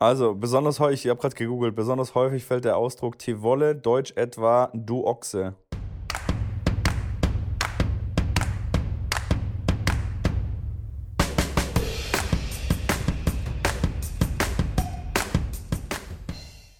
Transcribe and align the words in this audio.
Also, 0.00 0.36
besonders 0.36 0.78
häufig, 0.78 1.04
ich 1.04 1.10
habe 1.10 1.20
gerade 1.20 1.34
gegoogelt, 1.34 1.74
besonders 1.74 2.14
häufig 2.14 2.44
fällt 2.44 2.64
der 2.64 2.76
Ausdruck 2.76 3.18
Tivolle, 3.18 3.74
deutsch 3.74 4.12
etwa 4.14 4.70
du 4.72 5.04
Ochse. 5.04 5.56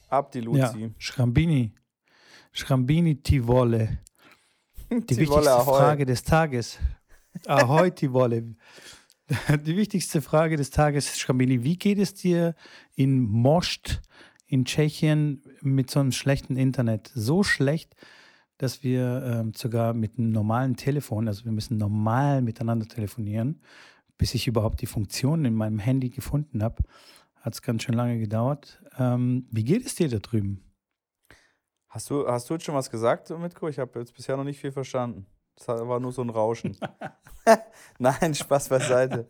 Ab 0.09 0.31
die 0.31 0.39
Ja, 0.39 0.45
Luzi. 0.45 0.95
Schrambini. 0.99 1.75
Schrambini 2.53 3.21
Tivolle. 3.21 3.99
Die 4.91 5.01
Tivolle, 5.05 5.47
wichtigste. 5.47 5.65
Frage 5.65 6.07
des 6.07 6.23
Tages. 6.23 6.79
Ahoi, 7.47 7.91
Tivolle. 7.91 8.55
Die 9.67 9.77
wichtigste 9.77 10.23
Frage 10.23 10.57
des 10.57 10.71
Tages, 10.71 11.19
Schrambini, 11.19 11.63
wie 11.63 11.77
geht 11.77 11.99
es 11.99 12.15
dir 12.15 12.55
in 12.95 13.21
Most 13.21 14.01
in 14.47 14.65
Tschechien 14.65 15.43
mit 15.61 15.91
so 15.91 16.01
einem 16.01 16.13
schlechten 16.13 16.57
Internet? 16.57 17.11
So 17.15 17.43
schlecht, 17.43 17.95
dass 18.57 18.83
wir 18.83 19.23
ähm, 19.25 19.53
sogar 19.55 19.93
mit 19.93 20.19
einem 20.19 20.31
normalen 20.31 20.77
Telefon, 20.77 21.29
also 21.29 21.45
wir 21.45 21.53
müssen 21.53 21.77
normal 21.77 22.41
miteinander 22.41 22.89
telefonieren, 22.89 23.61
bis 24.17 24.35
ich 24.35 24.47
überhaupt 24.47 24.81
die 24.81 24.87
Funktion 24.87 25.45
in 25.45 25.55
meinem 25.55 25.79
Handy 25.79 26.09
gefunden 26.09 26.63
habe. 26.63 26.83
Hat 27.37 27.53
es 27.53 27.61
ganz 27.61 27.83
schön 27.83 27.95
lange 27.95 28.19
gedauert. 28.19 28.83
Ähm, 28.99 29.47
wie 29.51 29.65
geht 29.65 29.85
es 29.85 29.95
dir 29.95 30.09
da 30.09 30.19
drüben? 30.19 30.65
Hast 31.89 32.09
du, 32.09 32.27
hast 32.27 32.49
du 32.49 32.55
jetzt 32.55 32.65
schon 32.65 32.75
was 32.75 32.91
gesagt, 32.91 33.31
Mitko? 33.39 33.69
Ich 33.69 33.79
habe 33.79 33.99
jetzt 34.01 34.15
bisher 34.15 34.39
noch 34.39 34.45
nicht 34.45 34.61
viel 34.61 34.73
verstanden. 34.73 35.27
Das 35.67 35.89
war 35.89 35.99
nur 35.99 36.13
so 36.13 36.23
ein 36.23 36.31
Rauschen. 36.31 36.79
Nein, 37.99 38.35
Spaß 38.35 38.69
beiseite. 38.69 39.27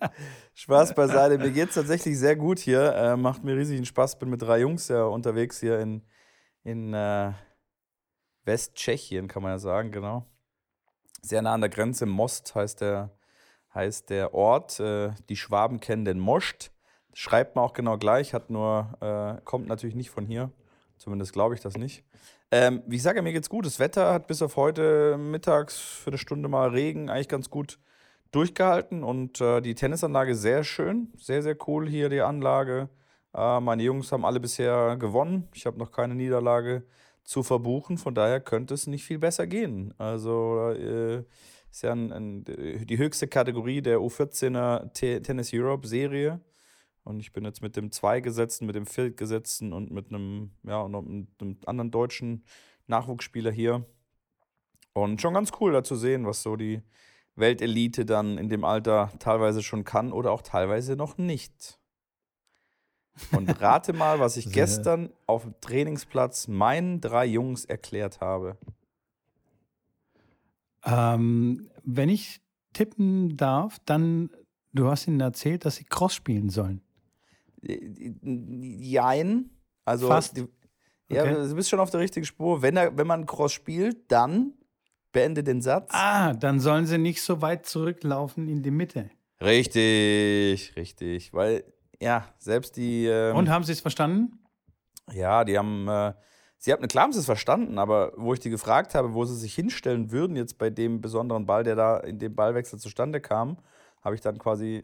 Spaß 0.54 0.95
beiseite. 0.95 1.38
Mir 1.38 1.51
geht 1.51 1.70
es 1.70 1.74
tatsächlich 1.74 2.18
sehr 2.18 2.37
gut 2.37 2.59
hier. 2.59 2.92
Äh, 2.95 3.16
macht 3.16 3.45
mir 3.45 3.56
riesigen 3.56 3.87
Spaß. 3.87 4.18
Bin 4.18 4.28
mit 4.28 4.42
drei 4.42 4.60
Jungs 4.60 4.88
ja 4.88 5.04
unterwegs 5.04 5.59
hier 5.60 5.80
in, 5.80 6.02
in 6.64 6.92
äh, 6.92 7.32
Westtschechien, 8.45 9.29
kann 9.29 9.43
man 9.43 9.52
ja 9.52 9.59
sagen, 9.59 9.90
genau. 9.90 10.26
Sehr 11.23 11.43
nah 11.43 11.54
an 11.54 11.60
der 11.62 11.70
Grenze. 11.70 12.07
Most 12.07 12.54
heißt 12.54 12.82
der, 12.82 13.16
heißt 13.74 14.10
der 14.10 14.35
Ort. 14.35 14.80
Äh, 14.80 15.13
die 15.29 15.37
Schwaben 15.37 15.80
kennen 15.80 16.04
den 16.04 16.18
Most. 16.18 16.73
Schreibt 17.15 17.57
man 17.57 17.65
auch 17.65 17.73
genau 17.73 17.96
gleich, 17.96 18.35
hat 18.35 18.51
nur, 18.51 18.96
äh, 19.01 19.40
kommt 19.45 19.66
natürlich 19.66 19.96
nicht 19.96 20.10
von 20.10 20.26
hier. 20.26 20.52
Zumindest 20.98 21.32
glaube 21.32 21.54
ich 21.54 21.60
das 21.60 21.76
nicht. 21.76 22.04
Ähm, 22.51 22.82
wie 22.87 22.96
ich 22.96 23.02
sage, 23.02 23.21
mir 23.21 23.32
geht's 23.32 23.51
gut. 23.51 23.66
Das 23.66 23.79
Wetter 23.79 24.13
hat 24.13 24.27
bis 24.27 24.41
auf 24.41 24.57
heute 24.57 25.18
mittags 25.18 25.79
für 25.79 26.10
eine 26.10 26.18
Stunde 26.18 26.49
mal 26.49 26.71
Regen 26.71 27.10
eigentlich 27.10 27.29
ganz 27.29 27.51
gut 27.51 27.79
durchgehalten 28.30 29.04
und 29.04 29.41
äh, 29.41 29.60
die 29.60 29.74
Tennisanlage 29.74 30.35
sehr 30.35 30.65
schön, 30.65 31.13
sehr, 31.19 31.43
sehr 31.43 31.57
cool 31.66 31.88
hier 31.88 32.09
die 32.09 32.21
Anlage. 32.21 32.88
Äh, 33.35 33.60
meine 33.60 33.82
Jungs 33.82 34.13
haben 34.13 34.24
alle 34.24 34.41
bisher 34.41 34.96
gewonnen. 34.96 35.49
Ich 35.54 35.66
habe 35.66 35.79
noch 35.79 35.93
keine 35.93 36.15
Niederlage 36.15 36.85
zu 37.24 37.43
verbuchen, 37.43 37.99
von 37.99 38.15
daher 38.15 38.41
könnte 38.41 38.74
es 38.74 38.87
nicht 38.87 39.04
viel 39.04 39.19
besser 39.19 39.46
gehen. 39.46 39.93
Also 39.99 40.71
äh, 40.71 41.24
ist 41.71 41.82
ja 41.82 41.93
ein, 41.93 42.13
ein, 42.13 42.45
die 42.45 42.99
höchste 42.99 43.29
Kategorie 43.29 43.82
der 43.82 43.99
U14er 43.99 44.93
Te 44.95 45.21
Tennis 45.21 45.51
Europe 45.52 45.87
Serie. 45.87 46.41
Und 47.09 47.20
ich 47.20 47.32
bin 47.32 47.46
jetzt 47.46 47.62
mit 47.62 47.74
dem 47.74 47.90
Zwei-Gesetzten, 47.90 48.66
mit 48.66 48.74
dem 48.74 48.84
Viert-Gesetzten 48.84 49.73
und 49.73 49.90
mit 49.90 50.10
einem, 50.10 50.51
ja, 50.62 50.82
und 50.82 50.92
mit 51.09 51.28
einem 51.40 51.56
anderen 51.64 51.90
deutschen 51.90 52.45
Nachwuchsspieler 52.87 53.51
hier. 53.51 53.87
Und 54.92 55.23
schon 55.23 55.32
ganz 55.32 55.52
cool 55.59 55.73
da 55.73 55.82
zu 55.82 55.96
sehen, 55.96 56.26
was 56.26 56.42
so 56.42 56.56
die 56.56 56.82
Weltelite 57.34 58.04
dann 58.04 58.36
in 58.36 58.51
dem 58.51 58.62
Alter 58.62 59.10
teilweise 59.20 59.62
schon 59.62 59.84
kann 59.84 60.12
oder 60.12 60.32
auch 60.32 60.42
teilweise 60.42 60.96
noch 60.96 61.16
nicht. 61.16 61.79
Und 63.32 63.48
rate 63.62 63.95
mal, 63.95 64.20
was 64.20 64.36
ich 64.36 64.53
gestern 64.53 65.09
auf 65.26 65.44
dem 65.44 65.59
Trainingsplatz 65.62 66.47
meinen 66.47 67.00
drei 67.00 67.25
Jungs 67.25 67.64
erklärt 67.64 68.20
habe. 68.20 68.59
Ähm, 70.84 71.70
wenn 71.84 72.10
ich 72.10 72.42
tippen 72.74 73.38
darf, 73.38 73.78
dann, 73.86 74.28
du 74.74 74.91
hast 74.91 75.06
ihnen 75.06 75.20
erzählt, 75.20 75.64
dass 75.64 75.76
sie 75.76 75.84
Cross 75.84 76.14
spielen 76.14 76.50
sollen. 76.50 76.82
Jein. 77.62 79.50
Also, 79.84 80.08
Fast. 80.08 80.36
Die, 80.36 80.46
ja, 81.10 81.22
Okay. 81.22 81.34
du 81.34 81.54
bist 81.54 81.70
schon 81.70 81.80
auf 81.80 81.91
der 81.91 82.00
richtigen 82.00 82.26
Spur. 82.26 82.60
Wenn, 82.62 82.76
er, 82.76 82.96
wenn 82.96 83.06
man 83.06 83.24
Cross 83.26 83.52
spielt, 83.52 84.10
dann 84.12 84.52
beende 85.12 85.42
den 85.42 85.62
Satz. 85.62 85.91
Ah, 85.92 86.34
dann 86.34 86.60
sollen 86.60 86.86
sie 86.86 86.98
nicht 86.98 87.22
so 87.22 87.41
weit 87.41 87.64
zurücklaufen 87.66 88.48
in 88.48 88.62
die 88.62 88.70
Mitte. 88.70 89.10
Richtig, 89.41 90.74
richtig. 90.76 91.32
Weil, 91.32 91.64
ja, 92.00 92.26
selbst 92.38 92.76
die. 92.76 93.06
Ähm, 93.06 93.36
Und 93.36 93.48
haben 93.48 93.64
sie 93.64 93.72
es 93.72 93.80
verstanden? 93.80 94.38
Ja, 95.12 95.44
die 95.44 95.56
haben. 95.56 95.88
Äh, 95.88 96.12
sie 96.58 96.72
haben, 96.72 96.86
klar 96.88 97.04
haben 97.04 97.12
sie 97.12 97.20
es 97.20 97.24
verstanden, 97.24 97.78
aber 97.78 98.12
wo 98.16 98.34
ich 98.34 98.41
die 98.41 98.50
gefragt 98.50 98.94
habe, 98.94 99.14
wo 99.14 99.24
sie 99.24 99.36
sich 99.36 99.54
hinstellen 99.54 100.10
würden, 100.10 100.36
jetzt 100.36 100.58
bei 100.58 100.68
dem 100.70 101.00
besonderen 101.00 101.47
Ball, 101.47 101.64
der 101.64 101.76
da 101.76 101.98
in 101.98 102.18
dem 102.18 102.34
Ballwechsel 102.34 102.78
zustande 102.78 103.20
kam, 103.20 103.56
habe 104.02 104.14
ich 104.14 104.20
dann 104.20 104.38
quasi 104.38 104.82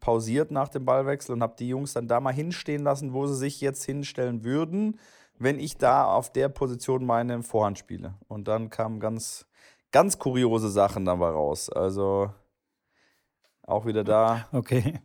pausiert 0.00 0.50
nach 0.50 0.68
dem 0.68 0.84
Ballwechsel 0.84 1.34
und 1.34 1.42
habe 1.42 1.56
die 1.58 1.68
Jungs 1.68 1.92
dann 1.92 2.08
da 2.08 2.20
mal 2.20 2.32
hinstehen 2.32 2.82
lassen, 2.82 3.12
wo 3.12 3.26
sie 3.26 3.36
sich 3.36 3.60
jetzt 3.60 3.84
hinstellen 3.84 4.44
würden, 4.44 4.98
wenn 5.38 5.58
ich 5.58 5.76
da 5.76 6.04
auf 6.04 6.32
der 6.32 6.48
Position 6.48 7.04
meine 7.04 7.42
Vorhand 7.42 7.78
spiele. 7.78 8.14
Und 8.28 8.48
dann 8.48 8.70
kamen 8.70 9.00
ganz, 9.00 9.46
ganz 9.92 10.18
kuriose 10.18 10.68
Sachen 10.68 11.04
dabei 11.04 11.30
raus. 11.30 11.70
Also 11.70 12.30
auch 13.62 13.86
wieder 13.86 14.04
da 14.04 14.48
Okay. 14.52 15.00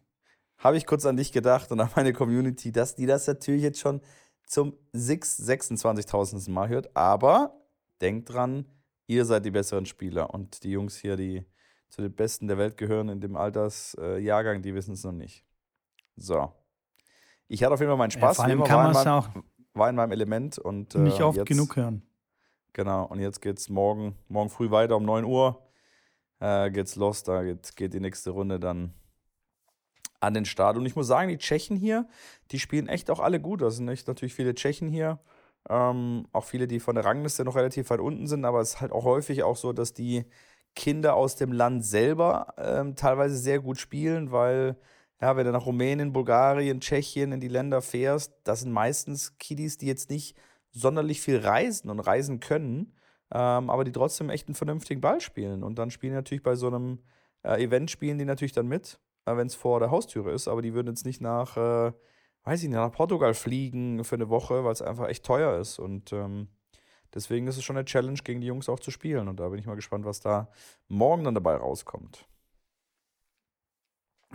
habe 0.58 0.78
ich 0.78 0.86
kurz 0.86 1.06
an 1.06 1.18
dich 1.18 1.32
gedacht 1.32 1.72
und 1.72 1.80
an 1.80 1.90
meine 1.96 2.14
Community, 2.14 2.72
dass 2.72 2.96
die 2.96 3.06
das 3.06 3.28
natürlich 3.28 3.64
jetzt 3.64 3.80
schon 3.80 4.02
zum 4.46 4.76
6 4.94 5.48
26.000. 5.48 6.50
Mal 6.52 6.70
hört. 6.70 6.96
Aber 6.96 7.62
denkt 8.02 8.34
dran, 8.34 8.66
ihr 9.08 9.26
seid 9.26 9.46
die 9.46 9.52
besseren 9.52 9.86
Spieler. 9.86 10.34
Und 10.34 10.64
die 10.64 10.72
Jungs 10.72 10.98
hier, 10.98 11.16
die 11.16 11.46
zu 11.90 12.02
den 12.02 12.14
Besten 12.14 12.48
der 12.48 12.58
Welt 12.58 12.78
gehören 12.78 13.10
in 13.10 13.20
dem 13.20 13.36
Altersjahrgang, 13.36 14.62
die 14.62 14.74
wissen 14.76 14.94
es 14.94 15.04
noch 15.04 15.12
nicht. 15.12 15.44
So. 16.16 16.52
Ich 17.48 17.64
hatte 17.64 17.74
auf 17.74 17.80
jeden 17.80 17.90
Fall 17.90 17.98
meinen 17.98 18.12
Ja, 18.12 18.18
Spaß. 18.20 18.36
vor 18.38 18.46
wie 18.46 18.52
allem 18.52 18.64
kann 18.64 18.78
war, 18.78 18.84
man 18.84 18.92
in 18.92 18.98
es 18.98 19.06
meinem, 19.06 19.14
auch 19.14 19.30
war 19.74 19.90
in 19.90 19.96
meinem 19.96 20.12
Element. 20.12 20.58
Und, 20.60 20.96
äh, 20.96 21.00
nicht 21.00 21.22
oft 21.22 21.38
jetzt, 21.38 21.48
genug 21.48 21.76
hören. 21.76 22.04
Genau, 22.74 23.06
und 23.06 23.20
jetzt 23.20 23.42
geht's 23.42 23.70
morgen, 23.70 24.16
morgen 24.28 24.50
früh 24.50 24.70
weiter 24.70 24.96
um 24.98 25.04
9 25.04 25.26
Uhr. 25.26 25.64
Äh, 26.40 26.70
geht's 26.72 26.96
los, 26.96 27.24
da 27.24 27.44
geht, 27.44 27.76
geht 27.76 27.94
die 27.94 28.00
nächste 28.00 28.30
Runde 28.30 28.60
dann 28.60 28.94
an 30.20 30.34
den 30.34 30.46
Start. 30.46 30.78
Und 30.78 30.86
ich 30.86 30.96
muss 30.96 31.08
sagen, 31.08 31.30
die 31.30 31.38
Tschechen 31.38 31.76
hier, 31.76 32.08
die 32.52 32.60
spielen 32.60 32.88
echt 32.88 33.10
auch 33.10 33.20
alle 33.20 33.40
gut. 33.40 33.62
Das 33.62 33.78
sind 33.78 33.88
echt 33.90 34.08
natürlich 34.08 34.34
viele 34.34 34.54
Tschechen 34.54 34.90
hier. 34.90 35.20
Ähm, 35.70 36.28
auch 36.32 36.46
viele, 36.46 36.68
die 36.68 36.80
von 36.80 36.96
der 36.96 37.06
Rangliste 37.06 37.44
noch 37.44 37.56
relativ 37.56 37.90
weit 37.90 38.00
unten 38.00 38.28
sind, 38.28 38.46
aber 38.46 38.62
es 38.62 38.76
ist 38.76 38.82
halt 38.82 38.92
auch 38.92 39.04
häufig 39.04 39.44
auch 39.44 39.58
so, 39.58 39.74
dass 39.74 39.94
die 39.94 40.26
Kinder 40.76 41.16
aus 41.16 41.36
dem 41.36 41.52
Land 41.52 41.86
selber 41.86 42.54
ähm, 42.58 42.96
teilweise 42.96 43.38
sehr 43.38 43.60
gut 43.60 43.78
spielen, 43.78 44.32
weil, 44.32 44.78
ja, 45.22 45.36
wenn 45.36 45.46
du 45.46 45.52
nach 45.52 45.66
Rumänien, 45.66 46.14
Bulgarien, 46.14 46.80
Tschechien 46.80 47.32
in 47.32 47.40
die 47.40 47.48
Länder 47.48 47.82
fährst, 47.82 48.34
das 48.44 48.62
sind 48.62 48.72
meistens 48.72 49.38
Kiddies, 49.38 49.78
die 49.78 49.88
jetzt 49.88 50.10
nicht 50.10 50.38
sonderlich 50.72 51.22
viel 51.22 51.40
reisen 51.40 51.90
und 51.90 52.00
reisen 52.00 52.40
können, 52.40 52.94
ähm, 53.32 53.70
aber 53.70 53.84
die 53.84 53.92
trotzdem 53.92 54.30
echt 54.30 54.48
einen 54.48 54.56
vernünftigen 54.56 55.02
Ball 55.02 55.20
spielen. 55.20 55.64
Und 55.64 55.80
dann 55.80 55.92
spielen 55.92 56.14
natürlich 56.14 56.44
bei 56.44 56.56
so 56.56 56.68
einem 56.68 57.00
äh, 57.44 57.64
Event 57.64 57.92
spielen 57.92 58.18
die 58.18 58.26
natürlich 58.26 58.54
dann 58.54 58.68
mit, 58.68 59.00
äh, 59.26 59.36
wenn 59.36 59.48
es 59.48 59.56
vor 59.56 59.80
der 59.80 59.92
Haustüre 59.92 60.32
ist, 60.32 60.48
aber 60.48 60.62
die 60.62 60.74
würden 60.74 60.88
jetzt 60.88 61.06
nicht 61.06 61.22
nach, 61.22 61.58
äh, 61.58 61.92
weiß 62.44 62.64
ich 62.64 62.70
nicht, 62.70 62.78
nach 62.78 62.92
Portugal 62.92 63.34
fliegen 63.34 64.04
für 64.04 64.16
eine 64.16 64.30
Woche, 64.30 64.64
weil 64.64 64.72
es 64.72 64.82
einfach 64.82 65.08
echt 65.08 65.26
teuer 65.26 65.58
ist. 65.60 65.80
Und 65.80 66.14
ähm, 66.14 66.48
deswegen 67.14 67.48
ist 67.48 67.58
es 67.58 67.64
schon 67.64 67.78
eine 67.78 67.86
Challenge, 67.86 68.20
gegen 68.24 68.42
die 68.42 68.48
Jungs 68.48 68.70
auch 68.70 68.80
zu 68.80 68.92
spielen. 68.92 69.28
Und 69.28 69.40
da 69.40 69.50
bin 69.50 69.60
ich 69.60 69.66
mal 69.66 69.76
gespannt, 69.76 70.06
was 70.06 70.20
da 70.20 70.50
morgen 70.88 71.24
dann 71.24 71.36
dabei 71.36 71.56
rauskommt. 71.56 72.26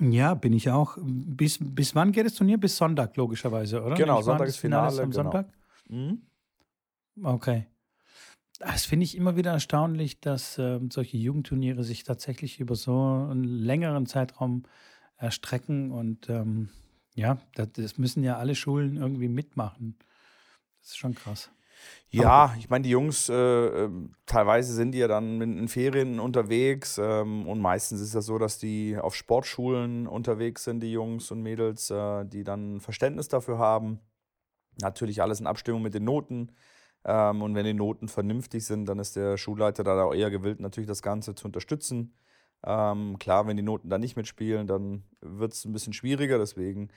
Ja, 0.00 0.34
bin 0.34 0.52
ich 0.52 0.70
auch. 0.70 0.98
Bis, 1.00 1.58
bis 1.60 1.94
wann 1.94 2.12
geht 2.12 2.26
das 2.26 2.34
Turnier? 2.34 2.58
Bis 2.58 2.76
Sonntag, 2.76 3.16
logischerweise, 3.16 3.82
oder? 3.82 3.94
Genau, 3.94 4.18
ich 4.18 4.24
Sonntag 4.24 4.48
ist 4.48 4.56
Finale 4.56 4.90
Finale, 4.90 5.02
am 5.04 5.10
genau. 5.10 5.22
Sonntag? 5.22 5.52
Mhm. 5.88 6.22
Okay. 7.22 7.66
Das 8.58 8.84
finde 8.84 9.04
ich 9.04 9.16
immer 9.16 9.36
wieder 9.36 9.52
erstaunlich, 9.52 10.20
dass 10.20 10.58
ähm, 10.58 10.90
solche 10.90 11.16
Jugendturniere 11.16 11.84
sich 11.84 12.02
tatsächlich 12.02 12.60
über 12.60 12.76
so 12.76 13.28
einen 13.30 13.44
längeren 13.44 14.06
Zeitraum 14.06 14.64
erstrecken. 15.16 15.92
Und 15.92 16.28
ähm, 16.28 16.70
ja, 17.14 17.38
das, 17.54 17.72
das 17.72 17.98
müssen 17.98 18.24
ja 18.24 18.36
alle 18.36 18.54
Schulen 18.54 18.96
irgendwie 18.96 19.28
mitmachen. 19.28 19.96
Das 20.80 20.90
ist 20.90 20.96
schon 20.96 21.14
krass. 21.14 21.50
Ja, 22.10 22.54
ich 22.58 22.70
meine, 22.70 22.82
die 22.82 22.90
Jungs, 22.90 23.28
äh, 23.28 23.34
ähm, 23.34 24.14
teilweise 24.26 24.72
sind 24.72 24.92
die 24.92 24.98
ja 24.98 25.08
dann 25.08 25.40
in, 25.40 25.58
in 25.58 25.68
Ferien 25.68 26.20
unterwegs 26.20 26.98
ähm, 26.98 27.48
und 27.48 27.60
meistens 27.60 28.00
ist 28.00 28.14
das 28.14 28.26
so, 28.26 28.38
dass 28.38 28.58
die 28.58 28.96
auf 28.96 29.16
Sportschulen 29.16 30.06
unterwegs 30.06 30.64
sind, 30.64 30.80
die 30.80 30.92
Jungs 30.92 31.30
und 31.32 31.42
Mädels, 31.42 31.90
äh, 31.90 32.24
die 32.24 32.44
dann 32.44 32.80
Verständnis 32.80 33.28
dafür 33.28 33.58
haben. 33.58 33.98
Natürlich 34.80 35.22
alles 35.22 35.40
in 35.40 35.46
Abstimmung 35.46 35.82
mit 35.82 35.94
den 35.94 36.04
Noten. 36.04 36.52
Ähm, 37.04 37.42
und 37.42 37.54
wenn 37.54 37.64
die 37.66 37.74
Noten 37.74 38.08
vernünftig 38.08 38.64
sind, 38.64 38.86
dann 38.86 38.98
ist 38.98 39.16
der 39.16 39.36
Schulleiter 39.36 39.84
da 39.84 40.04
auch 40.04 40.14
eher 40.14 40.30
gewillt, 40.30 40.60
natürlich 40.60 40.88
das 40.88 41.02
Ganze 41.02 41.34
zu 41.34 41.46
unterstützen. 41.46 42.14
Ähm, 42.66 43.18
klar, 43.18 43.46
wenn 43.46 43.56
die 43.56 43.62
Noten 43.62 43.90
da 43.90 43.98
nicht 43.98 44.16
mitspielen, 44.16 44.66
dann 44.66 45.04
wird 45.20 45.52
es 45.52 45.64
ein 45.64 45.72
bisschen 45.72 45.92
schwieriger. 45.92 46.38
Deswegen 46.38 46.88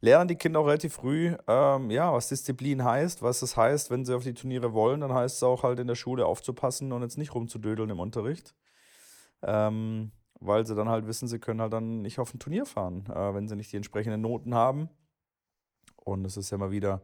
lernen 0.00 0.28
die 0.28 0.36
Kinder 0.36 0.60
auch 0.60 0.66
relativ 0.66 0.94
früh, 0.94 1.34
ähm, 1.46 1.90
ja, 1.90 2.12
was 2.12 2.28
Disziplin 2.28 2.84
heißt, 2.84 3.22
was 3.22 3.42
es 3.42 3.56
heißt, 3.56 3.90
wenn 3.90 4.04
sie 4.04 4.14
auf 4.14 4.22
die 4.22 4.34
Turniere 4.34 4.72
wollen, 4.72 5.00
dann 5.00 5.12
heißt 5.12 5.36
es 5.36 5.42
auch 5.42 5.62
halt 5.62 5.80
in 5.80 5.86
der 5.86 5.94
Schule 5.94 6.26
aufzupassen 6.26 6.92
und 6.92 7.02
jetzt 7.02 7.18
nicht 7.18 7.34
rumzudödeln 7.34 7.90
im 7.90 8.00
Unterricht. 8.00 8.54
Ähm, 9.42 10.12
weil 10.40 10.66
sie 10.66 10.74
dann 10.74 10.88
halt 10.88 11.06
wissen, 11.06 11.28
sie 11.28 11.38
können 11.38 11.60
halt 11.60 11.72
dann 11.72 12.02
nicht 12.02 12.18
auf 12.18 12.34
ein 12.34 12.38
Turnier 12.38 12.66
fahren, 12.66 13.06
äh, 13.06 13.34
wenn 13.34 13.48
sie 13.48 13.56
nicht 13.56 13.72
die 13.72 13.76
entsprechenden 13.76 14.20
Noten 14.20 14.54
haben. 14.54 14.90
Und 15.96 16.24
es 16.24 16.36
ist 16.36 16.50
ja 16.50 16.58
mal 16.58 16.70
wieder, 16.70 17.02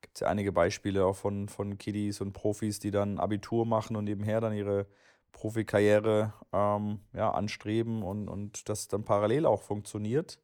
gibt 0.00 0.16
es 0.16 0.20
ja 0.20 0.28
einige 0.28 0.52
Beispiele 0.52 1.04
auch 1.06 1.16
von, 1.16 1.48
von 1.48 1.78
Kiddies 1.78 2.20
und 2.20 2.32
Profis, 2.32 2.78
die 2.78 2.90
dann 2.90 3.18
Abitur 3.18 3.66
machen 3.66 3.96
und 3.96 4.04
nebenher 4.04 4.40
dann 4.40 4.52
ihre 4.52 4.86
Profikarriere 5.32 6.34
ähm, 6.52 7.00
ja, 7.14 7.30
anstreben 7.32 8.02
und, 8.02 8.28
und 8.28 8.68
das 8.68 8.86
dann 8.88 9.04
parallel 9.04 9.46
auch 9.46 9.62
funktioniert 9.62 10.38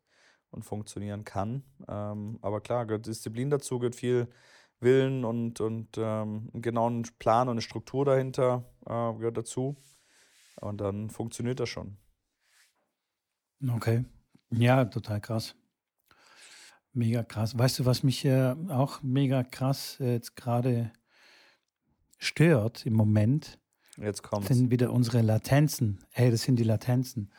und 0.50 0.64
funktionieren 0.64 1.24
kann. 1.24 1.62
Ähm, 1.88 2.38
aber 2.42 2.60
klar, 2.60 2.86
gehört 2.86 3.06
Disziplin 3.06 3.50
dazu, 3.50 3.78
gehört 3.78 3.96
viel 3.96 4.28
Willen 4.80 5.24
und, 5.24 5.60
und 5.60 5.98
ähm, 5.98 6.50
einen 6.52 6.62
genauen 6.62 7.02
Plan 7.18 7.48
und 7.48 7.52
eine 7.52 7.62
Struktur 7.62 8.04
dahinter 8.04 8.64
äh, 8.86 9.12
gehört 9.14 9.36
dazu. 9.36 9.76
Und 10.60 10.80
dann 10.80 11.10
funktioniert 11.10 11.60
das 11.60 11.68
schon. 11.68 11.96
Okay. 13.68 14.04
Ja, 14.50 14.84
total 14.84 15.20
krass. 15.20 15.54
Mega 16.92 17.22
krass. 17.22 17.56
Weißt 17.56 17.78
du, 17.78 17.84
was 17.84 18.02
mich 18.02 18.24
äh, 18.24 18.54
auch 18.68 19.02
mega 19.02 19.44
krass 19.44 19.98
äh, 20.00 20.14
jetzt 20.14 20.34
gerade 20.34 20.92
stört 22.18 22.84
im 22.84 22.94
Moment? 22.94 23.58
Jetzt 23.96 24.22
kommt. 24.22 24.46
Sind 24.46 24.70
wieder 24.70 24.92
unsere 24.92 25.20
Latenzen. 25.20 26.04
Ey, 26.12 26.30
das 26.30 26.42
sind 26.42 26.56
die 26.56 26.64
Latenzen. 26.64 27.30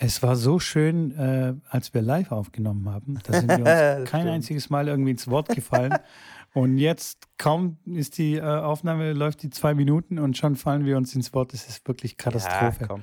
Es 0.00 0.22
war 0.22 0.36
so 0.36 0.60
schön, 0.60 1.10
äh, 1.18 1.54
als 1.68 1.92
wir 1.92 2.02
live 2.02 2.30
aufgenommen 2.30 2.88
haben. 2.88 3.18
Da 3.24 3.32
sind 3.40 3.48
wir 3.48 3.56
uns 3.58 4.08
kein 4.10 4.20
stimmt. 4.22 4.28
einziges 4.28 4.70
Mal 4.70 4.86
irgendwie 4.86 5.10
ins 5.10 5.26
Wort 5.28 5.48
gefallen. 5.48 5.92
und 6.54 6.78
jetzt 6.78 7.26
kaum 7.36 7.78
ist 7.84 8.16
die 8.18 8.36
äh, 8.36 8.42
Aufnahme, 8.42 9.12
läuft 9.12 9.42
die 9.42 9.50
zwei 9.50 9.74
Minuten 9.74 10.20
und 10.20 10.36
schon 10.38 10.54
fallen 10.54 10.84
wir 10.84 10.96
uns 10.96 11.14
ins 11.16 11.34
Wort. 11.34 11.52
Das 11.52 11.68
ist 11.68 11.86
wirklich 11.88 12.16
Katastrophe. 12.16 12.82
Ja, 12.82 12.86
komm. 12.86 13.02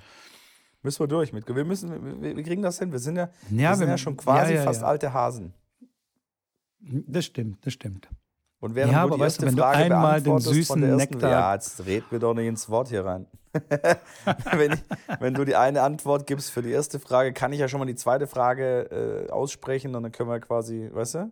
Müssen 0.84 1.00
wir 1.02 1.08
durch 1.08 1.34
mit. 1.34 1.48
Wir, 1.54 1.66
müssen, 1.66 2.22
wir, 2.22 2.36
wir 2.38 2.44
kriegen 2.44 2.62
das 2.62 2.80
hin. 2.80 2.92
Wir 2.94 3.00
sind 3.00 3.18
ja, 3.18 3.30
Ja, 3.50 3.72
wir 3.72 3.76
sind 3.76 3.88
wir- 3.88 3.92
ja 3.94 3.98
schon 3.98 4.16
quasi 4.16 4.54
ja, 4.54 4.64
fast 4.64 4.82
alte 4.84 5.12
Hasen. 5.14 5.54
Das 6.80 7.26
stimmt, 7.26 7.66
das 7.66 7.74
stimmt. 7.74 8.08
Und 8.60 8.74
während 8.76 8.94
Ja, 8.94 9.02
du 9.02 9.08
aber 9.08 9.16
die 9.18 9.22
weißt 9.22 9.42
du, 9.42 9.46
erste 9.46 9.48
wenn 9.48 9.56
du 9.58 9.62
Frage 9.64 9.84
einmal 9.96 10.22
den 10.22 10.40
süßen 10.40 10.82
ersten, 10.82 11.16
Nektar- 11.16 11.30
Ja, 11.32 11.54
jetzt 11.56 11.86
red 11.86 12.10
mir 12.12 12.20
doch 12.20 12.34
nicht 12.34 12.48
ins 12.48 12.70
Wort 12.70 12.88
hier 12.90 13.04
rein. 13.04 13.26
wenn, 14.52 14.74
ich, 14.74 14.84
wenn 15.20 15.34
du 15.34 15.46
die 15.46 15.56
eine 15.56 15.82
Antwort 15.82 16.28
gibst 16.28 16.52
für 16.52 16.62
die 16.62 16.72
erste 16.72 17.00
Frage, 17.00 17.34
kann 17.34 17.54
ich 17.54 17.60
ja 17.60 17.68
schon 17.68 17.80
mal 17.80 17.86
die 17.86 17.96
zweite 17.96 18.28
Frage 18.28 19.28
äh, 19.28 19.32
aussprechen 19.32 19.96
und 19.96 20.04
dann 20.04 20.12
können 20.12 20.30
wir 20.30 20.40
quasi, 20.40 20.90
weißt 20.92 21.16
du, 21.16 21.32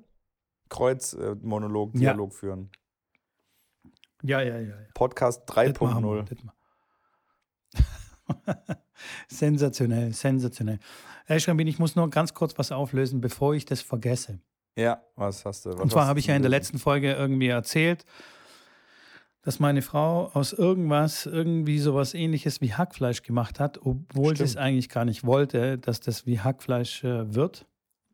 Kreuzmonolog, 0.70 1.94
Ja. 1.96 2.12
Dialog 2.14 2.34
führen. 2.34 2.72
Ja, 4.24 4.42
ja, 4.42 4.58
ja. 4.58 4.70
ja. 4.70 4.76
Podcast 4.94 5.44
Das 5.48 5.56
machen 5.80 6.04
wir, 6.04 6.24
3.0. 6.24 6.30
das 6.30 6.44
machen 6.44 6.58
wir. 8.46 8.78
sensationell, 9.28 10.14
sensationell. 10.14 10.80
Herr 11.26 11.40
Schrambin, 11.40 11.68
ich 11.68 11.80
muss 11.80 11.96
nur 11.96 12.10
ganz 12.10 12.34
kurz 12.34 12.58
was 12.58 12.72
auflösen, 12.72 13.22
bevor 13.22 13.54
ich 13.54 13.66
das 13.66 13.82
vergesse. 13.82 14.40
Ja, 14.76 15.04
was 15.16 15.46
hast 15.46 15.66
du? 15.66 15.74
Was 15.74 15.80
Und 15.80 15.92
zwar 15.92 16.08
habe 16.08 16.20
ich 16.20 16.28
ja 16.28 16.36
in 16.36 16.42
der 16.42 16.50
letzten 16.50 16.80
Folge 16.80 17.14
irgendwie 17.14 17.48
erzählt, 17.48 18.06
dass 19.44 19.60
meine 19.60 19.82
Frau 19.82 20.28
aus 20.34 20.54
irgendwas 20.54 21.26
irgendwie 21.26 21.78
sowas 21.80 22.14
ähnliches 22.14 22.62
wie 22.62 22.74
Hackfleisch 22.74 23.24
gemacht 23.24 23.60
hat, 23.60 23.78
obwohl 23.86 24.36
sie 24.36 24.44
es 24.44 24.58
eigentlich 24.58 24.90
gar 24.90 25.06
nicht 25.06 25.26
wollte, 25.26 25.78
dass 25.78 26.00
das 26.00 26.26
wie 26.26 26.40
Hackfleisch 26.40 27.04
äh, 27.04 27.36
wird. 27.36 27.68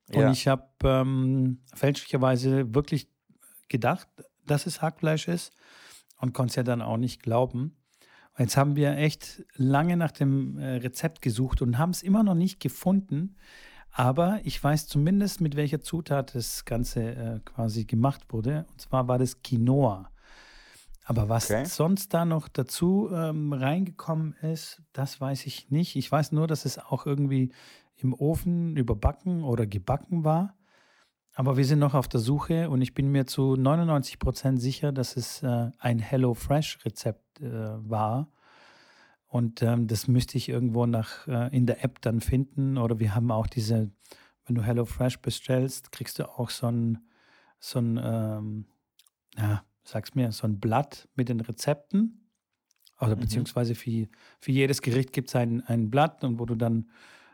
Und 0.10 0.22
Ja. 0.22 0.31
ich 0.31 0.48
habe 0.48 0.68
ähm, 0.84 1.60
fälschlicherweise 1.74 2.74
wirklich 2.74 3.08
gedacht, 3.68 4.08
dass 4.46 4.66
es 4.66 4.81
Hackfleisch 4.81 5.28
ist 5.28 5.54
und 6.18 6.34
konnte 6.34 6.50
es 6.50 6.56
ja 6.56 6.64
dann 6.64 6.81
auch 6.81 6.98
nicht 6.98 7.22
glauben. 7.22 7.76
Und 8.34 8.46
jetzt 8.46 8.58
haben 8.58 8.76
wir 8.76 8.98
echt 8.98 9.44
lange 9.56 9.98
nach 9.98 10.12
dem 10.12 10.58
äh, 10.58 10.78
Rezept 10.78 11.22
gesucht 11.22 11.62
und 11.62 11.78
haben 11.78 11.92
es 11.92 12.02
immer 12.02 12.24
noch 12.24 12.36
nicht 12.36 12.60
gefunden. 12.60 13.36
Aber 13.92 14.40
ich 14.44 14.64
weiß 14.64 14.88
zumindest, 14.88 15.42
mit 15.42 15.56
welcher 15.56 15.81
Zutat 15.81 16.34
das 16.34 16.66
Ganze 16.66 17.04
äh, 17.04 17.40
quasi 17.46 17.86
gemacht 17.86 18.22
wurde. 18.30 18.66
Und 18.72 18.81
zwar 18.81 19.08
war 19.08 19.20
das 19.20 19.44
Quinoa. 19.44 20.10
Aber 21.10 21.28
was 21.28 21.50
Okay. 21.50 21.66
sonst 21.66 22.14
da 22.14 22.24
noch 22.24 22.48
dazu 22.48 23.10
ähm, 23.12 23.52
reingekommen 23.52 24.34
ist, 24.44 24.84
das 24.94 25.20
weiß 25.20 25.48
ich 25.48 25.72
nicht. 25.72 25.96
Ich 25.96 26.12
weiß 26.12 26.34
nur, 26.34 26.46
dass 26.46 26.66
es 26.66 26.78
auch 26.78 27.08
irgendwie 27.08 27.52
im 27.96 28.14
Ofen 28.14 28.78
überbacken 28.78 29.44
oder 29.44 29.66
gebacken 29.66 30.24
war. 30.24 30.56
Aber 31.34 31.58
wir 31.58 31.66
sind 31.66 31.80
noch 31.80 31.96
auf 31.96 32.08
der 32.08 32.20
Suche 32.20 32.70
und 32.70 32.84
ich 32.84 32.94
bin 32.94 33.12
mir 33.12 33.26
zu 33.26 33.56
99 33.56 34.20
Prozent 34.20 34.62
sicher, 34.62 34.92
dass 34.92 35.18
es 35.18 35.42
äh, 35.42 35.72
ein 35.80 35.98
HelloFresh-Rezept 35.98 37.42
äh, 37.42 37.90
war. 37.90 38.32
Und 39.26 39.64
ähm, 39.64 39.88
das 39.88 40.08
müsste 40.08 40.38
ich 40.38 40.48
irgendwo 40.48 40.86
nach, 40.86 41.28
äh, 41.28 41.50
in 41.58 41.66
der 41.66 41.84
App 41.84 42.02
dann 42.02 42.22
finden. 42.22 42.78
Oder 42.78 43.00
wir 43.00 43.16
haben 43.16 43.32
auch 43.32 43.48
diese, 43.48 43.90
wenn 44.46 44.54
du 44.54 44.62
HelloFresh 44.62 45.22
bestellst, 45.22 45.92
kriegst 45.92 46.20
du 46.20 46.30
auch 46.30 46.52
so 46.52 46.68
ein, 46.68 47.00
so 47.58 47.80
ein 47.80 48.00
ähm, 48.00 48.66
ja, 49.36 49.64
sag's 49.90 50.16
mir, 50.16 50.32
so 50.32 50.48
ein 50.48 50.60
Blatt 50.60 51.08
mit 51.16 51.30
den 51.30 51.40
Rezepten. 51.42 52.30
Oder 53.00 53.16
Mhm. 53.16 53.22
beziehungsweise 53.22 53.76
für, 53.76 54.08
für 54.40 54.52
jedes 54.52 54.82
Gericht 54.82 55.14
gibt 55.14 55.30
es 55.30 55.36
ein, 55.36 55.62
ein 55.68 55.90
Blatt, 55.90 56.24
und 56.24 56.40
wo 56.40 56.46
du 56.46 56.56
dann 56.56 56.90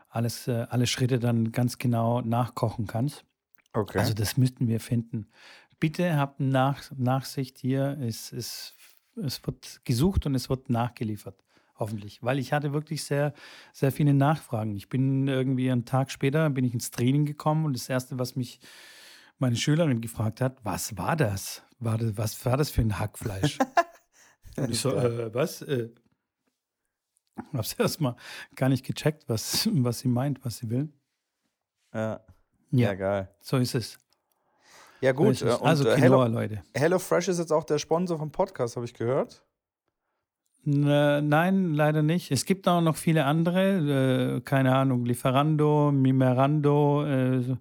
alles, 0.08 0.48
äh, 0.48 0.66
alle 0.70 0.86
Schritte 0.86 1.18
dann 1.18 1.52
ganz 1.52 1.78
genau 1.78 2.20
nachkochen 2.20 2.86
kannst. 2.86 3.24
Okay. 3.74 3.98
Also 3.98 4.14
das 4.14 4.36
müssten 4.36 4.68
wir 4.68 4.80
finden. 4.80 5.28
Bitte 5.80 6.16
habt 6.16 6.40
nach, 6.40 6.90
Nachsicht 6.96 7.58
hier. 7.58 7.98
Es, 8.00 8.32
es, 8.32 8.74
es 9.16 9.44
wird 9.46 9.80
gesucht 9.84 10.24
und 10.26 10.34
es 10.34 10.48
wird 10.48 10.70
nachgeliefert. 10.70 11.42
Hoffentlich. 11.78 12.22
Weil 12.22 12.38
ich 12.38 12.54
hatte 12.54 12.72
wirklich 12.72 13.04
sehr, 13.04 13.34
sehr 13.74 13.92
viele 13.92 14.14
Nachfragen. 14.14 14.76
Ich 14.76 14.88
bin 14.88 15.28
irgendwie 15.28 15.70
einen 15.70 15.84
Tag 15.84 16.10
später 16.10 16.48
bin 16.48 16.64
ich 16.64 16.72
ins 16.72 16.90
Training 16.90 17.26
gekommen 17.26 17.66
und 17.66 17.74
das 17.76 17.88
Erste, 17.90 18.18
was 18.18 18.34
mich 18.34 18.60
meine 19.38 19.56
Schülerin 19.56 20.00
gefragt 20.00 20.40
hat, 20.40 20.58
was 20.64 20.96
war 20.96 21.16
das? 21.16 21.62
War 21.78 21.98
das 21.98 22.16
was 22.16 22.44
war 22.46 22.56
das 22.56 22.70
für 22.70 22.80
ein 22.82 22.98
Hackfleisch? 22.98 23.58
und 24.56 24.70
ich 24.70 24.80
so, 24.80 24.92
äh, 24.94 25.32
was? 25.34 25.62
Äh, 25.62 25.90
hab's 27.52 27.74
erstmal 27.74 28.16
gar 28.54 28.68
nicht 28.70 28.84
gecheckt, 28.84 29.28
was, 29.28 29.68
was 29.72 29.98
sie 30.00 30.08
meint, 30.08 30.44
was 30.44 30.58
sie 30.58 30.70
will. 30.70 30.88
ja. 31.92 32.20
Ja, 32.72 32.88
ja, 32.88 32.94
geil. 32.94 33.28
so 33.40 33.58
ist 33.58 33.74
es. 33.76 33.96
Ja, 35.00 35.12
So 35.12 35.16
gut. 35.18 35.30
ist 35.32 35.42
es. 35.42 35.60
äh, 35.60 35.64
also 35.64 35.88
äh, 35.88 35.94
Quinoa, 35.94 36.24
Hello, 36.24 36.26
Leute. 36.26 36.62
HelloFresh 36.74 37.28
ist 37.28 37.38
jetzt 37.38 37.52
auch 37.52 37.62
der 37.64 37.78
Sponsor 37.78 38.18
vom 38.18 38.32
Podcast, 38.32 38.74
habe 38.74 38.84
ich 38.86 38.92
gehört. 38.92 39.44
Nein, 40.64 41.74
leider 41.74 42.02
nicht. 42.02 42.32
Es 42.32 42.44
gibt 42.44 42.66
auch 42.66 42.80
noch 42.80 42.96
viele 42.96 43.24
andere, 43.24 44.36
äh, 44.36 44.40
keine 44.40 44.74
Ahnung, 44.74 45.04
Lieferando, 45.04 45.92
Mimerando, 45.92 47.04
äh, 47.06 47.40
so- 47.42 47.58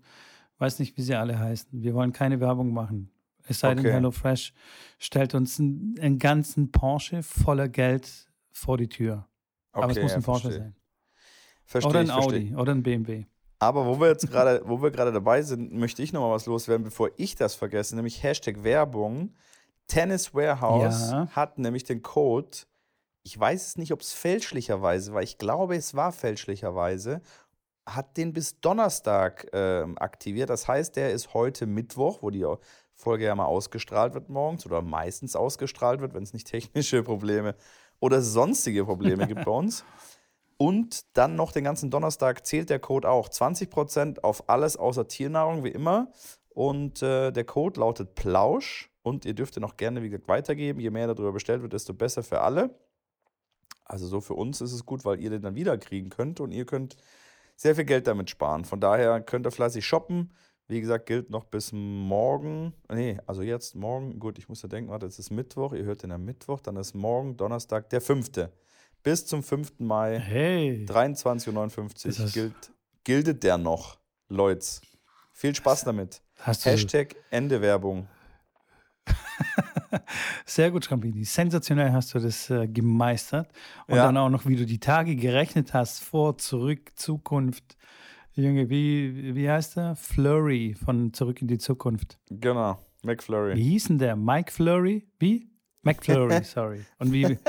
weiß 0.57 0.79
nicht, 0.79 0.97
wie 0.97 1.01
sie 1.01 1.15
alle 1.15 1.37
heißen. 1.37 1.69
Wir 1.81 1.93
wollen 1.93 2.13
keine 2.13 2.39
Werbung 2.39 2.73
machen. 2.73 3.11
Es 3.47 3.59
sei 3.59 3.69
denn, 3.75 3.79
Okay. 3.79 3.91
HelloFresh 3.93 4.53
stellt 4.97 5.35
uns 5.35 5.59
einen, 5.59 5.95
einen 6.01 6.17
ganzen 6.17 6.71
Porsche 6.71 7.21
voller 7.23 7.69
Geld 7.69 8.27
vor 8.51 8.77
die 8.77 8.89
Tür. 8.89 9.27
Aber 9.71 9.91
es 9.91 9.97
Okay, 9.97 10.01
muss 10.03 10.11
ja, 10.11 10.17
ein 10.17 10.23
Porsche 10.23 10.41
verstehe. 10.47 10.63
sein. 10.63 10.75
Verstehe 11.65 11.89
oder 11.89 11.99
ein 11.99 12.05
ich, 12.07 12.11
verstehe. 12.11 12.39
Audi 12.39 12.55
oder 12.55 12.71
ein 12.73 12.83
BMW. 12.83 13.25
Aber 13.59 13.85
wo 13.85 13.99
wir 13.99 14.07
jetzt 14.09 14.29
gerade, 14.29 14.61
wo 14.65 14.81
wir 14.81 14.91
gerade 14.91 15.11
dabei 15.11 15.41
sind, 15.41 15.73
möchte 15.73 16.01
ich 16.03 16.11
noch 16.13 16.21
mal 16.21 16.31
was 16.31 16.45
loswerden, 16.45 16.83
bevor 16.83 17.09
ich 17.17 17.35
das 17.35 17.55
vergesse, 17.55 17.95
nämlich 17.95 18.21
Hashtag 18.23 18.63
Werbung. 18.63 19.33
Tennis 19.87 20.33
Warehouse 20.33 21.11
Ja. 21.11 21.27
hat 21.31 21.57
nämlich 21.59 21.83
den 21.83 22.01
Code, 22.01 22.57
ich 23.23 23.39
weiß 23.39 23.67
es 23.67 23.77
nicht, 23.77 23.91
ob 23.93 24.01
es 24.01 24.13
fälschlicherweise 24.13 25.13
war, 25.13 25.21
ich 25.23 25.37
glaube, 25.37 25.75
es 25.75 25.95
war 25.95 26.11
fälschlicherweise, 26.11 27.21
hat 27.85 28.17
den 28.17 28.33
bis 28.33 28.59
Donnerstag 28.59 29.47
ähm, 29.53 29.97
aktiviert. 29.97 30.49
Das 30.49 30.67
heißt, 30.67 30.95
der 30.95 31.11
ist 31.11 31.33
heute 31.33 31.65
Mittwoch, 31.65 32.21
wo 32.21 32.29
die 32.29 32.45
Folge 32.93 33.25
ja 33.25 33.35
mal 33.35 33.45
ausgestrahlt 33.45 34.13
wird 34.13 34.29
morgens 34.29 34.65
oder 34.65 34.81
meistens 34.81 35.35
ausgestrahlt 35.35 36.01
wird, 36.01 36.13
wenn 36.13 36.23
es 36.23 36.33
nicht 36.33 36.47
technische 36.51 37.03
Probleme 37.03 37.55
oder 37.99 38.21
sonstige 38.21 38.85
Probleme 38.85 39.27
gibt 39.27 39.45
bei 39.45 39.51
uns. 39.51 39.85
Und 40.57 41.17
dann 41.17 41.35
noch 41.35 41.51
den 41.51 41.65
ganzen 41.65 41.91
Donnerstag 41.91 42.45
zählt 42.45 42.69
der 42.69 42.79
Code 42.79 43.09
auch. 43.09 43.29
20% 43.29 44.21
auf 44.21 44.49
alles 44.49 44.77
außer 44.77 45.07
Tiernahrung, 45.07 45.63
wie 45.63 45.69
immer. 45.69 46.11
Und 46.49 47.01
äh, 47.01 47.31
der 47.31 47.43
Code 47.43 47.79
lautet 47.79 48.15
Plausch. 48.15 48.89
Und 49.03 49.25
ihr 49.25 49.33
dürft 49.33 49.57
ihn 49.57 49.63
auch 49.63 49.77
gerne, 49.77 50.01
wie 50.01 50.09
gesagt, 50.09 50.29
weitergeben. 50.29 50.79
Je 50.79 50.89
mehr 50.89 51.07
darüber 51.07 51.33
bestellt 51.33 51.61
wird, 51.61 51.73
desto 51.73 51.93
besser 51.93 52.23
für 52.23 52.41
alle. 52.41 52.73
Also 53.83 54.07
so 54.07 54.21
für 54.21 54.33
uns 54.33 54.61
ist 54.61 54.71
es 54.71 54.85
gut, 54.85 55.05
weil 55.05 55.19
ihr 55.19 55.29
den 55.29 55.41
dann 55.41 55.55
wieder 55.55 55.77
kriegen 55.77 56.09
könnt 56.09 56.39
und 56.39 56.51
ihr 56.51 56.65
könnt 56.65 56.95
sehr 57.55 57.75
viel 57.75 57.85
Geld 57.85 58.07
damit 58.07 58.29
sparen. 58.29 58.65
Von 58.65 58.79
daher 58.79 59.21
könnt 59.21 59.47
ihr 59.47 59.51
fleißig 59.51 59.85
shoppen. 59.85 60.33
Wie 60.67 60.81
gesagt, 60.81 61.05
gilt 61.05 61.29
noch 61.29 61.45
bis 61.45 61.71
morgen. 61.73 62.73
Nee, 62.91 63.19
also 63.27 63.43
jetzt 63.43 63.75
morgen. 63.75 64.19
Gut, 64.19 64.39
ich 64.39 64.49
muss 64.49 64.61
ja 64.63 64.67
denken, 64.69 64.89
warte, 64.89 65.05
jetzt 65.05 65.19
ist 65.19 65.29
Mittwoch. 65.29 65.73
Ihr 65.73 65.83
hört 65.83 66.01
den 66.01 66.11
am 66.11 66.25
Mittwoch. 66.25 66.59
Dann 66.59 66.75
ist 66.77 66.95
morgen 66.95 67.37
Donnerstag 67.37 67.89
der 67.91 68.01
5. 68.01 68.49
bis 69.03 69.25
zum 69.27 69.43
5. 69.43 69.73
Mai, 69.79 70.19
Hey. 70.19 70.85
23.59 70.89 72.05
Das 72.07 72.19
Uhr, 72.19 72.29
gilt, 72.31 72.71
giltet 73.03 73.43
der 73.43 73.57
noch, 73.59 73.99
Leute. 74.27 74.65
Viel 75.33 75.53
Spaß 75.53 75.83
damit. 75.83 76.21
Hashtag 76.39 77.15
Ende 77.29 77.61
Werbung. 77.61 78.07
sehr 80.45 80.71
gut, 80.71 80.85
Schrambini. 80.85 81.23
Sensationell 81.23 81.91
hast 81.91 82.13
du 82.13 82.19
das 82.19 82.49
äh, 82.49 82.67
gemeistert. 82.67 83.49
Und 83.87 83.95
Ja. 83.95 84.05
dann 84.05 84.17
auch 84.17 84.29
noch, 84.29 84.45
wie 84.45 84.55
du 84.55 84.65
die 84.65 84.79
Tage 84.79 85.15
gerechnet 85.15 85.73
hast. 85.73 86.03
Vor, 86.03 86.37
zurück, 86.37 86.91
Zukunft. 86.95 87.77
Junge, 88.33 88.69
wie, 88.69 89.33
wie 89.35 89.49
heißt 89.49 89.77
der? 89.77 89.95
Flurry 89.95 90.75
von 90.75 91.13
Zurück 91.13 91.41
in 91.41 91.47
die 91.47 91.57
Zukunft. 91.57 92.19
Genau, 92.29 92.77
McFlurry. 93.03 93.55
Wie 93.55 93.63
hieß 93.63 93.85
denn 93.87 93.97
der? 93.97 94.15
Mike 94.15 94.51
Flurry? 94.51 95.07
Wie? 95.19 95.49
McFlurry, 95.83 96.43
sorry. 96.43 96.83
Und 96.99 97.13
wie? 97.13 97.23
Nein, 97.23 97.39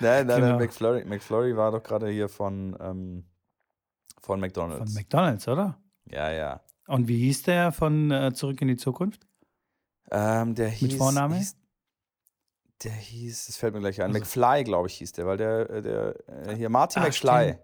nein, 0.00 0.26
Genau. 0.26 0.38
nein, 0.48 0.56
McFlurry, 0.58 1.04
McFlurry 1.04 1.56
war 1.56 1.70
doch 1.72 1.82
gerade 1.82 2.08
hier 2.10 2.28
von, 2.28 2.76
ähm, 2.80 3.24
von 4.20 4.22
Von 4.22 4.40
McDonalds. 4.40 4.94
McDonalds, 4.94 5.46
oder? 5.48 5.78
ja, 6.10 6.30
ja. 6.32 6.60
Und 6.88 7.08
wie 7.08 7.18
hieß 7.18 7.42
der 7.42 7.72
von 7.72 8.10
äh, 8.12 8.32
Zurück 8.32 8.62
in 8.62 8.68
die 8.68 8.76
Zukunft? 8.76 9.25
Ähm, 10.10 10.54
der 10.54 10.68
hieß, 10.68 10.94
Vorname? 10.96 11.36
Hieß, 11.36 11.56
der 12.84 12.92
hieß, 12.92 13.46
das 13.46 13.56
fällt 13.56 13.74
mir 13.74 13.80
gleich 13.80 14.00
ein, 14.00 14.08
Also- 14.08 14.18
McFly, 14.20 14.64
glaube 14.64 14.88
ich, 14.88 14.94
hieß 14.98 15.12
der, 15.12 15.26
weil 15.26 15.36
der, 15.36 15.70
äh, 15.70 15.82
der 15.82 16.14
äh, 16.48 16.54
hier, 16.56 16.68
Marty 16.68 16.98
Ach, 17.00 17.04
McFly. 17.06 17.44
stimmt. 17.54 17.60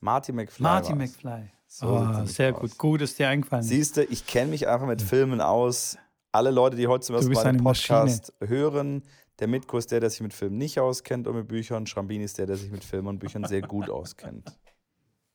Marty 0.00 0.32
McFly. 0.32 0.62
Marty 0.62 0.88
war's. 0.90 0.98
McFly. 0.98 1.50
So 1.66 1.86
oh, 1.88 2.24
sehr 2.26 2.54
aus. 2.54 2.60
gut. 2.60 2.78
Gut, 2.78 3.00
dass 3.00 3.14
dir 3.14 3.28
eingefallen 3.28 3.64
ist. 3.64 3.70
Siehst 3.70 3.96
du, 3.96 4.04
ich 4.04 4.26
kenne 4.26 4.50
mich 4.50 4.68
einfach 4.68 4.86
mit 4.86 5.02
Filmen 5.02 5.40
aus. 5.40 5.96
Alle 6.30 6.50
Leute, 6.50 6.76
die 6.76 6.86
heute 6.86 7.06
zum 7.06 7.16
ersten 7.16 7.32
Mal 7.32 7.42
den 7.42 7.48
eine 7.48 7.62
Maschine. 7.62 8.00
Podcast 8.00 8.32
hören, 8.40 9.02
der 9.40 9.48
Mitko 9.48 9.78
ist 9.78 9.90
der, 9.90 10.00
der 10.00 10.10
sich 10.10 10.20
mit 10.20 10.32
Filmen 10.34 10.58
nicht 10.58 10.78
auskennt 10.78 11.26
und 11.26 11.34
mit 11.36 11.48
Büchern. 11.48 11.86
Schrambini 11.86 12.24
ist 12.24 12.38
der, 12.38 12.46
der 12.46 12.56
sich 12.56 12.70
mit 12.70 12.84
Filmen 12.84 13.08
und 13.08 13.18
Büchern 13.18 13.44
sehr 13.44 13.62
gut 13.62 13.88
auskennt. 13.90 14.56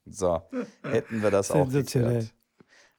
So, 0.06 0.42
hätten 0.84 1.22
wir 1.22 1.32
das 1.32 1.52
auch 1.52 1.70
geklärt. 1.70 2.34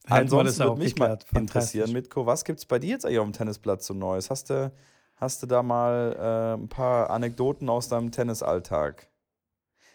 Ansonsten 0.08 0.64
würde 0.64 0.80
mich 0.80 0.96
mal 0.96 1.18
interessieren. 1.34 1.92
Mitko, 1.92 2.26
was 2.26 2.44
gibt 2.44 2.58
es 2.58 2.66
bei 2.66 2.78
dir 2.78 2.90
jetzt 2.90 3.04
eigentlich 3.04 3.18
auf 3.18 3.26
dem 3.26 3.32
Tennisplatz 3.32 3.86
so 3.86 3.94
Neues? 3.94 4.30
Hast 4.30 4.50
du, 4.50 4.72
hast 5.16 5.42
du 5.42 5.46
da 5.46 5.62
mal 5.62 6.16
äh, 6.18 6.60
ein 6.60 6.68
paar 6.68 7.10
Anekdoten 7.10 7.68
aus 7.68 7.88
deinem 7.88 8.10
Tennisalltag? 8.10 9.08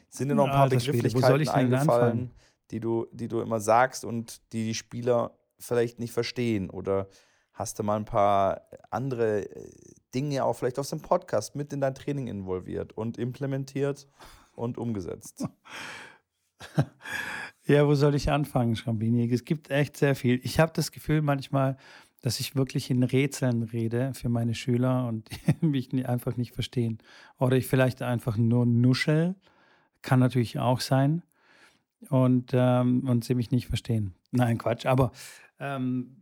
Sind 0.10 0.30
dir 0.30 0.36
noch 0.36 0.46
ein 0.46 0.52
paar 0.52 0.62
Alter 0.62 0.78
Begrifflichkeiten 0.78 1.50
eingefallen, 1.50 2.32
die 2.72 2.80
du, 2.80 3.08
die 3.12 3.28
du 3.28 3.42
immer 3.42 3.60
sagst 3.60 4.06
und 4.06 4.54
die 4.54 4.66
die 4.66 4.76
Spieler 4.76 5.38
vielleicht 5.60 6.00
nicht 6.00 6.14
verstehen? 6.14 6.70
Oder 6.70 7.08
hast 7.54 7.80
du 7.80 7.84
mal 7.84 7.98
ein 7.98 8.06
paar 8.06 8.62
andere 8.92 9.50
äh, 9.50 9.72
Dinge 10.14 10.46
auch 10.46 10.54
vielleicht 10.54 10.80
aus 10.80 10.90
dem 10.90 11.02
Podcast 11.02 11.56
mit 11.56 11.74
in 11.74 11.82
dein 11.82 11.96
Training 11.96 12.28
involviert 12.28 12.94
und 12.94 13.18
implementiert 13.18 14.08
und 14.54 14.78
umgesetzt? 14.78 15.46
Ja, 17.67 17.88
wo 17.88 17.95
soll 17.95 18.13
ich 18.13 18.29
anfangen, 18.31 18.75
Schrambini? 18.75 19.31
Es 19.31 19.43
gibt 19.43 19.72
echt 19.72 19.98
sehr 19.98 20.15
viel. 20.15 20.39
Ich 20.43 20.60
habe 20.60 20.72
das 20.75 20.91
Gefühl 20.91 21.24
manchmal, 21.24 21.77
dass 22.22 22.39
ich 22.39 22.55
wirklich 22.55 22.91
in 22.91 23.01
Rätseln 23.01 23.63
rede 23.63 24.13
für 24.13 24.29
meine 24.29 24.53
Schüler 24.53 25.07
und 25.07 25.29
mich 25.62 25.91
einfach 26.07 26.38
nicht 26.38 26.53
verstehen. 26.53 27.00
Oder 27.39 27.57
ich 27.57 27.65
vielleicht 27.67 28.03
einfach 28.03 28.38
nur 28.38 28.67
nuschel. 28.67 29.36
Kann 30.03 30.19
natürlich 30.19 30.60
auch 30.60 30.79
sein. 30.79 31.24
Und, 32.10 32.51
ähm, 32.53 33.07
und 33.07 33.24
sie 33.24 33.34
mich 33.34 33.50
nicht 33.50 33.67
verstehen. 33.67 34.13
Nein, 34.31 34.60
Quatsch. 34.60 34.86
Aber 34.86 35.12
ähm, 35.60 36.17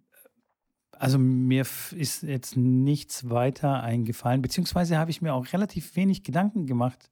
also 0.92 1.20
mir 1.20 1.66
ist 1.92 2.24
jetzt 2.24 2.56
nichts 2.56 3.30
weiter 3.30 3.84
eingefallen, 3.84 4.42
beziehungsweise 4.42 4.98
habe 4.98 5.12
ich 5.12 5.22
mir 5.22 5.34
auch 5.34 5.52
relativ 5.52 5.98
wenig 5.98 6.24
Gedanken 6.24 6.68
gemacht 6.68 7.10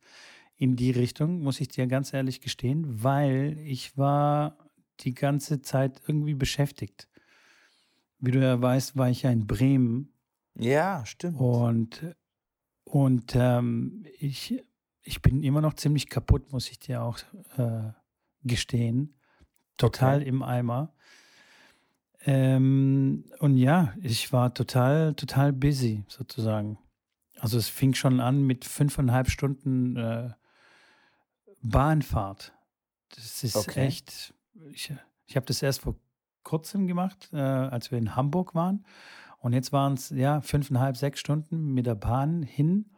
in 0.61 0.75
die 0.75 0.91
Richtung, 0.91 1.41
muss 1.41 1.59
ich 1.59 1.69
dir 1.69 1.87
ganz 1.87 2.13
ehrlich 2.13 2.39
gestehen, 2.39 3.03
weil 3.03 3.57
ich 3.65 3.97
war 3.97 4.69
die 4.99 5.15
ganze 5.15 5.63
Zeit 5.63 5.99
irgendwie 6.07 6.35
beschäftigt. 6.35 7.09
Wie 8.19 8.29
du 8.29 8.39
ja 8.39 8.61
weißt, 8.61 8.95
war 8.95 9.09
ich 9.09 9.23
ja 9.23 9.31
in 9.31 9.47
Bremen 9.47 10.13
Ja, 10.53 11.03
stimmt. 11.03 11.39
und, 11.39 12.15
und 12.83 13.33
ähm, 13.33 14.05
ich, 14.19 14.63
ich 15.01 15.23
bin 15.23 15.41
immer 15.41 15.61
noch 15.61 15.73
ziemlich 15.73 16.09
kaputt, 16.09 16.51
muss 16.51 16.69
ich 16.69 16.77
dir 16.77 17.01
auch 17.01 17.17
äh, 17.57 17.93
gestehen. 18.43 19.15
Total 19.77 20.19
Okay. 20.19 20.27
im 20.29 20.43
Eimer. 20.43 20.93
Ähm, 22.23 23.25
und 23.39 23.57
ja, 23.57 23.95
ich 24.03 24.31
war 24.31 24.53
total, 24.53 25.15
total 25.15 25.53
busy 25.53 26.03
sozusagen. 26.07 26.77
Also 27.39 27.57
es 27.57 27.67
fing 27.67 27.95
schon 27.95 28.19
an 28.19 28.43
mit 28.43 28.63
fünfeinhalb 28.63 29.31
Stunden 29.31 29.95
äh, 29.97 30.29
Bahnfahrt. 31.61 32.53
Das 33.15 33.43
ist 33.43 33.55
Okay. 33.55 33.85
echt. 33.87 34.33
Ich, 34.71 34.93
ich 35.25 35.35
habe 35.35 35.45
das 35.45 35.61
erst 35.61 35.81
vor 35.81 35.95
kurzem 36.43 36.87
gemacht, 36.87 37.29
äh, 37.33 37.37
als 37.37 37.91
wir 37.91 37.97
in 37.97 38.15
Hamburg 38.15 38.55
waren. 38.55 38.85
Und 39.39 39.53
jetzt 39.53 39.71
waren 39.71 39.93
es 39.93 40.09
ja 40.09 40.41
fünfeinhalb, 40.41 40.97
sechs 40.97 41.19
Stunden 41.19 41.73
mit 41.73 41.85
der 41.85 41.95
Bahn 41.95 42.43
hin. 42.43 42.91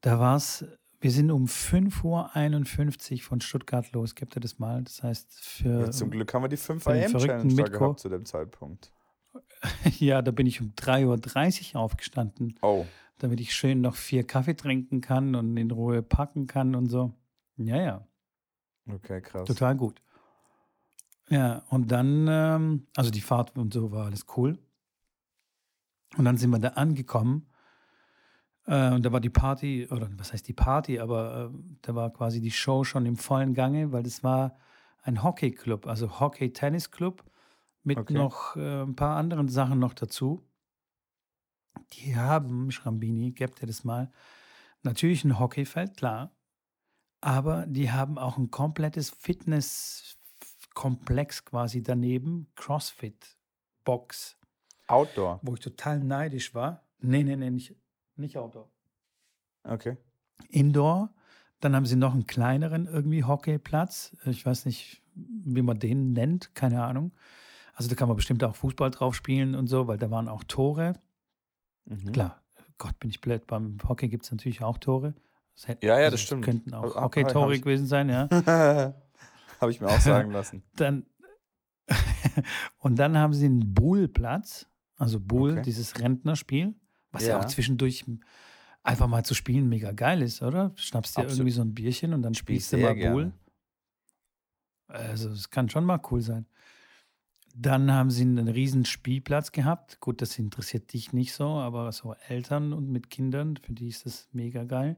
Da 0.00 0.18
war 0.18 0.36
es, 0.36 0.64
wir 1.00 1.10
sind 1.10 1.30
um 1.30 1.46
5.51 1.46 3.12
Uhr 3.14 3.20
von 3.22 3.40
Stuttgart 3.40 3.90
los. 3.92 4.14
Gebt 4.14 4.36
ihr 4.36 4.40
das 4.40 4.58
mal? 4.58 4.82
Das 4.82 5.02
heißt, 5.02 5.40
für. 5.40 5.80
Ja, 5.82 5.90
zum 5.90 6.10
Glück 6.10 6.32
haben 6.34 6.42
wir 6.42 6.48
die 6.48 6.56
5 6.56 6.82
für 6.82 6.92
den 6.92 7.04
AM 7.04 7.10
verrückten 7.10 7.48
Challenge 7.48 7.70
da 7.70 7.78
gehabt 7.78 8.00
zu 8.00 8.08
dem 8.08 8.24
Zeitpunkt. 8.24 8.92
ja, 9.98 10.20
da 10.22 10.30
bin 10.30 10.46
ich 10.46 10.60
um 10.60 10.72
3.30 10.74 11.74
Uhr 11.74 11.80
aufgestanden, 11.80 12.58
Oh, 12.62 12.84
damit 13.18 13.40
ich 13.40 13.54
schön 13.54 13.80
noch 13.80 13.94
vier 13.96 14.26
Kaffee 14.26 14.54
trinken 14.54 15.00
kann 15.00 15.34
und 15.34 15.56
in 15.56 15.70
Ruhe 15.70 16.02
packen 16.02 16.46
kann 16.46 16.74
und 16.74 16.88
so. 16.88 17.14
Ja, 17.66 17.76
ja. 17.80 18.08
okay, 18.88 19.20
krass. 19.20 19.46
Total 19.46 19.76
gut. 19.76 20.00
Ja, 21.28 21.62
und 21.70 21.90
dann, 21.90 22.26
ähm, 22.28 22.86
also 22.96 23.10
die 23.10 23.20
Fahrt 23.20 23.56
und 23.56 23.72
so 23.72 23.90
war 23.92 24.06
alles 24.06 24.26
cool. 24.36 24.58
Und 26.16 26.24
dann 26.24 26.36
sind 26.36 26.50
wir 26.50 26.58
da 26.58 26.68
angekommen. 26.70 27.48
Äh, 28.66 28.92
und 28.92 29.04
da 29.04 29.12
war 29.12 29.20
die 29.20 29.30
Party, 29.30 29.88
oder 29.90 30.08
was 30.18 30.32
heißt 30.32 30.46
die 30.46 30.52
Party, 30.52 30.98
aber 30.98 31.50
äh, 31.52 31.58
da 31.82 31.94
war 31.94 32.12
quasi 32.12 32.40
die 32.40 32.50
Show 32.50 32.84
schon 32.84 33.06
im 33.06 33.16
vollen 33.16 33.54
Gange, 33.54 33.92
weil 33.92 34.02
das 34.02 34.22
war 34.22 34.58
ein 35.02 35.22
Hockeyclub, 35.22 35.86
also 35.86 36.20
Hockey-Tennis-Club 36.20 37.24
mit 37.82 37.98
Okay. 37.98 38.14
noch 38.14 38.56
äh, 38.56 38.82
ein 38.82 38.94
paar 38.94 39.16
anderen 39.16 39.48
Sachen 39.48 39.78
noch 39.78 39.94
dazu. 39.94 40.46
Die 41.94 42.16
haben, 42.16 42.70
Schrambini, 42.70 43.32
gebt 43.32 43.60
ihr 43.62 43.66
das 43.66 43.84
mal, 43.84 44.12
natürlich 44.82 45.24
ein 45.24 45.38
Hockeyfeld, 45.38 45.96
klar. 45.96 46.30
Aber 47.22 47.64
die 47.66 47.90
haben 47.92 48.18
auch 48.18 48.36
ein 48.36 48.50
komplettes 48.50 49.08
Fitnesskomplex 49.10 51.44
quasi 51.44 51.82
daneben, 51.82 52.48
CrossFit-Box, 52.56 54.36
Outdoor. 54.88 55.38
wo 55.42 55.54
ich 55.54 55.60
total 55.60 56.00
neidisch 56.00 56.52
war. 56.54 56.82
Nee, 56.98 57.22
nee, 57.22 57.36
nee, 57.36 57.50
nicht, 57.50 57.76
nicht 58.16 58.36
Outdoor. 58.36 58.68
Okay. 59.62 59.96
Indoor. 60.48 61.14
Dann 61.60 61.76
haben 61.76 61.86
sie 61.86 61.94
noch 61.94 62.12
einen 62.12 62.26
kleineren 62.26 62.86
irgendwie 62.86 63.22
Hockeyplatz. 63.22 64.16
Ich 64.26 64.44
weiß 64.44 64.66
nicht, 64.66 65.00
wie 65.14 65.62
man 65.62 65.78
den 65.78 66.12
nennt, 66.12 66.56
keine 66.56 66.82
Ahnung. 66.82 67.12
Also 67.74 67.88
da 67.88 67.94
kann 67.94 68.08
man 68.08 68.16
bestimmt 68.16 68.42
auch 68.42 68.56
Fußball 68.56 68.90
drauf 68.90 69.14
spielen 69.14 69.54
und 69.54 69.68
so, 69.68 69.86
weil 69.86 69.96
da 69.96 70.10
waren 70.10 70.26
auch 70.28 70.42
Tore. 70.42 70.94
Mhm. 71.84 72.10
Klar, 72.10 72.42
Gott, 72.78 72.98
bin 72.98 73.10
ich 73.10 73.20
blöd. 73.20 73.46
Beim 73.46 73.78
Hockey 73.88 74.08
gibt 74.08 74.24
es 74.24 74.32
natürlich 74.32 74.64
auch 74.64 74.78
Tore. 74.78 75.14
Das 75.54 75.68
hätten- 75.68 75.84
Ja, 75.86 75.98
ja, 75.98 76.04
also 76.06 76.10
das 76.12 76.20
es 76.20 76.26
stimmt. 76.26 76.44
könnten 76.44 76.74
auch 76.74 76.82
Also, 76.82 76.96
hab- 76.96 77.34
hab 77.34 77.50
ich- 77.50 77.62
gewesen 77.62 77.86
sein, 77.86 78.08
ja. 78.08 78.28
Habe 79.60 79.70
ich 79.70 79.80
mir 79.80 79.88
auch 79.88 80.00
sagen 80.00 80.30
lassen. 80.32 80.62
Dann 80.76 81.06
und 82.78 82.98
dann 82.98 83.16
haben 83.18 83.32
sie 83.34 83.46
einen 83.46 83.74
Buhlplatz, 83.74 84.66
also 84.96 85.20
Buhl, 85.20 85.52
Okay. 85.52 85.62
dieses 85.62 85.98
Rentnerspiel, 86.00 86.74
was 87.10 87.22
ja. 87.22 87.30
Ja. 87.30 87.40
auch 87.40 87.44
zwischendurch 87.46 88.04
einfach 88.82 89.06
mal 89.08 89.24
zu 89.24 89.34
spielen 89.34 89.68
mega 89.68 89.92
geil 89.92 90.22
ist, 90.22 90.42
oder? 90.42 90.72
Schnappst 90.76 91.16
dir 91.16 91.22
Absolut. 91.22 91.38
irgendwie 91.40 91.52
so 91.52 91.62
ein 91.62 91.74
Bierchen 91.74 92.14
und 92.14 92.22
dann 92.22 92.34
Spiel 92.34 92.56
spielst 92.56 92.72
du 92.72 92.78
mal 92.78 92.94
gerne. 92.94 93.14
Buhl. 93.14 93.32
Also 94.88 95.30
es 95.30 95.50
kann 95.50 95.68
schon 95.70 95.84
mal 95.84 96.00
cool 96.10 96.20
sein. 96.20 96.46
Dann 97.54 97.92
haben 97.92 98.10
sie 98.10 98.22
einen 98.22 98.48
riesen 98.48 98.84
Spielplatz 98.84 99.52
gehabt. 99.52 100.00
Gut, 100.00 100.22
das 100.22 100.38
interessiert 100.38 100.92
dich 100.92 101.12
nicht 101.12 101.32
so, 101.34 101.46
aber 101.46 101.92
so 101.92 102.14
Eltern 102.28 102.72
und 102.72 102.88
mit 102.90 103.10
Kindern, 103.10 103.56
für 103.58 103.72
die 103.72 103.88
ist 103.88 104.06
das 104.06 104.28
mega 104.32 104.64
geil. 104.64 104.96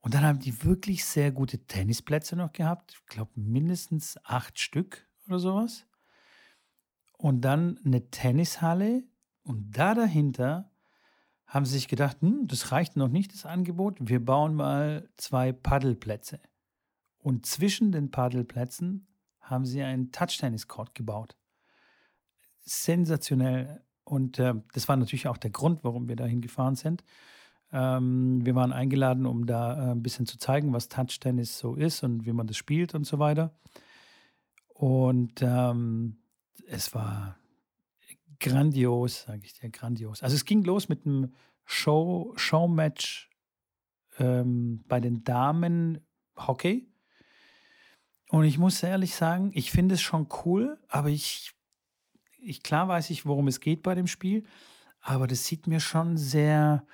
Und 0.00 0.14
dann 0.14 0.24
haben 0.24 0.38
die 0.38 0.64
wirklich 0.64 1.04
sehr 1.04 1.30
gute 1.30 1.58
Tennisplätze 1.58 2.34
noch 2.36 2.52
gehabt. 2.52 2.92
Ich 2.92 3.06
glaube 3.06 3.32
mindestens 3.34 4.18
acht 4.24 4.58
Stück 4.58 5.06
oder 5.26 5.38
sowas. 5.38 5.86
Und 7.18 7.42
dann 7.42 7.78
eine 7.84 8.10
Tennishalle. 8.10 9.04
Und 9.42 9.72
da 9.76 9.94
dahinter 9.94 10.70
haben 11.46 11.66
sie 11.66 11.72
sich 11.72 11.88
gedacht, 11.88 12.22
hm, 12.22 12.46
das 12.46 12.72
reicht 12.72 12.96
noch 12.96 13.08
nicht, 13.08 13.34
das 13.34 13.44
Angebot. 13.44 13.98
Wir 14.00 14.24
bauen 14.24 14.54
mal 14.54 15.10
zwei 15.16 15.52
Paddelplätze. 15.52 16.40
Und 17.18 17.44
zwischen 17.44 17.92
den 17.92 18.10
Paddelplätzen 18.10 19.06
haben 19.40 19.66
sie 19.66 19.82
einen 19.82 20.12
Touch-Tennis-Court 20.12 20.94
gebaut. 20.94 21.36
Sensationell. 22.60 23.84
Und 24.04 24.38
äh, 24.38 24.54
das 24.72 24.88
war 24.88 24.96
natürlich 24.96 25.28
auch 25.28 25.36
der 25.36 25.50
Grund, 25.50 25.84
warum 25.84 26.08
wir 26.08 26.16
dahin 26.16 26.40
gefahren 26.40 26.76
sind. 26.76 27.04
Ähm, 27.72 28.44
wir 28.44 28.54
waren 28.54 28.72
eingeladen, 28.72 29.26
um 29.26 29.46
da 29.46 29.74
äh, 29.74 29.90
ein 29.92 30.02
bisschen 30.02 30.26
zu 30.26 30.38
zeigen, 30.38 30.72
was 30.72 30.88
Touch-Tennis 30.88 31.58
so 31.58 31.74
ist 31.74 32.02
und 32.02 32.26
wie 32.26 32.32
man 32.32 32.46
das 32.46 32.56
spielt 32.56 32.94
und 32.94 33.04
so 33.04 33.18
weiter. 33.18 33.54
Und 34.68 35.42
ähm, 35.42 36.18
es 36.66 36.94
war 36.94 37.36
grandios, 38.40 39.22
sage 39.22 39.42
ich 39.44 39.54
dir, 39.54 39.70
grandios. 39.70 40.22
Also 40.22 40.34
es 40.34 40.44
ging 40.44 40.64
los 40.64 40.88
mit 40.88 41.06
einem 41.06 41.32
Show, 41.64 42.32
Showmatch 42.36 43.30
ähm, 44.18 44.82
bei 44.88 44.98
den 44.98 45.22
Damen 45.22 46.00
Hockey. 46.36 46.88
Und 48.30 48.44
ich 48.44 48.58
muss 48.58 48.82
ehrlich 48.82 49.14
sagen, 49.14 49.50
ich 49.54 49.70
finde 49.70 49.96
es 49.96 50.00
schon 50.00 50.28
cool, 50.44 50.78
aber 50.88 51.08
ich, 51.08 51.52
ich 52.40 52.62
klar 52.62 52.88
weiß 52.88 53.10
ich, 53.10 53.26
worum 53.26 53.48
es 53.48 53.60
geht 53.60 53.82
bei 53.82 53.94
dem 53.94 54.06
Spiel, 54.06 54.44
aber 55.00 55.26
das 55.26 55.46
sieht 55.46 55.66
mir 55.66 55.80
schon 55.80 56.16
sehr, 56.16 56.86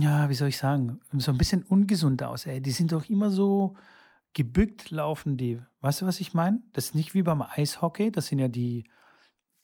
ja, 0.00 0.28
wie 0.28 0.34
soll 0.34 0.48
ich 0.48 0.58
sagen, 0.58 1.00
so 1.12 1.32
ein 1.32 1.38
bisschen 1.38 1.62
ungesund 1.62 2.22
aus. 2.22 2.46
Ey. 2.46 2.60
Die 2.60 2.72
sind 2.72 2.92
doch 2.92 3.08
immer 3.08 3.30
so 3.30 3.74
gebückt 4.34 4.90
laufen 4.90 5.36
die. 5.36 5.60
Weißt 5.80 6.02
du, 6.02 6.06
was 6.06 6.20
ich 6.20 6.34
meine? 6.34 6.62
Das 6.72 6.86
ist 6.86 6.94
nicht 6.94 7.14
wie 7.14 7.22
beim 7.22 7.42
Eishockey, 7.42 8.10
das 8.10 8.26
sind 8.26 8.38
ja 8.38 8.48
die, 8.48 8.84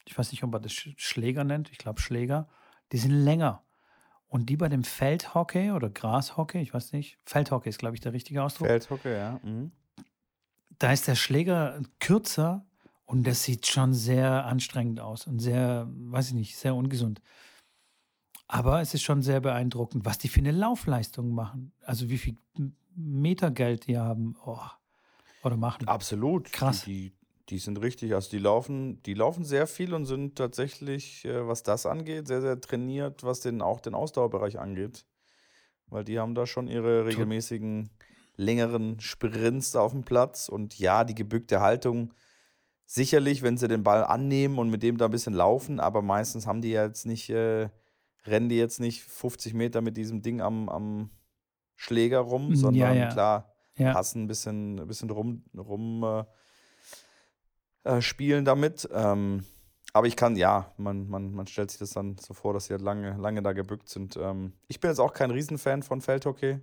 ich 0.04 0.16
weiß 0.16 0.32
nicht, 0.32 0.42
ob 0.44 0.52
man 0.52 0.62
das 0.62 0.72
Schläger 0.72 1.44
nennt, 1.44 1.70
ich 1.70 1.78
glaube 1.78 2.00
Schläger, 2.00 2.48
die 2.92 2.98
sind 2.98 3.12
länger. 3.12 3.62
Und 4.26 4.50
die 4.50 4.56
bei 4.56 4.68
dem 4.68 4.84
Feldhockey 4.84 5.70
oder 5.70 5.88
Grashockey, 5.88 6.58
ich 6.58 6.74
weiß 6.74 6.92
nicht, 6.92 7.18
Feldhockey 7.24 7.70
ist, 7.70 7.78
glaube 7.78 7.94
ich, 7.94 8.02
der 8.02 8.12
richtige 8.12 8.42
Ausdruck. 8.42 8.68
Feldhockey, 8.68 9.12
ja. 9.12 9.40
Mhm. 9.42 9.72
Da 10.78 10.92
ist 10.92 11.08
der 11.08 11.14
Schläger 11.14 11.80
kürzer 11.98 12.66
und 13.06 13.26
das 13.26 13.42
sieht 13.44 13.66
schon 13.66 13.94
sehr 13.94 14.44
anstrengend 14.44 15.00
aus 15.00 15.26
und 15.26 15.38
sehr, 15.38 15.88
weiß 15.90 16.28
ich 16.28 16.34
nicht, 16.34 16.56
sehr 16.56 16.74
ungesund. 16.74 17.22
Aber 18.48 18.80
es 18.80 18.94
ist 18.94 19.02
schon 19.02 19.22
sehr 19.22 19.40
beeindruckend, 19.40 20.06
was 20.06 20.18
die 20.18 20.28
für 20.28 20.40
eine 20.40 20.52
Laufleistung 20.52 21.30
machen. 21.30 21.72
Also 21.84 22.08
wie 22.08 22.16
viel 22.16 22.38
Meter 22.96 23.50
Geld 23.50 23.86
die 23.86 23.98
haben 23.98 24.36
oh, 24.44 24.58
oder 25.42 25.56
machen. 25.56 25.86
Absolut. 25.86 26.50
Krass. 26.50 26.84
Die, 26.84 27.12
die 27.50 27.58
sind 27.58 27.80
richtig, 27.80 28.14
also 28.14 28.30
die 28.30 28.38
laufen, 28.38 29.02
die 29.02 29.14
laufen 29.14 29.44
sehr 29.44 29.66
viel 29.66 29.92
und 29.92 30.06
sind 30.06 30.36
tatsächlich, 30.36 31.26
äh, 31.26 31.46
was 31.46 31.62
das 31.62 31.84
angeht, 31.84 32.26
sehr, 32.26 32.40
sehr 32.40 32.58
trainiert, 32.58 33.22
was 33.22 33.40
den, 33.40 33.60
auch 33.60 33.80
den 33.80 33.94
Ausdauerbereich 33.94 34.58
angeht. 34.58 35.04
Weil 35.86 36.04
die 36.04 36.18
haben 36.18 36.34
da 36.34 36.46
schon 36.46 36.68
ihre 36.68 37.04
regelmäßigen 37.06 37.90
längeren 38.36 38.98
Sprints 39.00 39.76
auf 39.76 39.92
dem 39.92 40.04
Platz 40.04 40.48
und 40.48 40.78
ja, 40.78 41.04
die 41.04 41.14
gebückte 41.14 41.60
Haltung 41.60 42.14
sicherlich, 42.86 43.42
wenn 43.42 43.58
sie 43.58 43.68
den 43.68 43.82
Ball 43.82 44.04
annehmen 44.04 44.58
und 44.58 44.70
mit 44.70 44.82
dem 44.82 44.96
da 44.96 45.06
ein 45.06 45.10
bisschen 45.10 45.34
laufen, 45.34 45.80
aber 45.80 46.00
meistens 46.00 46.46
haben 46.46 46.62
die 46.62 46.70
ja 46.70 46.86
jetzt 46.86 47.04
nicht, 47.04 47.28
äh, 47.28 47.68
rennen 48.26 48.48
die 48.48 48.56
jetzt 48.56 48.80
nicht 48.80 49.02
50 49.04 49.54
Meter 49.54 49.80
mit 49.80 49.96
diesem 49.96 50.22
Ding 50.22 50.40
am, 50.40 50.68
am 50.68 51.10
Schläger 51.76 52.18
rum, 52.20 52.54
sondern 52.56 52.96
ja. 52.96 53.08
klar, 53.12 53.54
Ja. 53.76 53.92
passen 53.92 54.24
ein 54.24 54.26
bisschen, 54.28 54.80
ein 54.80 54.86
bisschen 54.86 55.10
rum, 55.10 55.44
rum 55.56 56.04
äh, 56.04 56.24
äh, 57.84 58.02
spielen 58.02 58.44
damit. 58.44 58.88
Ähm, 58.92 59.44
aber 59.92 60.06
ich 60.06 60.16
kann, 60.16 60.36
ja, 60.36 60.72
man, 60.76 61.08
man, 61.08 61.32
man 61.32 61.46
stellt 61.46 61.70
sich 61.70 61.78
das 61.78 61.90
dann 61.90 62.16
so 62.18 62.34
vor, 62.34 62.52
dass 62.52 62.66
sie 62.66 62.74
halt 62.74 62.82
lange, 62.82 63.16
lange 63.16 63.42
da 63.42 63.52
gebückt 63.52 63.88
sind. 63.88 64.16
Ähm, 64.16 64.52
ich 64.68 64.80
bin 64.80 64.90
jetzt 64.90 65.00
auch 65.00 65.12
kein 65.14 65.30
Riesenfan 65.30 65.82
von 65.82 66.00
Feldhockey. 66.00 66.60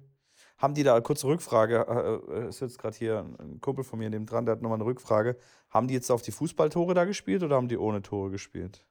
Haben 0.57 0.73
die 0.73 0.83
da, 0.83 0.99
kurze 1.01 1.27
Rückfrage, 1.27 1.85
äh, 2.29 2.45
äh, 2.45 2.49
ist 2.49 2.61
jetzt 2.61 2.77
gerade 2.77 2.95
hier 2.95 3.25
ein 3.39 3.59
Kumpel 3.61 3.83
von 3.83 3.99
mir 3.99 4.09
neben 4.09 4.25
dran, 4.25 4.45
der 4.45 4.53
hat 4.53 4.61
nochmal 4.61 4.77
eine 4.77 4.85
Rückfrage. 4.85 5.37
Haben 5.69 5.87
die 5.87 5.93
jetzt 5.93 6.11
auf 6.11 6.21
die 6.21 6.31
Fußballtore 6.31 6.93
da 6.93 7.05
gespielt 7.05 7.43
oder 7.43 7.55
haben 7.55 7.67
die 7.67 7.77
ohne 7.77 8.01
Tore 8.01 8.29
gespielt? 8.29 8.85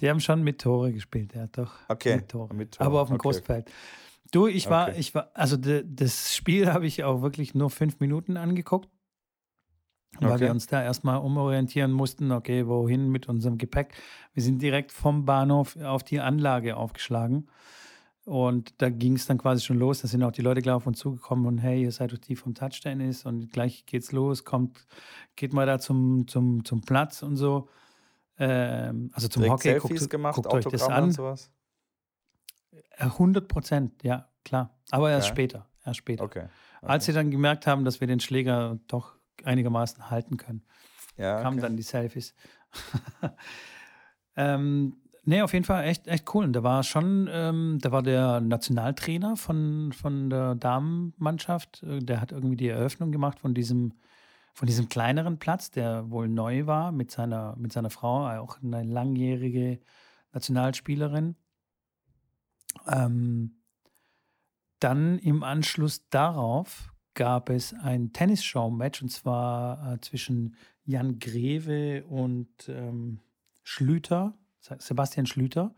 Die 0.00 0.08
haben 0.08 0.20
schon 0.20 0.42
mit 0.42 0.60
Tore 0.60 0.92
gespielt, 0.92 1.34
ja, 1.34 1.46
doch. 1.48 1.72
Okay, 1.88 2.16
Mit 2.16 2.28
Tore. 2.28 2.54
mit 2.54 2.72
Tore, 2.72 2.86
Aber 2.86 3.02
auf 3.02 3.08
dem 3.08 3.14
okay. 3.16 3.22
Großfeld. 3.28 3.70
Du, 4.30 4.46
ich 4.46 4.68
war, 4.70 4.88
Okay. 4.90 5.00
ich 5.00 5.14
war, 5.14 5.30
also 5.34 5.56
de, 5.56 5.84
das 5.86 6.34
Spiel 6.36 6.72
habe 6.72 6.86
ich 6.86 7.02
auch 7.04 7.22
wirklich 7.22 7.54
nur 7.54 7.70
fünf 7.70 7.98
Minuten 7.98 8.36
angeguckt, 8.36 8.88
weil 10.20 10.32
Okay. 10.32 10.40
wir 10.42 10.50
uns 10.50 10.66
da 10.66 10.82
erstmal 10.82 11.18
umorientieren 11.18 11.92
mussten, 11.92 12.30
okay, 12.32 12.66
wohin 12.66 13.08
mit 13.10 13.28
unserem 13.28 13.58
Gepäck. 13.58 13.94
Wir 14.34 14.42
sind 14.42 14.60
direkt 14.62 14.92
vom 14.92 15.24
Bahnhof 15.24 15.76
auf 15.78 16.02
die 16.04 16.20
Anlage 16.20 16.76
aufgeschlagen. 16.76 17.48
Und 18.24 18.74
da 18.82 18.90
ging 18.90 19.14
es 19.14 19.24
dann 19.26 19.38
quasi 19.38 19.64
schon 19.64 19.78
los. 19.78 20.02
Da 20.02 20.08
sind 20.08 20.22
auch 20.22 20.32
die 20.32 20.42
Leute 20.42 20.60
gleich 20.60 20.74
auf 20.74 20.86
uns 20.86 20.98
zugekommen 20.98 21.46
und 21.46 21.58
hey, 21.58 21.82
ihr 21.82 21.92
seid 21.92 22.12
doch 22.12 22.18
die 22.18 22.36
vom 22.36 22.52
Touchtennis 22.54 23.24
und 23.24 23.50
gleich 23.52 23.86
geht's 23.86 24.12
los, 24.12 24.44
kommt, 24.44 24.86
geht 25.34 25.54
mal 25.54 25.64
da 25.64 25.78
zum, 25.78 26.28
zum, 26.28 26.62
zum 26.64 26.82
Platz 26.82 27.22
und 27.22 27.36
so. 27.36 27.68
Ähm, 28.38 29.10
also 29.14 29.28
zum 29.28 29.42
Direkt 29.42 29.60
Hockey, 29.60 29.68
Selfies 29.70 30.00
guckt, 30.00 30.10
gemacht, 30.10 30.34
guckt 30.36 30.54
euch 30.54 30.64
das 30.64 30.82
Autogramme 30.82 31.02
und 31.02 31.08
an. 31.08 31.12
sowas? 31.12 31.50
Äh, 32.96 33.04
100 33.04 33.48
Prozent, 33.48 34.02
ja, 34.02 34.28
klar. 34.44 34.78
Aber 34.90 35.10
erst 35.10 35.26
Okay. 35.26 35.34
später, 35.34 35.66
erst 35.84 35.98
später. 35.98 36.24
Okay. 36.24 36.46
okay. 36.80 36.86
Als 36.86 37.06
sie 37.06 37.12
dann 37.12 37.30
gemerkt 37.30 37.66
haben, 37.66 37.84
dass 37.84 38.00
wir 38.00 38.06
den 38.06 38.20
Schläger 38.20 38.78
doch 38.86 39.14
einigermaßen 39.44 40.10
halten 40.10 40.36
können, 40.36 40.62
ja, 41.16 41.42
kamen 41.42 41.58
okay. 41.58 41.66
dann 41.66 41.76
die 41.76 41.82
Selfies. 41.82 42.34
ähm, 44.36 44.96
nee, 45.24 45.42
auf 45.42 45.52
jeden 45.52 45.64
Fall 45.64 45.84
echt, 45.84 46.06
echt 46.06 46.32
cool. 46.34 46.44
Und 46.44 46.52
da 46.52 46.62
war 46.62 46.82
schon, 46.84 47.28
ähm, 47.30 47.78
da 47.80 47.90
war 47.92 48.02
der 48.02 48.40
Nationaltrainer 48.40 49.36
von, 49.36 49.92
von 49.92 50.30
der 50.30 50.54
Damenmannschaft, 50.54 51.82
äh, 51.82 51.98
der 51.98 52.20
hat 52.20 52.32
irgendwie 52.32 52.56
die 52.56 52.68
Eröffnung 52.68 53.10
gemacht 53.10 53.40
von 53.40 53.54
diesem, 53.54 53.94
von 54.58 54.66
diesem 54.66 54.88
kleineren 54.88 55.38
Platz, 55.38 55.70
der 55.70 56.10
wohl 56.10 56.26
neu 56.26 56.66
war, 56.66 56.90
mit 56.90 57.12
seiner, 57.12 57.54
mit 57.54 57.72
seiner 57.72 57.90
Frau, 57.90 58.26
auch 58.40 58.60
eine 58.60 58.82
langjährige 58.82 59.78
Nationalspielerin. 60.32 61.36
Ähm, 62.88 63.62
dann 64.80 65.20
im 65.20 65.44
Anschluss 65.44 66.08
darauf 66.10 66.92
gab 67.14 67.50
es 67.50 67.72
ein 67.72 68.12
Tennisshow-Match 68.12 69.00
und 69.00 69.10
zwar 69.10 69.92
äh, 69.92 70.00
zwischen 70.00 70.56
Jan 70.84 71.20
Greve 71.20 72.04
und 72.06 72.68
ähm, 72.68 73.20
Schlüter, 73.62 74.36
Sebastian 74.58 75.26
Schlüter. 75.26 75.72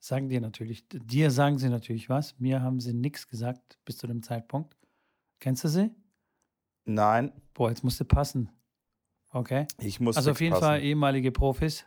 Sagen 0.00 0.30
dir 0.30 0.40
natürlich, 0.40 0.88
dir 0.88 1.30
sagen 1.30 1.58
sie 1.58 1.68
natürlich 1.68 2.08
was. 2.08 2.40
Mir 2.40 2.62
haben 2.62 2.80
sie 2.80 2.94
nichts 2.94 3.28
gesagt 3.28 3.78
bis 3.84 3.98
zu 3.98 4.06
dem 4.06 4.22
Zeitpunkt. 4.22 4.78
Kennst 5.40 5.64
du 5.64 5.68
sie? 5.68 5.94
Nein, 6.84 7.32
Boah, 7.54 7.68
jetzt 7.70 7.84
musste 7.84 8.04
passen. 8.04 8.50
Okay. 9.30 9.66
ich 9.78 10.00
muss 10.00 10.16
Also 10.16 10.32
auf 10.32 10.40
jeden 10.40 10.52
passen. 10.52 10.64
Fall 10.64 10.82
ehemalige 10.82 11.30
Profis. 11.32 11.84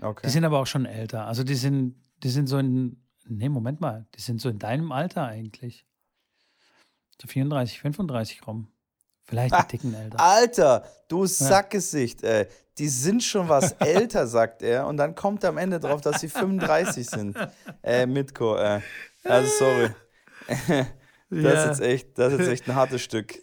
Okay. 0.00 0.22
Die 0.26 0.30
sind 0.30 0.44
aber 0.44 0.58
auch 0.58 0.66
schon 0.66 0.84
älter. 0.86 1.26
Also 1.26 1.44
die 1.44 1.54
sind, 1.54 1.94
die 2.22 2.28
sind 2.28 2.46
so 2.48 2.58
in, 2.58 3.02
nee, 3.26 3.48
Moment 3.48 3.80
mal, 3.80 4.06
die 4.16 4.20
sind 4.20 4.40
so 4.40 4.48
in 4.48 4.58
deinem 4.58 4.90
Alter 4.92 5.26
eigentlich. 5.26 5.86
So 7.20 7.28
34, 7.28 7.80
35 7.80 8.46
rum. 8.46 8.68
Vielleicht 9.24 9.54
Ah, 9.54 9.58
ein 9.60 9.68
Ticken 9.68 9.94
älter. 9.94 10.18
Alter, 10.18 10.84
du 11.08 11.24
Sackgesicht, 11.26 12.22
ey. 12.24 12.46
Die 12.78 12.88
sind 12.88 13.22
schon 13.22 13.48
was 13.48 13.72
älter, 13.78 14.26
sagt 14.26 14.62
er. 14.62 14.86
Und 14.86 14.96
dann 14.96 15.14
kommt 15.14 15.44
er 15.44 15.50
am 15.50 15.58
Ende 15.58 15.78
drauf, 15.78 16.00
dass 16.00 16.20
sie 16.20 16.28
35 16.28 17.08
sind. 17.08 17.36
Äh, 17.82 18.06
Mitko, 18.06 18.56
äh. 18.56 18.80
Also, 19.24 19.50
sorry. 19.58 19.90
Das 21.32 21.42
Ja. 21.42 21.70
ist 21.70 21.80
echt, 21.80 22.18
das 22.18 22.32
ist 22.32 22.40
jetzt 22.40 22.48
echt 22.48 22.68
ein 22.68 22.74
hartes 22.74 23.02
Stück. 23.02 23.38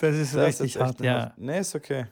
Das 0.00 0.14
ist 0.16 0.34
Das 0.34 0.46
richtig 0.46 0.76
ist 0.76 0.80
hart, 0.82 1.00
ja. 1.00 1.20
hart- 1.22 1.38
Nee, 1.38 1.58
ist 1.60 1.74
okay. 1.74 2.06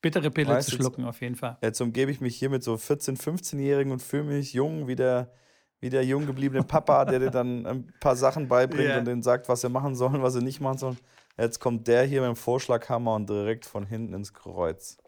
Bittere 0.00 0.30
Pille 0.30 0.48
Weißt 0.48 0.68
zu 0.70 0.76
schlucken, 0.76 1.04
auf 1.04 1.20
jeden 1.20 1.36
Fall. 1.36 1.56
Jetzt 1.62 1.80
umgebe 1.80 2.10
ich 2.10 2.20
mich 2.20 2.36
hier 2.36 2.50
mit 2.50 2.62
so 2.64 2.74
14-, 2.74 3.16
15-Jährigen 3.20 3.92
und 3.92 4.02
fühle 4.02 4.24
mich 4.24 4.52
jung 4.52 4.88
wie 4.88 4.96
der, 4.96 5.32
wie 5.80 5.90
der 5.90 6.04
jung 6.04 6.26
gebliebene 6.26 6.64
Papa, 6.64 7.04
der 7.04 7.20
dir 7.20 7.30
dann 7.30 7.64
ein 7.66 7.92
paar 8.00 8.16
Sachen 8.16 8.48
beibringt 8.48 8.88
Ja. 8.88 8.98
und 8.98 9.04
denen 9.04 9.22
sagt, 9.22 9.48
was 9.48 9.60
sie 9.60 9.68
machen 9.68 9.94
sollen, 9.94 10.20
was 10.20 10.32
sie 10.34 10.42
nicht 10.42 10.60
machen 10.60 10.78
sollen. 10.78 10.98
Jetzt 11.38 11.60
kommt 11.60 11.86
der 11.86 12.02
hier 12.04 12.20
mit 12.20 12.28
dem 12.30 12.36
Vorschlaghammer 12.36 13.14
und 13.14 13.30
direkt 13.30 13.64
von 13.64 13.86
hinten 13.86 14.12
ins 14.14 14.34
Kreuz. 14.34 14.98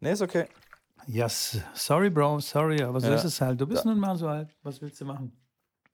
Nee, 0.00 0.12
ist 0.12 0.22
okay. 0.22 0.46
Yes. 1.06 1.58
Sorry, 1.74 2.10
Bro, 2.10 2.40
sorry, 2.40 2.82
aber 2.82 3.00
so 3.00 3.06
Ja. 3.06 3.14
ist 3.14 3.24
es 3.24 3.40
halt. 3.40 3.60
Du 3.60 3.66
bist 3.66 3.84
nun 3.84 3.98
mal 3.98 4.16
so 4.16 4.26
alt. 4.28 4.50
Was 4.62 4.80
willst 4.82 5.00
du 5.00 5.04
machen? 5.04 5.32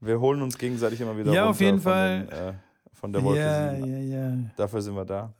Wir 0.00 0.18
holen 0.18 0.40
uns 0.42 0.56
gegenseitig 0.56 1.00
immer 1.00 1.16
wieder 1.16 1.32
Ja, 1.32 1.46
auf 1.46 1.60
jeden 1.60 1.80
Fall. 1.80 2.24
Den, 2.26 2.32
äh, 2.32 2.52
von 2.98 3.12
der 3.12 3.22
Wolke 3.22 3.40
ja, 3.40 3.74
7. 3.76 3.86
ja, 3.86 3.98
ja. 3.98 4.36
Dafür 4.56 4.82
sind 4.82 4.94
wir 4.94 5.04
da. 5.04 5.32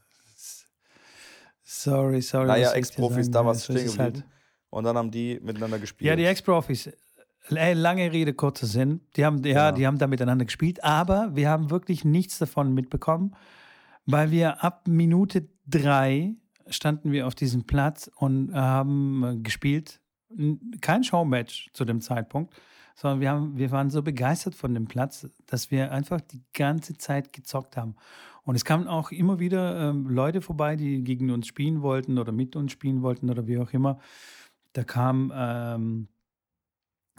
Sorry, 1.63 2.23
sorry. 2.23 2.47
Naja, 2.47 2.73
Ex-Profis, 2.73 3.31
da 3.31 3.43
so 3.45 3.51
ist 3.51 3.65
stehen 3.65 3.77
es 3.77 3.99
halt. 3.99 4.15
geblieben. 4.15 4.33
Und 4.71 4.85
dann 4.85 4.97
haben 4.97 5.11
die 5.11 5.39
miteinander 5.43 5.79
gespielt. 5.79 6.09
Ja, 6.09 6.17
die 6.17 6.25
Ex-Profis. 6.25 6.91
Ey, 7.51 7.73
Lange 7.75 8.13
Rede, 8.13 8.35
kurzer 8.35 8.67
Sinn. 8.67 9.01
Die 9.17 9.25
haben, 9.25 9.43
ja, 9.45 9.53
Ja. 9.53 9.73
die 9.73 9.87
haben 9.87 9.99
da 9.99 10.07
miteinander 10.07 10.45
gespielt, 10.45 10.83
aber 10.85 11.35
wir 11.35 11.49
haben 11.49 11.71
wirklich 11.71 12.05
nichts 12.05 12.39
davon 12.39 12.75
mitbekommen, 12.75 13.35
weil 14.07 14.31
wir 14.31 14.63
ab 14.63 14.87
Minute 14.87 15.49
drei 15.67 16.35
standen 16.69 17.13
wir 17.13 17.27
auf 17.27 17.35
diesem 17.35 17.65
Platz 17.65 18.11
und 18.17 18.55
haben 18.55 19.25
äh, 19.25 19.37
gespielt. 19.43 20.01
Kein 20.83 21.03
Showmatch 21.05 21.71
zu 21.73 21.87
dem 21.87 22.03
Zeitpunkt, 22.03 22.55
sondern 23.01 23.21
wir, 23.21 23.31
haben, 23.31 23.57
wir 23.57 23.71
waren 23.71 23.91
so 23.91 24.03
begeistert 24.03 24.57
von 24.57 24.75
dem 24.75 24.89
Platz, 24.89 25.29
dass 25.47 25.71
wir 25.71 25.93
einfach 25.93 26.21
die 26.21 26.43
ganze 26.53 26.99
Zeit 26.99 27.33
gezockt 27.33 27.77
haben. 27.77 27.95
Und 28.43 28.57
es 28.57 28.65
kamen 28.65 28.89
auch 28.89 29.13
immer 29.13 29.39
wieder 29.39 29.91
ähm, 29.91 30.09
Leute 30.09 30.41
vorbei, 30.41 30.75
die 30.75 31.05
gegen 31.05 31.31
uns 31.31 31.47
spielen 31.47 31.83
wollten 31.83 32.19
oder 32.19 32.33
mit 32.33 32.57
uns 32.57 32.73
spielen 32.73 33.03
wollten 33.03 33.31
oder 33.31 33.47
wie 33.47 33.59
auch 33.59 33.73
immer. 33.73 34.01
Da 34.73 34.83
kam 34.83 35.33
ähm, 35.33 36.09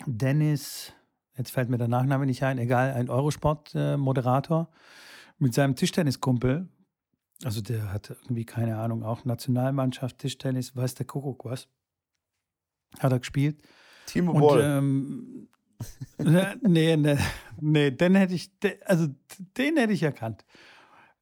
Dennis, 0.05 0.91
jetzt 1.37 1.51
fällt 1.51 1.69
mir 1.69 1.77
der 1.77 1.87
Nachname 1.87 2.25
nicht 2.25 2.43
ein, 2.43 2.57
egal, 2.57 2.91
ein 2.91 3.09
Eurosport-Moderator 3.09 4.69
mit 5.37 5.53
seinem 5.53 5.77
Tischtenniskumpel. 5.77 6.67
Also 7.45 7.61
der 7.61 7.93
hat 7.93 8.09
irgendwie, 8.09 8.43
keine 8.43 8.79
Ahnung, 8.79 9.03
auch 9.03 9.23
Nationalmannschaft, 9.23 10.17
Tischtennis, 10.17 10.75
weiß 10.75 10.95
der 10.95 11.05
Kuckuck 11.05 11.45
was. 11.45 11.69
Hat 12.99 13.13
er 13.13 13.19
gespielt. 13.19 13.61
Timo 14.07 14.33
Und 14.33 14.39
Boll. 14.41 14.61
ähm, 14.61 15.47
ne, 15.47 15.47
nee, 16.17 16.95
nee, 16.97 17.17
nee, 17.59 17.91
den 17.91 18.15
hätte 18.15 18.33
ich, 18.33 18.51
also 18.85 19.07
den 19.57 19.77
hätte 19.77 19.93
ich 19.93 20.03
erkannt. 20.03 20.45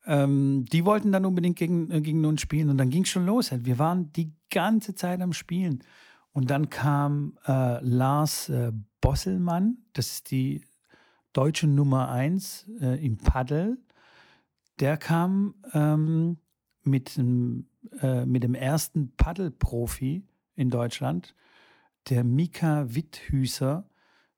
Ähm, 0.06 0.66
die 0.72 0.86
wollten 0.86 1.12
dann 1.12 1.26
unbedingt 1.26 1.58
gegen, 1.58 1.92
äh, 1.92 2.02
gegen 2.02 2.24
uns 2.26 2.42
spielen 2.42 2.70
und 2.70 2.78
dann 2.78 2.90
ging 2.90 3.04
es 3.04 3.10
schon 3.10 3.26
los. 3.26 3.52
Halt. 3.52 3.66
Wir 3.66 3.78
waren 3.78 4.12
die 4.14 4.34
ganze 4.50 4.96
Zeit 4.96 5.22
am 5.22 5.34
Spielen. 5.34 5.84
Und 6.32 6.50
dann 6.52 6.70
kam 6.70 7.38
äh, 7.48 7.84
Lars 7.84 8.50
äh, 8.50 8.72
Bosselmann, 9.02 9.78
das 9.94 10.08
ist 10.08 10.32
die 10.32 10.62
deutsche 11.34 11.68
Nummer 11.68 12.10
eins 12.10 12.70
äh, 12.80 13.04
im 13.04 13.18
Paddel. 13.18 13.78
Der 14.80 14.98
kam 14.98 15.56
ähm, 15.74 16.38
mit, 16.84 17.18
dem, 17.18 17.68
äh, 18.02 18.26
mit 18.26 18.44
dem 18.44 18.54
ersten 18.54 19.16
Paddelprofi 19.16 20.28
in 20.56 20.70
Deutschland, 20.70 21.36
der 22.10 22.24
Mika 22.24 22.86
Witthüser. 22.94 23.90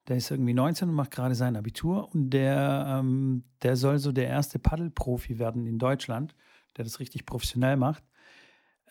Der 0.10 0.17
ist 0.17 0.32
irgendwie 0.32 0.56
19 0.56 0.89
und 0.89 0.95
macht 0.95 1.12
gerade 1.12 1.36
sein 1.36 1.56
Abitur 1.56 2.10
und 2.13 2.32
der, 2.32 3.00
ähm, 3.00 3.43
der 3.62 3.76
soll 3.76 4.00
so 4.00 4.12
der 4.12 4.28
erste 4.28 4.58
Paddelprofi 4.58 5.38
werden 5.38 5.67
in 5.67 5.78
Deutschland, 5.78 6.36
der 6.76 6.84
das 6.84 7.00
richtig 7.00 7.28
professionell 7.28 7.78
macht. 7.78 8.04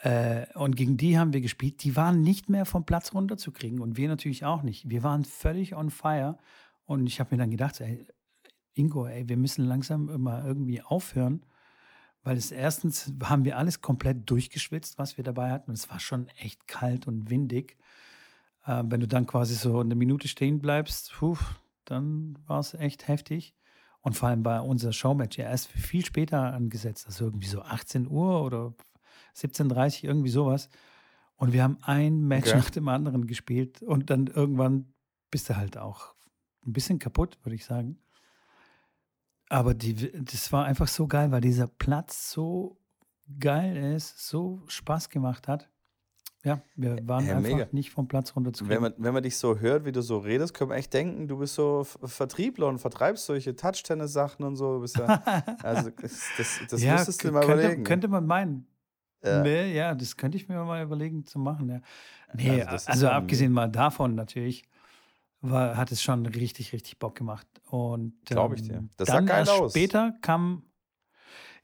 Äh, 0.02 0.46
und 0.54 0.76
gegen 0.76 0.96
die 0.96 1.18
haben 1.18 1.33
wir 1.33 1.40
gespielt. 1.40 1.83
Die 1.83 1.96
waren 1.96 2.22
nicht 2.22 2.48
mehr 2.48 2.64
vom 2.64 2.87
Platz 2.87 3.14
runterzukriegen 3.14 3.81
und 3.81 3.96
wir 3.96 4.09
natürlich 4.09 4.44
auch 4.44 4.62
nicht. 4.62 4.88
Wir 4.88 5.02
waren 5.02 5.24
völlig 5.24 5.74
on 5.74 5.90
fire 5.90 6.38
und 6.85 7.07
ich 7.09 7.18
habe 7.18 7.35
mir 7.35 7.38
dann 7.38 7.50
gedacht, 7.50 7.81
ey, 7.81 8.07
Ingo, 8.74 9.07
ey, 9.07 9.28
wir 9.28 9.37
müssen 9.37 9.64
langsam 9.64 10.22
mal 10.22 10.46
irgendwie 10.46 10.83
aufhören, 10.83 11.44
weil 12.22 12.37
es 12.37 12.52
erstens 12.52 13.12
haben 13.24 13.44
wir 13.44 13.59
alles 13.59 13.81
komplett 13.81 14.31
durchgeschwitzt, 14.31 14.98
was 14.98 15.16
wir 15.16 15.24
dabei 15.24 15.50
hatten. 15.50 15.72
Und 15.72 15.78
es 15.78 15.90
war 15.90 15.98
schon 15.98 16.28
echt 16.28 16.68
kalt 16.68 17.09
und 17.09 17.28
windig. 17.28 17.76
Äh, 18.68 18.85
wenn 18.87 19.00
du 19.00 19.09
dann 19.09 19.26
quasi 19.26 19.54
so 19.54 19.81
eine 19.81 19.94
Minute 19.94 20.28
stehen 20.28 20.61
bleibst, 20.61 21.12
puh, 21.18 21.38
dann 21.87 22.38
war 22.46 22.61
es 22.61 22.74
echt 22.74 23.09
heftig. 23.09 23.54
Und 24.02 24.14
vor 24.14 24.28
allem 24.28 24.44
war 24.44 24.64
unser 24.64 24.92
Showmatch 24.92 25.38
ja 25.38 25.46
erst 25.46 25.68
viel 25.68 26.04
später 26.04 26.52
angesetzt, 26.52 27.07
also 27.07 27.24
irgendwie 27.24 27.48
so 27.48 27.62
18 27.62 28.07
Uhr 28.07 28.42
oder 28.44 28.74
17.30 29.35 29.98
Uhr, 30.02 30.04
irgendwie 30.11 30.28
sowas. 30.28 30.68
Und 31.37 31.52
wir 31.52 31.62
haben 31.62 31.78
ein 31.83 32.22
Match 32.26 32.48
Okay. 32.48 32.59
nach 32.59 32.70
dem 32.70 32.88
anderen 32.88 33.26
gespielt 33.26 33.83
und 33.83 34.11
dann 34.11 34.26
irgendwann 34.26 34.92
bist 35.31 35.48
du 35.48 35.57
halt 35.57 35.78
auch 35.78 36.14
ein 36.66 36.72
bisschen 36.72 36.98
kaputt, 36.98 37.38
würde 37.42 37.57
ich 37.57 37.64
sagen. 37.64 37.98
Aber 39.48 39.72
die, 39.74 39.94
das 40.24 40.52
war 40.52 40.66
einfach 40.66 40.88
so 40.88 41.07
geil, 41.07 41.31
weil 41.31 41.40
dieser 41.40 41.66
Platz 41.68 42.31
so 42.31 42.78
geil 43.40 43.76
ist, 43.76 44.26
so 44.28 44.62
Spaß 44.68 45.09
gemacht 45.09 45.48
hat. 45.48 45.70
Ja, 46.44 46.62
wir 46.77 46.96
waren 47.09 47.27
Ja, 47.27 47.37
einfach 47.37 47.51
mega. 47.51 47.66
nicht 47.72 47.90
vom 47.90 48.07
Platz 48.07 48.35
runterzukriegen. 48.37 48.83
Wenn 48.83 48.92
man, 48.92 49.05
wenn 49.05 49.12
man 49.14 49.22
dich 49.24 49.37
so 49.37 49.59
hört, 49.59 49.85
wie 49.85 49.92
du 49.92 50.03
so 50.03 50.18
redest, 50.18 50.55
könnte 50.55 50.68
man 50.70 50.79
echt 50.79 50.94
denken, 50.94 51.27
du 51.27 51.38
bist 51.38 51.55
so 51.57 51.83
Vertriebler 51.85 52.68
und 52.68 52.79
vertreibst 52.79 53.27
solche 53.27 53.57
Touch-Tennis-Sachen 53.57 54.44
und 54.44 54.55
so. 54.57 54.85
Ja, 54.96 55.07
also 55.64 55.90
das, 55.90 56.22
das, 56.37 56.61
das 56.70 56.83
ja, 56.83 56.92
müsstest 56.94 57.24
du 57.24 57.33
mal 57.33 57.40
könnte, 57.44 57.62
überlegen. 57.62 57.85
Könnte 57.85 58.09
man 58.09 58.27
meinen. 58.27 58.66
Ja. 59.24 59.42
Nee, 59.42 59.74
ja, 59.74 59.94
das 59.96 60.16
könnte 60.16 60.37
ich 60.37 60.48
mir 60.48 60.62
mal 60.64 60.81
überlegen 60.83 61.24
zu 61.27 61.40
machen. 61.40 61.68
Ja. 61.70 61.81
Nee, 62.35 62.62
Also 62.62 62.88
also, 62.88 63.09
abgesehen 63.09 63.51
mal 63.53 63.68
davon 63.68 64.14
natürlich, 64.14 64.62
war, 65.40 65.77
hat 65.77 65.90
es 65.90 66.03
schon 66.03 66.24
richtig, 66.27 66.72
richtig 66.72 67.01
Bock 67.01 67.16
gemacht. 67.16 67.46
Und 67.66 68.14
Glaub 68.27 68.53
ich 68.55 68.61
ähm, 68.62 68.68
dir. 68.68 68.88
Das 68.96 69.09
dann 69.09 69.27
sah 69.27 69.35
geil 69.44 69.48
aus. 69.48 69.72
später 69.72 70.14
kam, 70.22 70.62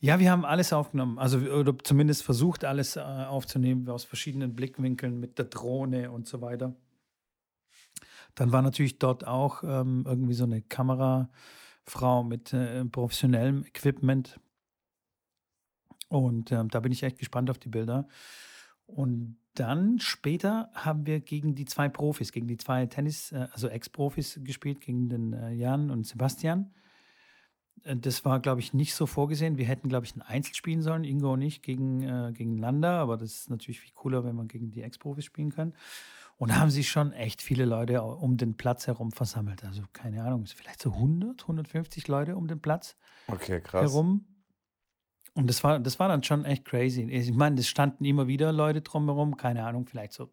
ja, 0.05 0.19
wir 0.19 0.31
haben 0.31 0.45
alles 0.45 0.75
aufgenommen, 0.75 1.19
also 1.19 1.39
oder 1.39 1.75
zumindest 1.83 2.25
versucht, 2.25 2.67
alles 2.67 2.97
äh, 2.97 3.01
aufzunehmen 3.01 3.89
aus 3.89 4.05
verschiedenen 4.05 4.55
Blickwinkeln 4.55 5.19
mit 5.19 5.39
der 5.39 5.47
Drohne 5.47 6.11
und 6.11 6.29
so 6.29 6.43
weiter. 6.43 6.77
Dann 8.35 8.53
war 8.53 8.61
natürlich 8.61 8.99
dort 8.99 9.27
auch 9.27 9.63
ähm, 9.63 10.05
irgendwie 10.07 10.35
so 10.35 10.45
eine 10.45 10.61
Kamerafrau 10.61 12.23
mit 12.23 12.53
äh, 12.53 12.85
professionellem 12.85 13.65
Equipment. 13.65 14.39
Und 16.09 16.53
ähm, 16.53 16.69
da 16.69 16.81
bin 16.81 16.93
ich 16.93 17.03
echt 17.03 17.17
gespannt 17.17 17.49
auf 17.49 17.59
die 17.59 17.71
Bilder. 17.71 18.07
Und 18.85 19.39
dann 19.55 20.01
später 20.01 20.69
haben 20.75 21.07
wir 21.07 21.21
gegen 21.21 21.55
die 21.55 21.65
zwei 21.65 21.89
Profis, 21.89 22.31
gegen 22.31 22.47
die 22.47 22.59
zwei 22.59 22.85
Tennis, 22.85 23.33
äh, 23.33 23.49
also 23.53 23.69
Ex-Profis 23.69 24.39
gespielt, 24.45 24.83
gegen 24.83 25.09
den 25.09 25.33
äh, 25.33 25.53
Jan 25.53 25.91
und 25.91 26.07
Sebastian. 26.07 26.75
Äh, 27.85 27.97
Das 27.97 28.25
war, 28.25 28.41
glaube 28.41 28.61
ich, 28.61 28.75
nicht 28.75 28.95
so 28.95 29.07
vorgesehen. 29.07 29.57
Wir 29.59 29.67
hätten, 29.67 29.89
glaube 29.89 30.07
ich, 30.07 30.17
ein 30.17 30.23
Einzel 30.23 30.55
spielen 30.55 30.83
sollen, 30.83 31.05
Ingo 31.05 31.33
und 31.33 31.43
ich, 31.43 31.63
gegen, 31.63 32.03
äh, 32.03 32.33
gegeneinander. 32.33 32.99
Aber 32.99 33.17
das 33.17 33.33
ist 33.33 33.51
natürlich 33.51 33.81
viel 33.81 33.93
cooler, 33.95 34.25
wenn 34.25 34.37
man 34.37 34.49
gegen 34.49 34.71
die 34.71 34.83
Ex-Profis 34.83 35.25
spielen 35.25 35.51
kann. 35.53 35.75
Und 36.37 36.51
da 36.51 36.57
haben 36.57 36.71
sich 36.71 36.91
schon 36.91 37.13
echt 37.13 37.43
viele 37.43 37.65
Leute 37.65 38.03
um 38.03 38.37
den 38.37 38.57
Platz 38.57 38.89
herum 38.89 39.13
versammelt. 39.13 39.65
Also 39.65 39.83
keine 39.93 40.25
Ahnung, 40.25 40.47
vielleicht 40.47 40.83
so 40.83 40.93
100, 40.93 41.43
150 41.43 42.09
Leute 42.09 42.37
um 42.37 42.49
den 42.49 42.61
Platz 42.61 42.97
Okay, 43.29 43.61
krass. 43.61 43.83
herum. 43.93 44.27
Und 45.35 45.49
das 45.49 45.63
war, 45.63 45.79
das 45.79 45.99
war 45.99 46.09
dann 46.09 46.23
schon 46.25 46.45
echt 46.45 46.65
crazy. 46.65 47.03
Ich 47.03 47.33
meine, 47.33 47.61
es 47.61 47.69
standen 47.69 48.05
immer 48.05 48.27
wieder 48.27 48.53
Leute 48.53 48.83
drumherum, 48.83 49.37
keine 49.37 49.65
Ahnung, 49.65 49.87
vielleicht 49.87 50.13
so 50.13 50.31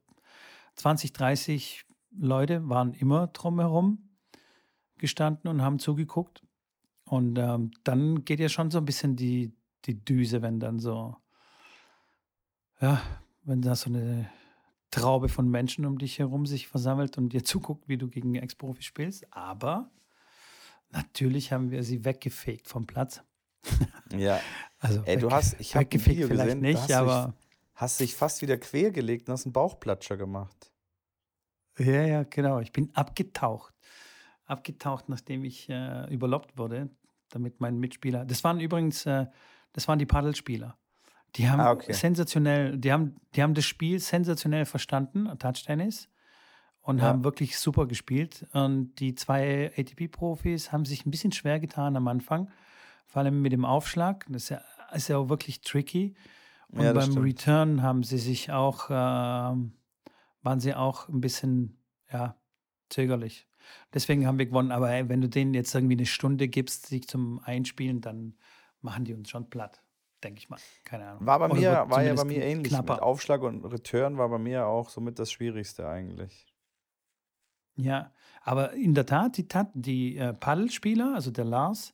20, 0.76 1.14
30 1.14 1.86
Leute 2.18 2.68
waren 2.68 2.94
immer 2.94 3.28
drumherum 3.28 4.10
gestanden 4.98 5.50
und 5.50 5.62
haben 5.62 5.80
zugeguckt. 5.80 6.44
Und 7.12 7.38
ähm, 7.38 7.72
dann 7.84 8.24
geht 8.24 8.40
ja 8.40 8.48
schon 8.48 8.72
so 8.72 8.78
ein 8.78 8.86
bisschen 8.86 9.18
die, 9.18 9.52
die 9.84 10.00
Düse, 10.06 10.42
wenn 10.42 10.62
dann 10.62 10.80
so, 10.80 11.18
ja, 12.80 13.02
wenn 13.44 13.62
da 13.62 13.76
so 13.76 13.90
eine 13.90 14.30
Traube 14.92 15.28
von 15.28 15.50
Menschen 15.50 15.86
um 15.86 15.98
dich 15.98 16.20
herum 16.20 16.46
sich 16.46 16.70
versammelt 16.70 17.18
und 17.18 17.34
dir 17.34 17.44
zuguckt, 17.44 17.90
wie 17.90 17.98
du 17.98 18.08
gegen 18.08 18.36
Ex-Profi 18.36 18.82
spielst. 18.82 19.28
Aber 19.30 19.92
natürlich 20.92 21.52
haben 21.52 21.70
wir 21.70 21.84
sie 21.84 22.06
weggefegt 22.06 22.70
vom 22.70 22.88
Platz. 22.88 23.22
Ja. 24.14 24.42
Also 24.80 25.04
Ey, 25.06 25.18
du 25.18 25.32
hast, 25.32 25.58
ich 25.60 25.74
habe 25.74 25.86
ein 25.86 25.92
weggefegt 25.92 26.18
Video 26.18 26.28
vielleicht 26.28 26.46
gesehen, 26.48 26.62
nicht, 26.62 26.82
hast, 26.82 26.92
aber 26.92 27.28
dich, 27.28 27.56
hast 27.76 28.00
dich 28.02 28.16
fast 28.16 28.42
wieder 28.42 28.58
quergelegt 28.58 29.30
und 29.30 29.34
hast 29.34 29.46
einen 29.46 29.54
Bauchplatscher 29.54 30.18
gemacht. 30.18 30.72
ja, 31.78 32.06
ja, 32.06 32.24
genau. 32.24 32.60
Ich 32.60 32.74
bin 32.74 32.90
abgetaucht. 32.94 33.74
Abgetaucht, 34.46 35.08
nachdem 35.08 35.46
ich 35.46 35.70
äh, 35.70 36.14
überloppt 36.14 36.58
wurde, 36.58 36.90
damit 37.32 37.60
mein 37.60 37.78
Mitspieler. 37.80 38.26
Das 38.26 38.44
waren 38.44 38.60
übrigens, 38.60 39.06
äh, 39.06 39.26
das 39.74 39.88
waren 39.88 40.00
die 40.00 40.06
Paddelspieler. 40.06 40.78
Die 41.36 41.50
haben 41.50 41.62
Ah, 41.62 41.72
okay. 41.72 41.94
sensationell, 41.94 42.78
die 42.78 42.92
haben, 42.92 43.16
die 43.36 43.42
haben 43.42 43.54
das 43.54 43.66
Spiel 43.66 44.00
sensationell 44.00 44.66
verstanden, 44.66 45.28
Touch-Tennis, 45.40 46.10
und 46.82 46.98
Ja. 46.98 47.06
haben 47.06 47.24
wirklich 47.24 47.58
super 47.58 47.86
gespielt. 47.88 48.46
Und 48.54 48.96
die 48.96 49.16
zwei 49.16 49.72
ATP-Profis 49.78 50.72
haben 50.72 50.84
sich 50.86 51.06
ein 51.06 51.12
bisschen 51.12 51.32
schwer 51.32 51.60
getan 51.60 51.96
am 51.96 52.08
Anfang, 52.08 52.50
vor 53.08 53.22
allem 53.22 53.42
mit 53.42 53.52
dem 53.54 53.66
Aufschlag. 53.66 54.26
Das 54.30 54.44
ist 54.44 54.50
ja, 54.50 54.62
ist 54.94 55.08
ja 55.08 55.18
auch 55.18 55.30
wirklich 55.30 55.62
tricky. 55.62 56.16
Und 56.70 56.84
Ja, 56.84 56.94
beim 56.94 57.12
stimmt. 57.12 57.26
Return 57.26 57.82
haben 57.82 58.04
sie 58.04 58.18
sich 58.18 58.52
auch, 58.52 58.88
ähm, 58.90 59.74
waren 60.42 60.60
sie 60.60 60.74
auch 60.74 61.08
ein 61.08 61.22
bisschen, 61.22 61.78
ja, 62.12 62.36
zögerlich. 62.90 63.48
Deswegen 63.94 64.26
haben 64.28 64.38
wir 64.40 64.46
gewonnen. 64.46 64.72
Aber 64.72 64.90
wenn 65.10 65.22
du 65.22 65.30
denen 65.30 65.54
jetzt 65.54 65.74
irgendwie 65.76 65.96
eine 65.96 66.06
Stunde 66.06 66.48
gibst, 66.48 66.88
sich 66.88 67.08
zum 67.08 67.40
Einspielen, 67.44 68.02
dann 68.02 68.36
machen 68.82 69.06
die 69.06 69.14
uns 69.14 69.30
schon 69.30 69.50
platt, 69.50 69.82
denke 70.24 70.40
ich 70.40 70.50
mal. 70.50 70.60
Keine 70.84 71.08
Ahnung. 71.08 71.26
War 71.26 71.40
bei 71.40 71.46
Oder 71.46 71.56
mir, 71.56 71.90
war 71.90 72.04
ja 72.04 72.14
bei 72.14 72.24
mir 72.24 72.44
ähnlich. 72.44 72.70
knapper. 72.72 72.96
Mit 72.96 73.04
Aufschlag 73.04 73.42
und 73.42 73.66
Return 73.66 74.18
war 74.18 74.30
bei 74.30 74.38
mir 74.38 74.66
auch 74.68 74.90
somit 74.90 75.20
das 75.20 75.32
Schwierigste 75.32 75.88
eigentlich. 75.88 76.48
Ja, 77.76 78.12
aber 78.44 78.74
in 78.74 78.94
der 78.94 79.06
Tat, 79.06 79.38
die, 79.38 79.48
Tat, 79.48 79.70
die 79.74 80.18
äh, 80.18 80.34
Paddelspieler, 80.34 81.14
also 81.16 81.32
der 81.32 81.46
Lars, 81.46 81.94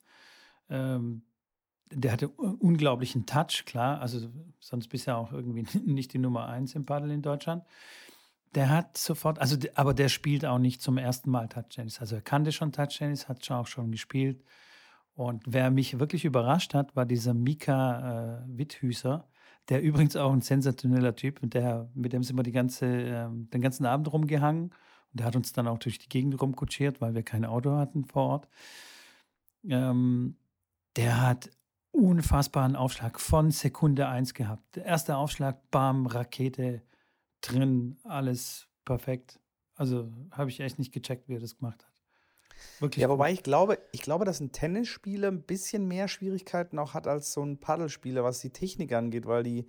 ähm, 0.70 1.24
der 1.92 2.12
hatte 2.12 2.30
unglaublichen 2.30 3.26
Touch, 3.26 3.64
klar. 3.66 4.02
Also 4.02 4.30
sonst 4.60 4.88
bist 4.90 5.08
du 5.08 5.12
ja 5.12 5.18
auch 5.18 5.32
irgendwie 5.32 5.64
nicht 5.86 6.14
die 6.14 6.20
Nummer 6.20 6.48
eins 6.48 6.76
im 6.76 6.86
Paddel 6.86 7.12
in 7.12 7.22
Deutschland. 7.22 7.64
Der 8.58 8.70
hat 8.70 8.98
sofort, 8.98 9.38
also 9.38 9.56
aber 9.76 9.94
der 9.94 10.10
spielt 10.10 10.44
auch 10.44 10.58
nicht 10.58 10.82
zum 10.82 10.98
ersten 10.98 11.30
Mal 11.30 11.48
Touch 11.48 11.70
Tennis. 11.70 12.02
Also 12.02 12.16
er 12.16 12.22
kannte 12.22 12.52
schon 12.52 12.72
Touch 12.72 12.98
Tennis, 12.98 13.30
hat 13.30 13.46
schon 13.46 13.58
auch 13.58 13.68
schon 13.68 13.92
gespielt. 13.92 14.44
Und 15.14 15.44
wer 15.46 15.70
mich 15.70 16.00
wirklich 16.00 16.26
überrascht 16.26 16.74
hat, 16.74 16.96
war 16.96 17.06
dieser 17.06 17.36
Mika 17.36 18.40
äh, 18.40 18.58
Witthüser, 18.58 19.28
der 19.70 19.82
übrigens 19.84 20.16
auch 20.16 20.34
ein 20.34 20.42
sensationeller 20.42 21.16
Typ, 21.16 21.40
der, 21.44 21.92
mit 21.94 22.14
dem 22.14 22.24
sind 22.24 22.36
wir 22.36 22.42
die 22.42 22.52
ganze, 22.52 22.88
ähm, 22.88 23.48
den 23.52 23.62
ganzen 23.62 23.86
Abend 23.86 24.12
rumgehangen. 24.12 24.72
Und 24.72 25.20
der 25.20 25.28
hat 25.28 25.36
uns 25.36 25.54
dann 25.54 25.68
auch 25.68 25.78
durch 25.78 26.00
die 26.00 26.10
Gegend 26.10 26.42
rumkutschiert, 26.42 27.00
weil 27.00 27.14
wir 27.14 27.22
kein 27.22 27.46
Auto 27.46 27.78
hatten 27.78 28.06
vor 28.06 28.24
Ort. 28.24 28.48
Ähm, 29.70 30.36
der 30.96 31.22
hat 31.22 31.52
unfassbaren 31.92 32.76
Aufschlag 32.76 33.20
von 33.20 33.52
Sekunde 33.52 34.08
eins 34.08 34.34
gehabt. 34.34 34.78
Der 34.78 34.86
erste 34.86 35.16
Aufschlag, 35.16 35.70
bam, 35.70 36.08
Rakete 36.08 36.82
drin, 37.42 37.98
alles 38.04 38.68
perfekt. 38.86 39.40
Also 39.76 40.12
habe 40.32 40.50
ich 40.50 40.60
echt 40.60 40.80
nicht 40.80 40.94
gecheckt, 40.94 41.28
wie 41.28 41.36
er 41.36 41.40
das 41.40 41.58
gemacht 41.58 41.86
hat. 41.86 41.94
Wirklich 42.80 43.02
ja, 43.02 43.10
wobei 43.10 43.32
ich 43.32 43.44
glaube, 43.44 43.78
ich 43.92 44.02
glaube, 44.02 44.26
dass 44.26 44.40
ein 44.40 44.52
Tennisspieler 44.52 45.28
ein 45.28 45.44
bisschen 45.44 45.88
mehr 45.88 46.08
Schwierigkeiten 46.08 46.80
auch 46.80 46.94
hat 46.94 47.08
als 47.08 47.34
so 47.34 47.44
ein 47.44 47.60
Paddelspieler, 47.60 48.24
was 48.24 48.40
die 48.40 48.50
Technik 48.50 48.94
angeht, 48.94 49.28
weil 49.28 49.44
die 49.44 49.68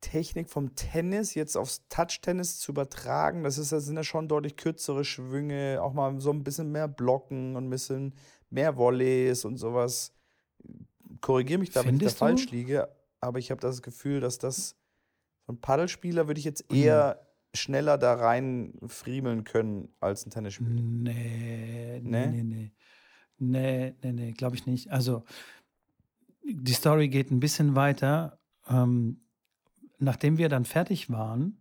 Technik 0.00 0.48
vom 0.48 0.74
Tennis 0.74 1.34
jetzt 1.34 1.56
aufs 1.56 1.86
Touch-Tennis 1.88 2.58
zu 2.58 2.72
übertragen, 2.72 3.44
das, 3.44 3.58
ist, 3.58 3.70
das 3.70 3.84
sind 3.84 3.96
ja 3.96 4.04
schon 4.04 4.28
deutlich 4.28 4.56
kürzere 4.56 5.04
Schwünge, 5.04 5.80
auch 5.82 5.92
mal 5.92 6.20
so 6.20 6.30
ein 6.30 6.42
bisschen 6.42 6.72
mehr 6.72 6.88
Blocken 6.88 7.54
und 7.54 7.66
ein 7.66 7.70
bisschen 7.70 8.14
mehr 8.48 8.76
Volleys 8.76 9.44
und 9.44 9.58
sowas. 9.58 10.12
Korrigiere 11.20 11.60
mich 11.60 11.70
da, 11.70 11.84
wenn 11.84 11.96
ich 11.96 12.02
da 12.02 12.10
falsch 12.10 12.50
liege, 12.50 12.88
aber 13.20 13.38
ich 13.38 13.50
habe 13.50 13.60
das 13.60 13.82
Gefühl, 13.82 14.20
dass 14.20 14.38
das 14.38 14.79
ein 15.52 15.60
Paddelspieler 15.60 16.26
würde 16.26 16.38
ich 16.38 16.44
jetzt 16.44 16.72
eher 16.72 17.26
schneller 17.54 17.98
da 17.98 18.14
rein 18.14 18.74
friemeln 18.86 19.44
können 19.44 19.88
als 20.00 20.24
ein 20.26 20.30
Tennisspieler. 20.30 20.70
Nee, 20.70 22.00
nee, 22.02 22.26
nee, 22.26 22.42
nee. 22.42 22.42
Nee, 22.42 22.70
nee, 23.38 23.94
nee, 24.02 24.12
nee 24.12 24.32
glaube 24.32 24.56
ich 24.56 24.66
nicht. 24.66 24.90
Also, 24.90 25.24
die 26.44 26.72
Story 26.72 27.08
geht 27.08 27.30
ein 27.30 27.40
bisschen 27.40 27.74
weiter. 27.74 28.38
Ähm, 28.68 29.20
nachdem 29.98 30.38
wir 30.38 30.48
dann 30.48 30.64
fertig 30.64 31.10
waren, 31.10 31.60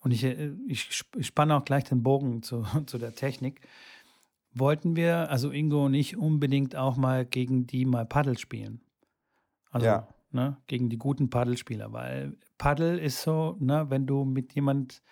und 0.00 0.10
ich, 0.10 0.24
äh, 0.24 0.52
ich 0.66 1.04
spanne 1.20 1.56
auch 1.56 1.64
gleich 1.64 1.84
den 1.84 2.02
Bogen 2.02 2.42
zu, 2.42 2.64
zu 2.86 2.98
der 2.98 3.14
Technik, 3.14 3.60
wollten 4.52 4.96
wir, 4.96 5.30
also 5.30 5.50
Ingo 5.50 5.86
und 5.86 5.94
ich, 5.94 6.16
unbedingt 6.16 6.76
auch 6.76 6.96
mal 6.96 7.24
gegen 7.24 7.66
die 7.66 7.84
mal 7.86 8.06
Paddel 8.06 8.38
spielen. 8.38 8.80
Also 9.70 9.86
ja. 9.86 10.08
Ne, 10.34 10.58
gegen 10.66 10.90
die 10.90 10.98
guten 10.98 11.30
Paddelspieler, 11.30 11.92
weil 11.92 12.36
Paddel 12.58 12.98
ist 12.98 13.22
so, 13.22 13.56
ne, 13.60 13.88
wenn 13.88 14.06
du 14.06 14.24
mit 14.24 14.54
jemand, 14.54 15.02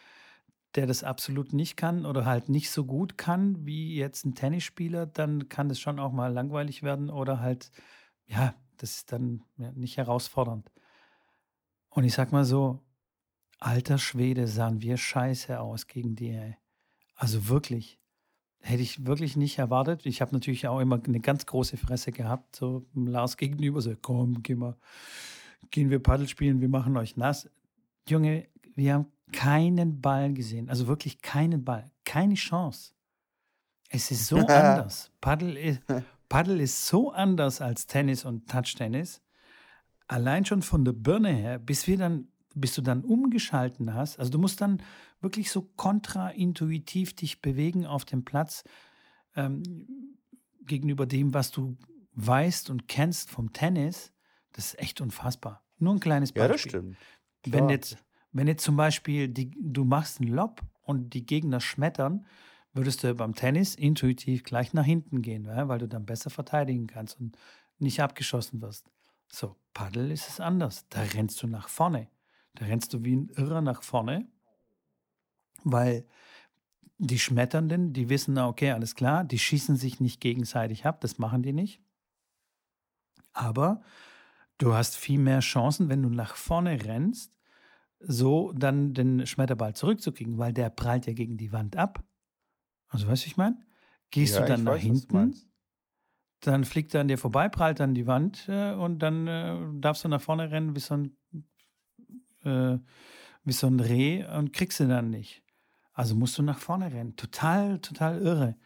der 0.75 0.87
das 0.87 1.05
absolut 1.05 1.53
nicht 1.53 1.77
kann 1.77 2.07
oder 2.07 2.27
halt 2.27 2.49
nicht 2.49 2.71
so 2.71 2.85
gut 2.85 3.17
kann 3.17 3.65
wie 3.67 3.95
jetzt 3.95 4.25
ein 4.25 4.35
Tennisspieler, 4.35 5.07
dann 5.07 5.49
kann 5.49 5.69
das 5.69 5.81
schon 5.81 5.99
auch 5.99 6.13
mal 6.13 6.33
langweilig 6.33 6.83
werden 6.83 7.11
oder 7.11 7.41
halt, 7.41 7.71
ja, 8.27 8.55
das 8.79 8.97
ist 8.97 9.13
dann 9.13 9.45
nicht 9.57 9.97
herausfordernd. 9.97 10.71
Und 11.91 12.05
ich 12.05 12.15
sag 12.15 12.33
mal 12.33 12.45
so, 12.45 12.81
alter 13.59 13.99
Schwede, 13.99 14.49
sahen 14.49 14.81
wir 14.81 14.97
scheiße 14.97 15.61
aus 15.61 15.87
gegen 15.87 16.17
die. 16.17 16.57
Also 17.15 17.49
wirklich. 17.49 18.02
Hätte 18.63 18.83
ich 18.83 19.07
wirklich 19.07 19.37
nicht 19.37 19.59
erwartet. 19.59 20.07
Ich 20.07 20.21
habe 20.21 20.33
natürlich 20.33 20.69
auch 20.69 20.81
immer 20.81 21.01
eine 21.05 21.21
ganz 21.21 21.47
große 21.47 21.77
Fresse 21.77 22.13
gehabt, 22.13 22.57
so 22.57 22.87
Lars 22.95 23.37
gegenüber, 23.37 23.81
so 23.81 23.95
komm, 24.01 24.43
geh 24.43 24.55
mal, 24.55 24.77
gehen 25.71 25.91
wir 25.91 26.01
Paddel 26.01 26.29
spielen, 26.29 26.61
wir 26.61 26.69
machen 26.69 26.97
euch 26.97 27.17
nass. 27.17 27.51
Junge, 28.09 28.47
wir 28.75 28.95
haben 28.95 29.07
keinen 29.33 30.01
Ball 30.01 30.33
gesehen, 30.33 30.69
also 30.69 30.87
wirklich 30.87 31.21
keinen 31.23 31.65
Ball, 31.65 31.91
keine 32.05 32.35
Chance. 32.35 32.93
Es 33.89 34.11
ist 34.11 34.29
so 34.29 34.37
anders. 34.47 35.11
Paddel 35.21 35.57
ist, 35.57 35.83
Paddel 36.29 36.61
ist 36.61 36.87
so 36.87 37.11
anders 37.11 37.61
als 37.61 37.87
Tennis 37.87 38.25
und 38.25 38.49
Touch-Tennis 38.49 39.21
allein 40.13 40.45
schon 40.45 40.63
von 40.63 40.85
der 40.85 40.93
Birne 40.93 41.31
her, 41.31 41.59
bis 41.59 41.87
wir 41.87 41.97
dann, 41.97 42.29
bis 42.55 42.75
du 42.75 42.83
dann 42.83 43.03
umgeschalten 43.05 43.95
hast, 43.95 44.19
also 44.19 44.31
du 44.31 44.39
musst 44.39 44.61
dann 44.61 44.83
wirklich 45.21 45.51
so 45.51 45.63
kontraintuitiv 45.63 47.15
dich 47.15 47.41
bewegen 47.41 47.87
auf 47.87 48.05
dem 48.05 48.25
Platz 48.25 48.65
ähm, 49.37 49.63
gegenüber 50.67 51.07
dem, 51.07 51.35
was 51.35 51.51
du 51.51 51.77
weißt 52.15 52.71
und 52.71 52.89
kennst 52.89 53.31
vom 53.31 53.53
Tennis, 53.53 54.13
das 54.53 54.67
ist 54.67 54.79
echt 54.79 55.01
unfassbar. 55.01 55.65
Nur 55.79 55.95
ein 55.95 56.01
kleines 56.01 56.33
Beispiel. 56.33 56.43
Ja, 56.43 56.53
das 56.53 56.61
stimmt. 56.61 56.97
Wenn 57.47 57.69
jetzt, 57.69 57.97
wenn 58.33 58.47
jetzt 58.47 58.63
zum 58.63 58.77
Beispiel 58.77 59.29
die, 59.29 59.51
du 59.59 59.85
machst 59.85 60.21
einen 60.21 60.31
Lob 60.31 60.61
und 60.83 61.15
die 61.15 61.27
Gegner 61.27 61.61
schmettern, 61.61 62.27
würdest 62.73 63.03
du 63.03 63.15
beim 63.15 63.35
Tennis 63.35 63.75
intuitiv 63.75 64.45
gleich 64.45 64.73
nach 64.73 64.85
hinten 64.85 65.23
gehen, 65.23 65.47
weil 65.47 65.79
du 65.79 65.89
dann 65.89 66.07
besser 66.07 66.31
verteidigen 66.31 66.87
kannst 66.87 67.21
und 67.21 67.37
nicht 67.79 68.01
abgeschossen 68.01 68.63
wirst. 68.63 68.91
So, 69.31 69.57
Paddel 69.75 70.11
ist 70.11 70.29
es 70.29 70.41
anders. 70.41 70.87
Da 70.89 71.03
rennst 71.03 71.43
du 71.43 71.47
nach 71.47 71.69
vorne. 71.69 72.09
Da 72.55 72.67
rennst 72.67 72.93
du 72.93 73.05
wie 73.05 73.17
ein 73.17 73.29
Irrer 73.31 73.61
nach 73.61 73.83
vorne, 73.83 74.29
weil 75.65 76.07
die 76.99 77.19
Schmetternden, 77.19 77.93
die 77.93 78.09
wissen, 78.09 78.39
okay, 78.39 78.71
alles 78.71 78.95
klar, 78.95 79.25
die 79.25 79.39
schießen 79.39 79.77
sich 79.77 80.01
nicht 80.01 80.21
gegenseitig 80.21 80.87
ab, 80.87 81.01
das 81.01 81.19
machen 81.19 81.43
die 81.43 81.53
nicht. 81.53 81.81
Aber 83.33 83.83
du 84.59 84.75
hast 84.75 84.97
viel 84.97 85.19
mehr 85.19 85.41
Chancen, 85.41 85.89
wenn 85.89 86.03
du 86.03 86.11
nach 86.11 86.37
vorne 86.37 86.85
rennst, 86.85 87.35
so 87.99 88.53
dann 88.53 88.95
den 88.95 89.27
Schmetterball 89.27 89.75
zurückzukriegen, 89.75 90.39
weil 90.39 90.53
der 90.53 90.71
prallt 90.71 91.07
ja 91.07 91.13
gegen 91.13 91.37
die 91.37 91.53
Wand 91.53 91.77
ab. 91.77 92.05
Also, 92.89 93.09
weißt 93.09 93.25
du, 93.25 93.29
ich 93.29 93.37
meine? 93.37 93.65
Gehst 94.11 94.35
ja, 94.35 94.43
du 94.43 94.47
dann 94.47 94.65
nach 94.65 94.73
weiß, 94.75 94.83
hinten, 94.83 95.35
dann 96.41 96.65
fliegt 96.65 96.95
er 96.95 97.01
an 97.01 97.09
dir 97.09 97.19
vorbei, 97.19 97.49
prallt 97.49 97.81
an 97.81 97.95
die 97.95 98.07
Wand 98.07 98.47
äh, 98.49 98.73
und 98.75 98.99
dann 98.99 99.27
äh, 99.27 99.57
darfst 99.81 100.05
du 100.05 100.09
nach 100.09 100.21
vorne 100.21 100.51
rennen 100.51 100.77
wie 100.77 100.81
so, 100.81 100.95
ein, 100.95 101.17
äh, 102.45 102.79
wie 103.45 103.53
so 103.53 103.67
ein 103.67 103.81
Reh 103.81 104.25
und 104.25 104.53
kriegst 104.53 104.81
ihn 104.81 104.89
dann 104.89 105.11
nicht. 105.11 105.43
Also 105.93 106.15
musst 106.15 106.39
du 106.39 106.43
nach 106.43 106.59
vorne 106.59 106.93
rennen. 106.93 107.17
Total, 107.17 107.79
total 107.81 108.21
irre. 108.21 108.57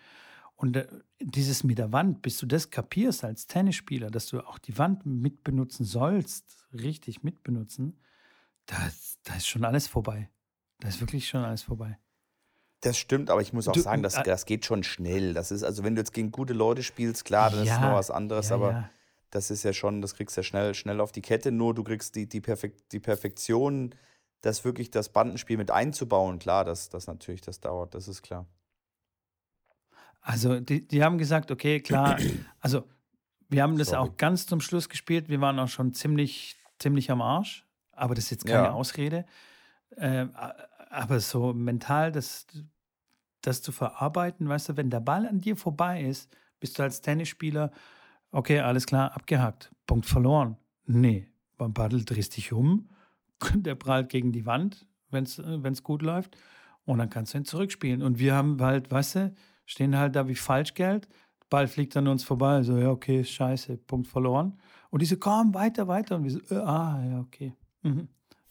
Und 0.54 0.76
äh, 0.76 0.86
dieses 1.20 1.64
mit 1.64 1.78
der 1.78 1.92
Wand, 1.92 2.22
bis 2.22 2.38
du 2.38 2.46
das 2.46 2.70
kapierst 2.70 3.24
als 3.24 3.46
Tennisspieler, 3.46 4.10
dass 4.10 4.26
du 4.28 4.40
auch 4.40 4.58
die 4.58 4.78
Wand 4.78 5.04
mitbenutzen 5.04 5.84
sollst, 5.84 6.66
richtig 6.72 7.22
mitbenutzen, 7.22 7.98
da, 8.66 8.76
da 9.24 9.34
ist 9.34 9.46
schon 9.46 9.64
alles 9.64 9.86
vorbei. 9.86 10.30
Da 10.80 10.88
ist 10.88 11.00
wirklich 11.00 11.28
schon 11.28 11.44
alles 11.44 11.62
vorbei. 11.62 11.98
Das 12.80 12.98
stimmt, 12.98 13.30
aber 13.30 13.40
ich 13.40 13.52
muss 13.52 13.68
auch 13.68 13.72
du, 13.72 13.80
sagen, 13.80 14.02
das, 14.02 14.22
das 14.22 14.44
geht 14.44 14.66
schon 14.66 14.82
schnell. 14.82 15.34
Das 15.34 15.50
ist, 15.50 15.62
also 15.62 15.82
wenn 15.82 15.94
du 15.94 16.00
jetzt 16.00 16.12
gegen 16.12 16.30
gute 16.30 16.52
Leute 16.52 16.82
spielst, 16.82 17.24
klar, 17.24 17.50
dann 17.50 17.64
ja, 17.64 17.74
ist 17.74 17.80
noch 17.80 17.94
was 17.94 18.10
anderes, 18.10 18.50
ja, 18.50 18.56
aber 18.56 18.70
ja. 18.70 18.90
Das 19.30 19.50
ist 19.50 19.62
ja 19.62 19.72
schon, 19.72 20.00
das 20.00 20.14
kriegst 20.14 20.36
du 20.36 20.40
ja 20.40 20.44
schnell, 20.44 20.74
schnell 20.74 21.00
auf 21.00 21.12
die 21.12 21.22
Kette. 21.22 21.52
Nur 21.52 21.74
du 21.74 21.84
kriegst 21.84 22.14
die, 22.14 22.28
die, 22.28 22.40
Perfekt, 22.40 22.92
die 22.92 23.00
Perfektion, 23.00 23.94
das 24.40 24.64
wirklich 24.64 24.90
das 24.90 25.08
Bandenspiel 25.08 25.56
mit 25.56 25.70
einzubauen, 25.70 26.38
klar, 26.38 26.64
das, 26.64 26.88
das 26.88 27.06
natürlich, 27.06 27.40
das 27.40 27.60
dauert, 27.60 27.94
das 27.94 28.08
ist 28.08 28.22
klar. 28.22 28.46
Also, 30.20 30.60
die, 30.60 30.86
die 30.86 31.04
haben 31.04 31.18
gesagt, 31.18 31.50
okay, 31.50 31.80
klar, 31.80 32.18
also 32.60 32.84
wir 33.48 33.62
haben 33.62 33.78
das 33.78 33.88
Sorry. 33.88 34.08
auch 34.08 34.16
ganz 34.16 34.46
zum 34.46 34.60
Schluss 34.60 34.88
gespielt. 34.88 35.28
Wir 35.28 35.40
waren 35.40 35.58
auch 35.58 35.68
schon 35.68 35.92
ziemlich, 35.94 36.56
ziemlich 36.78 37.10
am 37.10 37.22
Arsch, 37.22 37.64
aber 37.92 38.14
das 38.14 38.24
ist 38.24 38.30
jetzt 38.30 38.46
keine 38.46 38.72
Ausrede. 38.72 39.24
Äh, 39.96 40.26
aber 40.90 41.20
so 41.20 41.52
mental, 41.52 42.10
das, 42.10 42.46
das 43.42 43.62
zu 43.62 43.70
verarbeiten, 43.70 44.48
weißt 44.48 44.70
du, 44.70 44.76
wenn 44.76 44.90
der 44.90 45.00
Ball 45.00 45.26
an 45.26 45.40
dir 45.40 45.56
vorbei 45.56 46.02
ist, 46.02 46.28
bist 46.58 46.78
du 46.78 46.82
als 46.82 47.00
Tennisspieler, 47.00 47.70
okay, 48.36 48.60
alles 48.60 48.86
klar, 48.86 49.14
abgehakt, 49.14 49.72
Punkt 49.86 50.06
verloren. 50.06 50.56
Nee, 50.84 51.26
beim 51.56 51.72
Paddel 51.72 52.04
drehst 52.04 52.36
dich 52.36 52.52
um, 52.52 52.88
der 53.54 53.74
prallt 53.74 54.10
gegen 54.10 54.32
die 54.32 54.46
Wand, 54.46 54.86
wenn 55.10 55.24
es 55.24 55.82
gut 55.82 56.02
läuft, 56.02 56.36
und 56.84 56.98
dann 56.98 57.10
kannst 57.10 57.34
du 57.34 57.38
ihn 57.38 57.44
zurückspielen. 57.44 58.02
Und 58.02 58.18
wir 58.18 58.34
haben 58.34 58.60
halt, 58.60 58.90
weißt 58.90 59.14
du, 59.16 59.34
stehen 59.64 59.96
halt 59.96 60.14
da 60.14 60.28
wie 60.28 60.34
Falschgeld, 60.34 61.08
Ball 61.48 61.66
fliegt 61.66 61.96
an 61.96 62.08
uns 62.08 62.24
vorbei, 62.24 62.62
so, 62.62 62.76
ja, 62.76 62.90
okay, 62.90 63.24
scheiße, 63.24 63.78
Punkt 63.78 64.08
verloren. 64.08 64.58
Und 64.90 65.02
die 65.02 65.06
so, 65.06 65.16
komm, 65.16 65.54
weiter, 65.54 65.88
weiter. 65.88 66.16
Und 66.16 66.24
wir 66.24 66.30
so, 66.30 66.40
äh, 66.50 66.58
ah, 66.58 67.04
ja, 67.08 67.20
okay. 67.20 67.54
Mhm. 67.82 68.08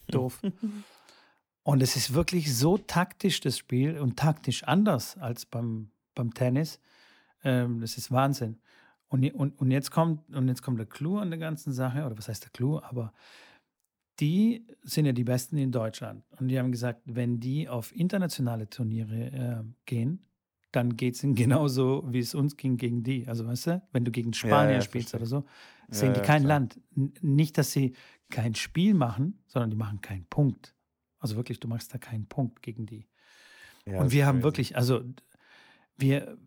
Doof. 0.08 0.41
Und 1.63 1.82
es 1.82 1.95
ist 1.95 2.13
wirklich 2.13 2.56
so 2.56 2.78
taktisch, 2.78 3.39
das 3.39 3.58
Spiel, 3.58 4.00
und 4.00 4.17
taktisch 4.17 4.63
anders 4.65 5.17
als 5.17 5.48
beim, 5.48 5.89
beim 6.13 6.32
Tennis. 6.32 6.80
Ähm, 7.43 7.82
das 7.82 7.98
ist 7.98 8.12
Wahnsinn. 8.12 8.60
Und, 9.08 9.24
und, 9.34 9.60
und, 9.60 9.72
jetzt 9.72 9.91
kommt, 9.91 10.36
und 10.36 10.48
jetzt 10.48 10.62
kommt 10.62 10.80
der 10.80 10.86
Clou 10.86 11.18
an 11.18 11.30
der 11.30 11.39
ganzen 11.39 11.72
Sache, 11.72 12.06
oder 12.06 12.18
was 12.18 12.28
heißt 12.28 12.44
der 12.44 12.52
Clou? 12.52 12.80
Aber 12.80 13.13
die 14.20 14.65
sind 14.82 15.06
ja 15.06 15.12
die 15.12 15.24
Besten 15.24 15.58
in 15.58 15.72
Deutschland. 15.72 16.24
Und 16.39 16.48
die 16.48 16.58
haben 16.58 16.72
gesagt, 16.72 17.02
wenn 17.06 17.39
die 17.39 17.68
auf 17.68 17.96
internationale 17.96 18.70
Turniere 18.70 19.15
äh, 19.15 19.63
gehen, 19.86 20.26
dann 20.72 20.96
geht 20.98 21.15
es 21.15 21.24
ihnen 21.24 21.36
genauso, 21.36 22.04
wie 22.08 22.20
es 22.20 22.34
uns 22.34 22.58
ging 22.58 22.78
gegen 22.78 23.04
die. 23.04 23.28
Also 23.28 23.46
weißt 23.46 23.68
du, 23.68 23.82
wenn 23.91 24.06
du 24.06 24.12
gegen 24.12 24.34
Spanier 24.34 24.72
ja, 24.72 24.76
ja, 24.76 24.82
spielst 24.82 25.12
verstehe. 25.12 25.38
oder 25.38 25.44
so, 25.44 25.96
sehen 25.96 26.13
ja, 26.13 26.22
die 26.22 26.26
kein 26.26 26.44
Land. 26.44 26.80
Nicht, 27.22 27.58
dass 27.58 27.72
sie 27.72 27.94
kein 28.30 28.56
Spiel 28.56 28.94
machen, 28.94 29.39
sondern 29.48 29.70
die 29.70 29.78
machen 29.78 30.02
keinen 30.02 30.26
Punkt. 30.26 30.76
Also 31.20 31.36
wirklich, 31.36 31.60
du 31.60 31.68
machst 31.68 31.94
da 31.94 31.98
keinen 31.98 32.28
Punkt 32.28 32.62
gegen 32.62 32.86
die. 32.86 33.08
Und 33.86 34.12
wir 34.12 34.26
haben 34.26 34.41
wirklich, 34.41 34.76
also 34.76 35.04
wir, 35.96 36.38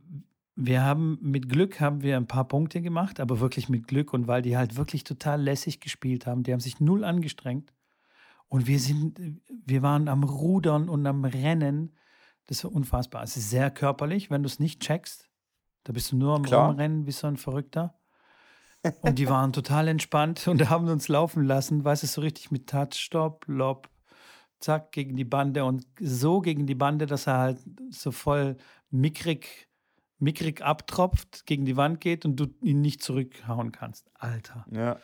wir 0.60 0.82
haben 0.82 1.18
mit 1.20 1.48
Glück 1.48 1.80
haben 1.80 2.02
wir 2.02 2.16
ein 2.16 2.26
paar 2.26 2.48
Punkte 2.48 2.82
gemacht, 2.82 3.20
aber 3.20 3.38
wirklich 3.38 3.68
mit 3.68 3.86
Glück 3.86 4.12
und 4.12 4.26
weil 4.26 4.42
die 4.42 4.56
halt 4.56 4.74
wirklich 4.76 5.04
total 5.04 5.40
lässig 5.40 5.78
gespielt 5.78 6.26
haben, 6.26 6.42
die 6.42 6.52
haben 6.52 6.58
sich 6.58 6.80
null 6.80 7.04
angestrengt. 7.04 7.72
Und 8.48 8.66
wir 8.66 8.80
sind, 8.80 9.20
wir 9.48 9.82
waren 9.82 10.08
am 10.08 10.24
Rudern 10.24 10.88
und 10.88 11.06
am 11.06 11.24
Rennen. 11.24 11.94
Das 12.46 12.58
ist 12.58 12.64
unfassbar. 12.64 13.22
Es 13.22 13.36
ist 13.36 13.50
sehr 13.50 13.70
körperlich, 13.70 14.30
wenn 14.30 14.42
du 14.42 14.48
es 14.48 14.58
nicht 14.58 14.80
checkst. 14.80 15.28
Da 15.84 15.92
bist 15.92 16.10
du 16.10 16.16
nur 16.16 16.34
am 16.34 16.42
Klar. 16.42 16.70
Rumrennen 16.70 17.06
wie 17.06 17.12
so 17.12 17.28
ein 17.28 17.36
Verrückter. 17.36 17.94
Und 19.02 19.20
die 19.20 19.28
waren 19.28 19.52
total 19.52 19.86
entspannt 19.86 20.48
und 20.48 20.68
haben 20.68 20.88
uns 20.88 21.06
laufen 21.06 21.44
lassen, 21.44 21.84
weißt 21.84 22.02
du, 22.02 22.06
so 22.08 22.20
richtig 22.20 22.50
mit 22.50 22.68
Touch, 22.68 22.94
Stop, 22.94 23.44
Lob, 23.46 23.88
zack, 24.58 24.90
gegen 24.90 25.14
die 25.14 25.24
Bande 25.24 25.64
und 25.64 25.86
so 26.00 26.40
gegen 26.40 26.66
die 26.66 26.74
Bande, 26.74 27.06
dass 27.06 27.28
er 27.28 27.38
halt 27.38 27.58
so 27.90 28.10
voll 28.10 28.56
mickrig, 28.90 29.67
mickrig 30.18 30.62
abtropft, 30.62 31.46
gegen 31.46 31.64
die 31.64 31.76
Wand 31.76 32.00
geht 32.00 32.24
und 32.24 32.36
du 32.36 32.46
ihn 32.60 32.80
nicht 32.80 33.02
zurückhauen 33.02 33.72
kannst. 33.72 34.10
Alter. 34.14 34.66
Ja. 34.70 34.98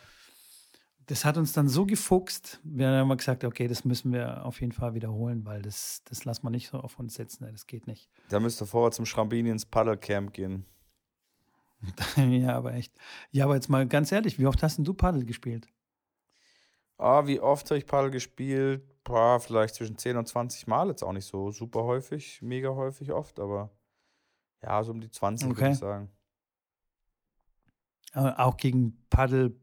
Das 1.07 1.23
hat 1.23 1.37
uns 1.37 1.53
dann 1.53 1.69
so 1.69 1.85
gefuchst, 1.85 2.59
wir 2.63 2.87
haben 2.87 3.03
immer 3.03 3.15
gesagt, 3.15 3.43
okay, 3.43 3.67
das 3.67 3.85
müssen 3.85 4.11
wir 4.11 4.43
auf 4.43 4.59
jeden 4.59 4.71
Fall 4.71 4.95
wiederholen, 4.95 5.45
weil 5.45 5.61
das, 5.61 6.01
das 6.05 6.25
lassen 6.25 6.43
wir 6.43 6.49
nicht 6.49 6.69
so 6.69 6.79
auf 6.79 6.97
uns 6.97 7.13
sitzen, 7.13 7.47
das 7.51 7.67
geht 7.67 7.85
nicht. 7.85 8.09
Da 8.29 8.39
müsst 8.39 8.59
ihr 8.61 8.65
vorher 8.65 8.91
zum 8.91 9.05
Schrambini 9.05 9.51
ins 9.51 9.67
Paddelcamp 9.67 10.33
gehen. 10.33 10.65
ja, 12.17 12.55
aber 12.55 12.73
echt. 12.73 12.93
Ja, 13.31 13.45
aber 13.45 13.53
jetzt 13.53 13.69
mal 13.69 13.87
ganz 13.87 14.11
ehrlich, 14.11 14.39
wie 14.39 14.47
oft 14.47 14.63
hast 14.63 14.77
denn 14.77 14.85
du 14.85 14.95
Paddel 14.95 15.25
gespielt? 15.25 15.67
Ah, 16.97 17.27
wie 17.27 17.39
oft 17.39 17.69
habe 17.69 17.77
ich 17.77 17.85
Paddel 17.85 18.09
gespielt? 18.09 18.81
Boah, 19.03 19.39
vielleicht 19.39 19.75
zwischen 19.75 19.97
10 19.97 20.17
und 20.17 20.27
20 20.27 20.65
Mal. 20.65 20.87
Jetzt 20.87 21.03
auch 21.03 21.11
nicht 21.11 21.25
so 21.25 21.51
super 21.51 21.83
häufig, 21.83 22.41
mega 22.41 22.69
häufig 22.69 23.11
oft, 23.11 23.39
aber 23.39 23.69
ja, 24.65 24.83
so 24.83 24.91
um 24.91 24.99
die 25.01 25.09
20, 25.11 25.47
würde 25.49 25.59
Okay. 25.61 25.71
ich 25.71 25.77
sagen. 25.77 26.09
Äh, 28.13 28.31
Auch 28.37 28.57
gegen 28.57 28.97
Paddel, 29.09 29.59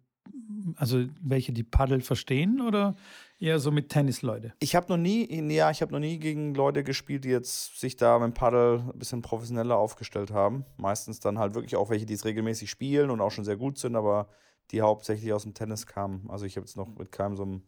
also 0.76 1.04
welche 1.20 1.52
die 1.52 1.64
Paddel 1.64 2.00
verstehen 2.00 2.60
oder 2.60 2.94
eher 3.40 3.58
so 3.58 3.70
mit 3.72 3.88
Tennisleute? 3.88 4.52
Ich 4.60 4.76
habe 4.76 4.86
noch 4.88 4.96
nie, 4.96 5.26
ja, 5.52 5.70
ich 5.70 5.82
habe 5.82 5.92
noch 5.92 5.98
nie 5.98 6.18
gegen 6.18 6.54
Leute 6.54 6.84
gespielt, 6.84 7.24
die 7.24 7.30
jetzt 7.30 7.80
sich 7.80 7.96
da 7.96 8.18
mit 8.18 8.26
dem 8.26 8.34
Paddel 8.34 8.80
ein 8.92 8.98
bisschen 8.98 9.22
professioneller 9.22 9.76
aufgestellt 9.76 10.30
haben. 10.30 10.64
Meistens 10.76 11.18
dann 11.20 11.38
halt 11.38 11.54
wirklich 11.54 11.76
auch 11.76 11.90
welche, 11.90 12.06
die 12.06 12.14
es 12.14 12.24
regelmäßig 12.24 12.70
spielen 12.70 13.10
und 13.10 13.20
auch 13.20 13.30
schon 13.30 13.44
sehr 13.44 13.56
gut 13.56 13.78
sind, 13.78 13.96
aber 13.96 14.28
die 14.70 14.80
hauptsächlich 14.82 15.32
aus 15.32 15.42
dem 15.42 15.54
Tennis 15.54 15.86
kamen. 15.86 16.30
Also 16.30 16.44
ich 16.44 16.56
habe 16.56 16.64
jetzt 16.66 16.76
noch 16.76 16.88
mit 16.88 17.10
keinem 17.10 17.36
so 17.36 17.42
einem 17.42 17.62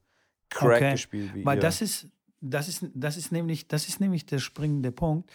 Crack 0.50 0.76
Okay. 0.76 0.92
gespielt 0.92 1.34
wie 1.34 1.42
Weil 1.42 1.56
ihr. 1.56 1.62
das 1.62 1.80
ist, 1.82 2.08
das 2.40 2.68
ist, 2.68 2.86
das 2.94 3.16
ist 3.16 3.32
nämlich, 3.32 3.66
das 3.68 3.88
ist 3.88 4.00
nämlich 4.00 4.26
der 4.26 4.38
springende 4.38 4.92
Punkt. 4.92 5.30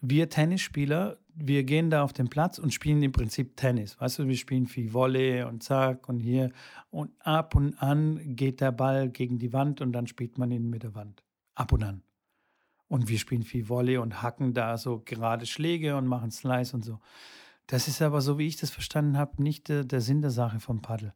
Wir 0.00 0.28
Tennisspieler, 0.28 1.18
wir 1.34 1.64
gehen 1.64 1.90
da 1.90 2.02
auf 2.02 2.12
den 2.12 2.28
Platz 2.28 2.58
und 2.58 2.72
spielen 2.72 3.02
im 3.02 3.12
Prinzip 3.12 3.56
Tennis. 3.56 4.00
Weißt 4.00 4.18
du, 4.18 4.28
wir 4.28 4.36
spielen 4.36 4.66
viel 4.66 4.92
Volley 4.92 5.42
und 5.42 5.62
zack 5.62 6.08
und 6.08 6.20
hier. 6.20 6.50
Und 6.90 7.10
ab 7.20 7.54
und 7.54 7.80
an 7.82 8.36
geht 8.36 8.60
der 8.60 8.72
Ball 8.72 9.08
gegen 9.08 9.38
die 9.38 9.52
Wand 9.52 9.80
und 9.80 9.92
dann 9.92 10.06
spielt 10.06 10.38
man 10.38 10.50
ihn 10.50 10.70
mit 10.70 10.82
der 10.82 10.94
Wand. 10.94 11.22
Ab 11.54 11.72
und 11.72 11.82
an. 11.82 12.02
Und 12.88 13.08
wir 13.08 13.18
spielen 13.18 13.42
viel 13.42 13.68
Volley 13.68 13.98
und 13.98 14.22
hacken 14.22 14.54
da 14.54 14.78
so 14.78 15.02
gerade 15.04 15.46
Schläge 15.46 15.96
und 15.96 16.06
machen 16.06 16.30
Slice 16.30 16.74
und 16.74 16.84
so. 16.84 17.00
Das 17.66 17.86
ist 17.86 18.00
aber, 18.00 18.22
so 18.22 18.38
wie 18.38 18.46
ich 18.46 18.56
das 18.56 18.70
verstanden 18.70 19.18
habe, 19.18 19.42
nicht 19.42 19.68
der, 19.68 19.84
der 19.84 20.00
Sinn 20.00 20.22
der 20.22 20.30
Sache 20.30 20.58
vom 20.58 20.80
Paddel. 20.80 21.12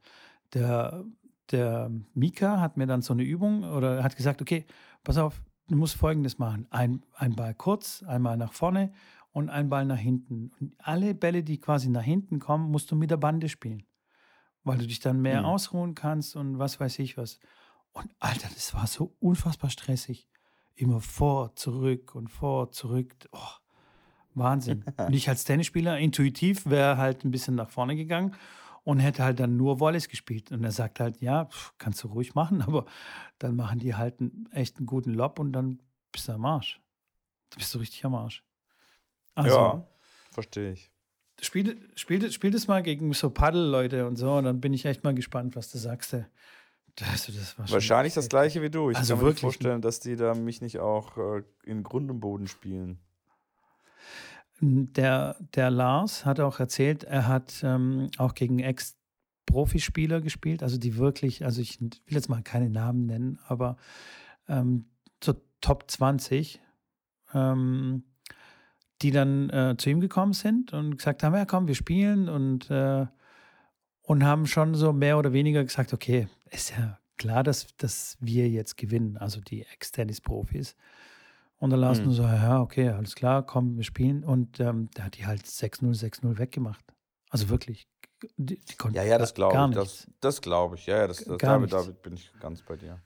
Der, 0.52 1.04
der 1.50 1.90
Mika 2.14 2.60
hat 2.60 2.76
mir 2.76 2.86
dann 2.86 3.00
so 3.00 3.14
eine 3.14 3.22
Übung 3.22 3.64
oder 3.64 4.04
hat 4.04 4.16
gesagt, 4.16 4.42
okay, 4.42 4.66
pass 5.02 5.16
auf, 5.16 5.40
du 5.72 5.78
musst 5.78 5.96
Folgendes 5.96 6.38
machen. 6.38 6.66
Ein, 6.70 7.02
ein 7.14 7.34
Ball 7.34 7.54
kurz, 7.54 8.02
einmal 8.02 8.36
nach 8.36 8.52
vorne 8.52 8.92
und 9.32 9.48
ein 9.48 9.68
Ball 9.68 9.84
nach 9.84 9.98
hinten. 9.98 10.50
Und 10.60 10.74
alle 10.78 11.14
Bälle, 11.14 11.42
die 11.42 11.58
quasi 11.58 11.88
nach 11.88 12.02
hinten 12.02 12.38
kommen, 12.38 12.70
musst 12.70 12.90
du 12.90 12.96
mit 12.96 13.10
der 13.10 13.16
Bande 13.16 13.48
spielen. 13.48 13.84
Weil 14.64 14.78
du 14.78 14.86
dich 14.86 15.00
dann 15.00 15.20
mehr 15.20 15.40
Mhm. 15.40 15.46
ausruhen 15.46 15.94
kannst 15.94 16.36
und 16.36 16.58
was 16.58 16.78
weiß 16.78 16.98
ich 17.00 17.16
was. 17.16 17.40
Und 17.92 18.10
Alter, 18.20 18.48
das 18.54 18.74
war 18.74 18.86
so 18.86 19.14
unfassbar 19.18 19.70
stressig. 19.70 20.28
Immer 20.74 21.00
vor, 21.00 21.54
zurück 21.56 22.14
und 22.14 22.28
vor, 22.28 22.70
zurück. 22.70 23.14
Oh, 23.32 23.38
Wahnsinn. 24.34 24.84
und 24.98 25.12
ich 25.14 25.28
als 25.28 25.44
Tennisspieler, 25.44 25.98
intuitiv, 25.98 26.66
wäre 26.66 26.96
halt 26.96 27.24
ein 27.24 27.30
bisschen 27.30 27.54
nach 27.54 27.70
vorne 27.70 27.96
gegangen 27.96 28.34
und 28.84 28.98
hätte 28.98 29.22
halt 29.24 29.40
dann 29.40 29.56
nur 29.56 29.80
Volleys 29.80 30.08
gespielt. 30.08 30.50
Und 30.50 30.64
er 30.64 30.72
sagt 30.72 31.00
halt, 31.00 31.20
ja, 31.20 31.48
kannst 31.78 32.02
du 32.02 32.08
ruhig 32.08 32.34
machen, 32.34 32.62
aber 32.66 32.86
dann 33.38 33.56
machen 33.56 33.78
die 33.78 33.94
halt 33.94 34.20
einen, 34.20 34.48
echt 34.52 34.78
einen 34.78 34.86
guten 34.86 35.12
Lob 35.14 35.38
und 35.38 35.52
dann 35.52 35.80
bist 36.10 36.28
du 36.28 36.32
am 36.32 36.44
Arsch. 36.44 36.80
Du 37.50 37.58
bist 37.58 37.74
du 37.74 37.78
richtig 37.78 38.04
am 38.04 38.14
Arsch. 38.14 38.44
Also, 39.34 39.56
ja, 39.56 39.88
verstehe 40.30 40.72
ich. 40.72 40.90
spiel, 41.40 41.88
spiel, 41.94 42.30
spiel 42.30 42.50
das 42.50 42.66
mal 42.66 42.82
gegen 42.82 43.12
so 43.12 43.30
Paddel-Leute 43.30 44.06
und 44.06 44.16
so 44.16 44.34
und 44.34 44.44
dann 44.44 44.60
bin 44.60 44.74
ich 44.74 44.84
echt 44.84 45.04
mal 45.04 45.14
gespannt, 45.14 45.56
was 45.56 45.70
du 45.70 45.78
sagst. 45.78 46.14
Also, 46.14 47.32
das 47.32 47.58
Wahrscheinlich 47.58 48.12
das 48.12 48.28
gleiche 48.28 48.60
wie 48.60 48.68
du. 48.68 48.90
Ich 48.90 48.96
Also 48.98 49.14
kann 49.14 49.24
mir 49.24 49.30
nicht 49.30 49.42
wirklich, 49.42 49.56
vorstellen, 49.56 49.80
dass 49.80 50.00
die 50.00 50.16
da 50.16 50.34
mich 50.34 50.60
nicht 50.60 50.78
auch 50.78 51.16
äh, 51.16 51.42
in 51.64 51.82
Grund 51.82 52.10
und 52.10 52.20
Boden 52.20 52.46
spielen. 52.46 52.98
Der, 54.64 55.36
der 55.56 55.70
Lars 55.70 56.24
hat 56.24 56.38
auch 56.38 56.60
erzählt, 56.60 57.02
er 57.02 57.26
hat 57.26 57.62
ähm, 57.64 58.10
auch 58.16 58.34
gegen 58.34 58.60
Ex-Profispieler 58.60 60.20
gespielt, 60.20 60.62
also 60.62 60.78
die 60.78 60.96
wirklich, 60.98 61.44
also 61.44 61.60
ich 61.60 61.80
will 61.80 61.90
jetzt 62.06 62.28
mal 62.28 62.42
keine 62.42 62.70
Namen 62.70 63.06
nennen, 63.06 63.40
aber 63.48 63.76
ähm, 64.46 64.84
zur 65.18 65.42
Top 65.60 65.90
20, 65.90 66.60
ähm, 67.34 68.04
die 69.02 69.10
dann 69.10 69.50
äh, 69.50 69.74
zu 69.76 69.90
ihm 69.90 70.00
gekommen 70.00 70.32
sind 70.32 70.72
und 70.72 70.96
gesagt 70.96 71.24
haben, 71.24 71.34
ja 71.34 71.44
komm, 71.44 71.66
wir 71.66 71.74
spielen 71.74 72.28
und, 72.28 72.70
äh, 72.70 73.06
und 74.02 74.22
haben 74.22 74.46
schon 74.46 74.76
so 74.76 74.92
mehr 74.92 75.18
oder 75.18 75.32
weniger 75.32 75.64
gesagt, 75.64 75.92
okay, 75.92 76.28
ist 76.52 76.70
ja 76.70 77.00
klar, 77.18 77.42
dass, 77.42 77.66
dass 77.78 78.16
wir 78.20 78.48
jetzt 78.48 78.76
gewinnen, 78.76 79.16
also 79.16 79.40
die 79.40 79.62
Ex-Tennis-Profis. 79.62 80.76
Und 81.62 81.70
dann 81.70 81.78
Lars 81.78 81.98
Hm. 81.98 82.06
nur 82.06 82.14
so, 82.14 82.24
ja, 82.24 82.60
okay, 82.60 82.88
alles 82.88 83.14
klar, 83.14 83.46
komm, 83.46 83.76
wir 83.76 83.84
spielen. 83.84 84.24
Und 84.24 84.58
ähm, 84.58 84.90
der 84.96 85.04
hat 85.04 85.16
die 85.16 85.26
halt 85.26 85.46
6-0, 85.46 85.94
6-0 85.94 86.36
weggemacht. 86.36 86.84
Also 87.30 87.50
wirklich. 87.50 87.86
Die, 88.36 88.58
die 88.58 88.74
konnten 88.74 88.96
Ja, 88.96 89.04
ja, 89.04 89.16
das 89.16 89.32
glaube 89.32 89.68
ich. 89.70 89.76
Das, 89.76 90.08
das 90.20 90.40
glaube 90.40 90.74
ich. 90.74 90.86
Ja, 90.86 90.96
ja, 90.96 91.06
das, 91.06 91.18
das, 91.24 91.38
damit, 91.38 91.72
damit 91.72 92.02
bin 92.02 92.14
ich 92.14 92.32
ganz 92.40 92.62
bei 92.62 92.74
dir. 92.74 93.00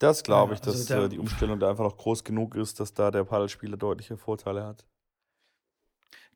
Das 0.00 0.24
glaube 0.24 0.54
Ja, 0.54 0.58
ich, 0.58 0.66
also 0.66 0.72
dass 0.78 0.86
der- 0.86 1.04
äh, 1.04 1.08
die 1.08 1.20
Umstellung 1.20 1.60
da 1.60 1.70
einfach 1.70 1.84
noch 1.84 1.96
groß 1.96 2.24
genug 2.24 2.56
ist, 2.56 2.80
dass 2.80 2.92
da 2.92 3.12
der 3.12 3.22
Paddelspieler 3.22 3.76
deutliche 3.76 4.16
Vorteile 4.16 4.64
hat. 4.64 4.84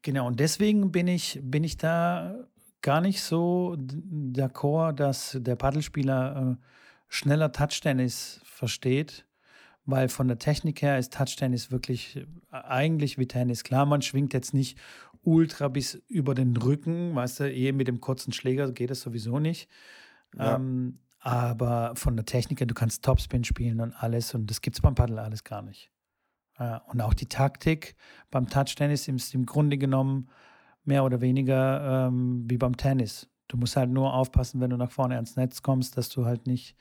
Genau, 0.02 0.28
und 0.28 0.38
deswegen 0.38 0.92
bin 0.92 1.08
ich, 1.08 1.40
bin 1.42 1.64
ich 1.64 1.78
da 1.78 2.44
gar 2.80 3.00
nicht 3.00 3.22
so 3.22 3.74
d'accord, 3.76 4.92
dass 4.92 5.36
der 5.40 5.56
Paddelspieler 5.56 6.56
äh, 6.60 6.64
schneller 7.08 7.50
Touchtennis 7.50 8.40
versteht, 8.44 9.26
weil 9.84 10.08
von 10.08 10.28
der 10.28 10.38
Technik 10.38 10.82
her 10.82 10.98
ist 10.98 11.12
Touchtennis 11.12 11.70
wirklich 11.70 12.16
äh, 12.16 12.26
eigentlich 12.50 13.18
wie 13.18 13.26
Tennis. 13.26 13.64
Klar, 13.64 13.86
man 13.86 14.02
schwingt 14.02 14.32
jetzt 14.32 14.54
nicht 14.54 14.78
ultra 15.22 15.68
bis 15.68 15.94
über 16.08 16.34
den 16.34 16.56
Rücken, 16.56 17.14
weißt 17.14 17.40
du, 17.40 17.52
eh 17.52 17.72
mit 17.72 17.88
dem 17.88 18.00
kurzen 18.00 18.32
Schläger 18.32 18.70
geht 18.72 18.90
das 18.90 19.00
sowieso 19.00 19.38
nicht. 19.38 19.68
Ja. 20.36 20.56
Ähm, 20.56 20.98
aber 21.20 21.92
von 21.94 22.16
der 22.16 22.26
Technik 22.26 22.60
her, 22.60 22.66
du 22.66 22.74
kannst 22.74 23.04
Topspin 23.04 23.44
spielen 23.44 23.80
und 23.80 23.92
alles 23.92 24.34
und 24.34 24.50
das 24.50 24.60
gibt 24.60 24.76
es 24.76 24.82
beim 24.82 24.96
Paddel 24.96 25.20
alles 25.20 25.44
gar 25.44 25.62
nicht. 25.62 25.92
Ja, 26.58 26.78
und 26.88 27.00
auch 27.00 27.14
die 27.14 27.26
Taktik 27.26 27.94
beim 28.30 28.48
Touchtennis 28.48 29.06
ist 29.08 29.34
im 29.34 29.46
Grunde 29.46 29.78
genommen 29.78 30.28
mehr 30.84 31.04
oder 31.04 31.20
weniger 31.20 32.08
ähm, 32.08 32.44
wie 32.48 32.58
beim 32.58 32.76
Tennis. 32.76 33.28
Du 33.48 33.56
musst 33.56 33.76
halt 33.76 33.90
nur 33.90 34.14
aufpassen, 34.14 34.60
wenn 34.60 34.70
du 34.70 34.76
nach 34.76 34.90
vorne 34.90 35.14
ans 35.14 35.36
Netz 35.36 35.62
kommst, 35.62 35.96
dass 35.96 36.08
du 36.08 36.24
halt 36.24 36.46
nicht 36.46 36.76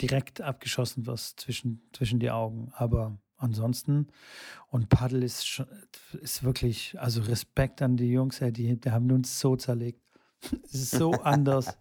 direkt 0.00 0.40
abgeschossen 0.40 1.06
wirst 1.06 1.40
zwischen, 1.40 1.82
zwischen 1.92 2.18
die 2.20 2.30
Augen. 2.30 2.72
Aber 2.74 3.18
ansonsten, 3.36 4.08
und 4.68 4.88
Paddel 4.88 5.22
ist, 5.22 5.62
ist 6.20 6.42
wirklich, 6.42 6.98
also 6.98 7.22
Respekt 7.22 7.82
an 7.82 7.96
die 7.96 8.12
Jungs, 8.12 8.40
ey, 8.40 8.52
die, 8.52 8.78
die 8.78 8.90
haben 8.90 9.10
uns 9.10 9.38
so 9.40 9.56
zerlegt. 9.56 10.02
Es 10.64 10.74
ist 10.74 10.90
so 10.92 11.12
anders. 11.22 11.76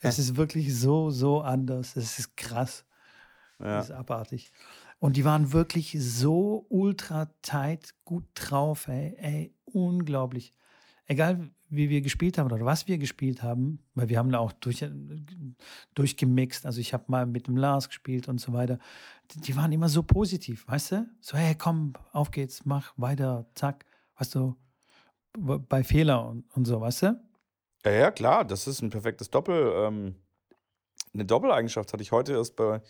Es 0.00 0.18
ist 0.18 0.36
wirklich 0.36 0.74
so, 0.74 1.10
so 1.10 1.40
anders. 1.40 1.96
Es 1.96 2.18
ist 2.18 2.36
krass. 2.36 2.84
Ja. 3.58 3.76
Das 3.76 3.86
ist 3.86 3.94
abartig. 3.94 4.52
Und 4.98 5.16
die 5.16 5.24
waren 5.24 5.52
wirklich 5.52 5.96
so 5.98 6.66
ultra 6.68 7.30
tight, 7.42 7.94
gut 8.04 8.24
drauf, 8.34 8.88
ey, 8.88 9.14
ey, 9.18 9.54
unglaublich. 9.64 10.54
Egal, 11.06 11.50
wie 11.70 11.88
wir 11.88 12.00
gespielt 12.00 12.36
haben 12.36 12.50
oder 12.50 12.64
was 12.64 12.88
wir 12.88 12.98
gespielt 12.98 13.42
haben, 13.42 13.78
weil 13.94 14.08
wir 14.08 14.18
haben 14.18 14.30
da 14.30 14.38
auch 14.38 14.52
durch, 14.52 14.84
durchgemixt. 15.94 16.66
Also 16.66 16.80
ich 16.80 16.92
habe 16.92 17.04
mal 17.06 17.26
mit 17.26 17.46
dem 17.46 17.56
Lars 17.56 17.88
gespielt 17.88 18.28
und 18.28 18.40
so 18.40 18.52
weiter. 18.52 18.78
Die, 19.30 19.40
die 19.40 19.56
waren 19.56 19.72
immer 19.72 19.88
so 19.88 20.02
positiv, 20.02 20.66
weißt 20.68 20.92
du? 20.92 21.06
So, 21.20 21.36
hey, 21.36 21.54
komm, 21.54 21.94
auf 22.12 22.30
geht's, 22.32 22.64
mach 22.64 22.92
weiter, 22.96 23.46
zack. 23.54 23.86
Weißt 24.16 24.34
du, 24.34 24.56
bei 25.38 25.84
Fehler 25.84 26.28
und, 26.28 26.44
und 26.56 26.64
so, 26.64 26.80
weißt 26.80 27.02
du? 27.02 27.20
Ja, 27.84 27.92
ja, 27.92 28.10
klar, 28.10 28.44
das 28.44 28.66
ist 28.66 28.82
ein 28.82 28.90
perfektes 28.90 29.30
Doppel. 29.30 29.72
Ähm, 29.76 30.16
eine 31.14 31.24
Doppeleigenschaft 31.24 31.92
hatte 31.92 32.02
ich 32.02 32.12
heute 32.12 32.32
erst 32.32 32.56
bei, 32.56 32.82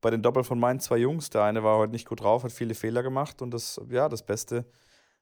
bei 0.00 0.10
den 0.10 0.22
Doppel 0.22 0.44
von 0.44 0.58
meinen 0.58 0.80
zwei 0.80 0.96
Jungs. 0.96 1.30
Der 1.30 1.44
eine 1.44 1.62
war 1.62 1.78
heute 1.78 1.92
nicht 1.92 2.08
gut 2.08 2.20
drauf, 2.20 2.42
hat 2.42 2.52
viele 2.52 2.74
Fehler 2.74 3.02
gemacht 3.02 3.42
und 3.42 3.52
das, 3.52 3.80
ja, 3.90 4.08
das 4.08 4.24
Beste, 4.24 4.64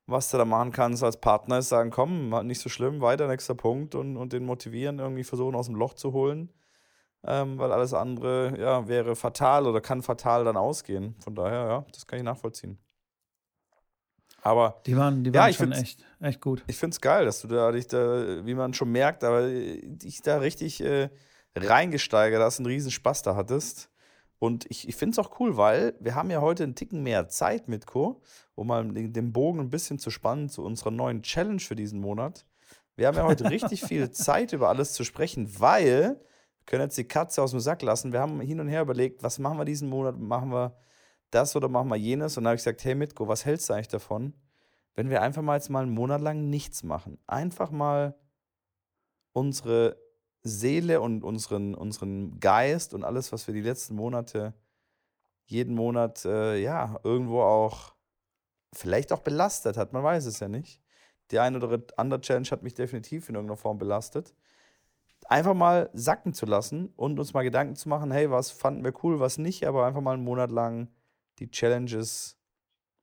was 0.06 0.30
du 0.30 0.38
da 0.38 0.44
machen 0.44 0.72
kannst 0.72 1.02
als 1.04 1.18
Partner, 1.20 1.58
ist 1.58 1.68
sagen, 1.70 1.90
komm, 1.90 2.30
nicht 2.46 2.60
so 2.60 2.68
schlimm, 2.68 3.00
weiter, 3.00 3.28
nächster 3.28 3.54
Punkt 3.54 3.94
und, 3.94 4.16
und 4.16 4.32
den 4.32 4.44
motivieren, 4.44 4.98
irgendwie 4.98 5.24
versuchen 5.24 5.54
aus 5.54 5.66
dem 5.66 5.76
Loch 5.76 5.94
zu 5.94 6.12
holen. 6.12 6.50
Ähm, 7.24 7.58
weil 7.58 7.72
alles 7.72 7.94
andere, 7.94 8.58
ja, 8.58 8.88
wäre 8.88 9.14
fatal 9.16 9.66
oder 9.66 9.80
kann 9.80 10.02
fatal 10.02 10.44
dann 10.44 10.56
ausgehen. 10.56 11.14
Von 11.20 11.34
daher, 11.36 11.66
ja, 11.68 11.86
das 11.92 12.06
kann 12.06 12.18
ich 12.18 12.24
nachvollziehen. 12.24 12.78
Aber 14.42 14.82
Die 14.86 14.96
waren, 14.96 15.22
die 15.22 15.32
Ja, 15.32 15.42
waren 15.42 15.50
ich 15.50 15.56
schon 15.56 15.70
echt, 15.72 16.04
echt 16.20 16.40
gut. 16.40 16.64
ich 16.66 16.76
finde 16.76 16.94
es 16.94 17.00
geil, 17.00 17.24
dass 17.24 17.42
du 17.42 17.48
da 17.48 17.70
dich 17.70 17.86
da, 17.86 18.44
wie 18.44 18.54
man 18.54 18.74
schon 18.74 18.90
merkt, 18.90 19.22
aber 19.22 19.46
dich 19.48 20.20
da 20.22 20.38
richtig 20.38 20.80
äh, 20.80 21.10
reingesteigert 21.54 22.42
hast, 22.42 22.58
einen 22.58 22.66
riesen 22.66 22.90
Spaß 22.90 23.22
da 23.22 23.36
hattest. 23.36 23.91
Und 24.42 24.68
ich, 24.68 24.88
ich 24.88 24.96
finde 24.96 25.12
es 25.12 25.24
auch 25.24 25.38
cool, 25.38 25.56
weil 25.56 25.94
wir 26.00 26.16
haben 26.16 26.28
ja 26.28 26.40
heute 26.40 26.64
einen 26.64 26.74
Ticken 26.74 27.04
mehr 27.04 27.28
Zeit 27.28 27.68
mit 27.68 27.86
Co, 27.86 28.22
um 28.56 28.66
mal 28.66 28.84
den, 28.92 29.12
den 29.12 29.32
Bogen 29.32 29.60
ein 29.60 29.70
bisschen 29.70 30.00
zu 30.00 30.10
spannen 30.10 30.48
zu 30.48 30.64
unserer 30.64 30.90
neuen 30.90 31.22
Challenge 31.22 31.60
für 31.60 31.76
diesen 31.76 32.00
Monat. 32.00 32.44
Wir 32.96 33.06
haben 33.06 33.16
ja 33.16 33.22
heute 33.22 33.48
richtig 33.48 33.82
viel 33.86 34.10
Zeit, 34.10 34.52
über 34.52 34.68
alles 34.68 34.94
zu 34.94 35.04
sprechen, 35.04 35.60
weil 35.60 36.20
wir 36.56 36.66
können 36.66 36.82
jetzt 36.82 36.98
die 36.98 37.06
Katze 37.06 37.40
aus 37.40 37.52
dem 37.52 37.60
Sack 37.60 37.82
lassen. 37.82 38.12
Wir 38.12 38.18
haben 38.18 38.40
hin 38.40 38.58
und 38.58 38.66
her 38.66 38.82
überlegt, 38.82 39.22
was 39.22 39.38
machen 39.38 39.58
wir 39.58 39.64
diesen 39.64 39.88
Monat? 39.88 40.18
Machen 40.18 40.50
wir 40.50 40.76
das 41.30 41.54
oder 41.54 41.68
machen 41.68 41.90
wir 41.90 41.96
jenes? 41.96 42.36
Und 42.36 42.42
dann 42.42 42.48
habe 42.48 42.56
ich 42.56 42.64
gesagt, 42.64 42.82
hey 42.82 42.96
Mitko, 42.96 43.28
was 43.28 43.44
hältst 43.44 43.70
du 43.70 43.74
eigentlich 43.74 43.86
davon, 43.86 44.34
wenn 44.96 45.08
wir 45.08 45.22
einfach 45.22 45.42
mal 45.42 45.54
jetzt 45.54 45.70
mal 45.70 45.84
einen 45.84 45.94
Monat 45.94 46.20
lang 46.20 46.50
nichts 46.50 46.82
machen? 46.82 47.16
Einfach 47.28 47.70
mal 47.70 48.18
unsere 49.32 50.02
Seele 50.42 51.00
und 51.00 51.22
unseren, 51.22 51.74
unseren 51.74 52.40
Geist 52.40 52.94
und 52.94 53.04
alles, 53.04 53.32
was 53.32 53.46
wir 53.46 53.54
die 53.54 53.60
letzten 53.60 53.94
Monate, 53.94 54.54
jeden 55.46 55.74
Monat, 55.74 56.24
äh, 56.24 56.56
ja, 56.58 56.98
irgendwo 57.04 57.42
auch, 57.42 57.94
vielleicht 58.72 59.12
auch 59.12 59.20
belastet 59.20 59.76
hat, 59.76 59.92
man 59.92 60.02
weiß 60.02 60.26
es 60.26 60.40
ja 60.40 60.48
nicht. 60.48 60.80
Die 61.30 61.38
eine 61.38 61.58
oder 61.58 61.82
andere 61.96 62.20
Challenge 62.20 62.48
hat 62.50 62.62
mich 62.62 62.74
definitiv 62.74 63.28
in 63.28 63.34
irgendeiner 63.34 63.56
Form 63.56 63.78
belastet. 63.78 64.34
Einfach 65.26 65.54
mal 65.54 65.88
sacken 65.92 66.34
zu 66.34 66.46
lassen 66.46 66.92
und 66.96 67.18
uns 67.18 67.32
mal 67.32 67.42
Gedanken 67.42 67.76
zu 67.76 67.88
machen, 67.88 68.10
hey, 68.10 68.30
was 68.30 68.50
fanden 68.50 68.84
wir 68.84 68.92
cool, 69.04 69.20
was 69.20 69.38
nicht, 69.38 69.66
aber 69.66 69.86
einfach 69.86 70.00
mal 70.00 70.14
einen 70.14 70.24
Monat 70.24 70.50
lang 70.50 70.88
die 71.38 71.50
Challenges 71.50 72.38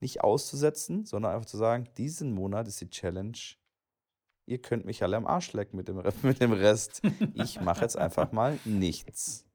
nicht 0.02 0.22
auszusetzen, 0.22 1.06
sondern 1.06 1.34
einfach 1.34 1.46
zu 1.46 1.58
sagen, 1.58 1.88
diesen 1.98 2.34
Monat 2.34 2.68
ist 2.68 2.82
die 2.82 2.90
Challenge 2.90 3.38
ihr 4.50 4.58
könnt 4.58 4.86
mich 4.86 5.04
alle 5.04 5.16
am 5.16 5.28
Arsch 5.28 5.54
lecken 5.54 5.78
mit 5.78 5.88
dem, 5.88 6.02
mit 6.24 6.42
dem 6.42 6.52
Rest. 6.52 7.02
Ich 7.36 7.62
mache 7.62 7.82
jetzt 7.82 7.98
einfach 7.98 8.32
mal 8.32 8.58
nichts. 8.66 9.46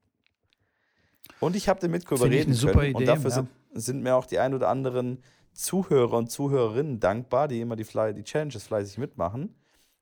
Und 1.41 1.57
ich 1.57 1.69
habe 1.69 1.81
den 1.81 1.91
Mitko 1.91 2.15
überreden 2.15 2.57
können. 2.57 2.81
Idee, 2.81 2.95
und 2.95 3.07
dafür 3.07 3.31
ja. 3.31 3.37
sind, 3.37 3.49
sind, 3.73 4.03
mir 4.03 4.15
auch 4.17 4.27
die 4.27 4.39
ein 4.39 4.55
oder 4.55 4.69
anderen 4.69 5.23
Zuhörer 5.53 6.17
und 6.17 6.31
Zuhörerinnen 6.31 7.01
dankbar, 7.01 7.49
die 7.49 7.61
immer 7.61 7.77
die, 7.77 7.85
Fly, 7.85 8.15
die 8.15 8.25
Challenges 8.25 8.65
fleißig 8.65 8.99
mitmachen, 8.99 9.55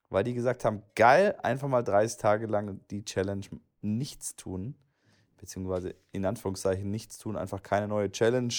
weil 0.08 0.24
die 0.24 0.34
gesagt 0.34 0.64
haben, 0.64 0.82
geil, 0.94 1.36
einfach 1.42 1.68
mal 1.68 1.82
30 1.82 2.18
Tage 2.18 2.46
lang 2.46 2.80
die 2.90 3.04
Challenge 3.04 3.46
nichts 3.80 4.36
tun, 4.36 4.76
beziehungsweise 5.38 5.94
in 6.12 6.24
Anführungszeichen 6.24 6.90
nichts 6.90 7.18
tun, 7.18 7.36
einfach 7.36 7.62
keine 7.62 7.88
neue 7.88 8.10
Challenge 8.10 8.54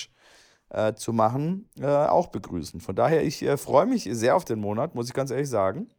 äh, 0.70 0.94
zu 0.94 1.14
machen, 1.14 1.70
äh, 1.80 1.88
auch 1.88 2.28
begrüßen. 2.28 2.82
Von 2.82 2.96
daher, 2.96 3.24
ich 3.24 3.42
äh, 3.44 3.58
freue 3.58 3.86
mich 3.86 4.08
sehr 4.12 4.36
auf 4.36 4.46
den 4.46 4.60
Monat, 4.60 4.96
muss 4.96 5.08
ich 5.08 5.14
ganz 5.14 5.32
ehrlich 5.32 5.50
sagen. 5.50 5.90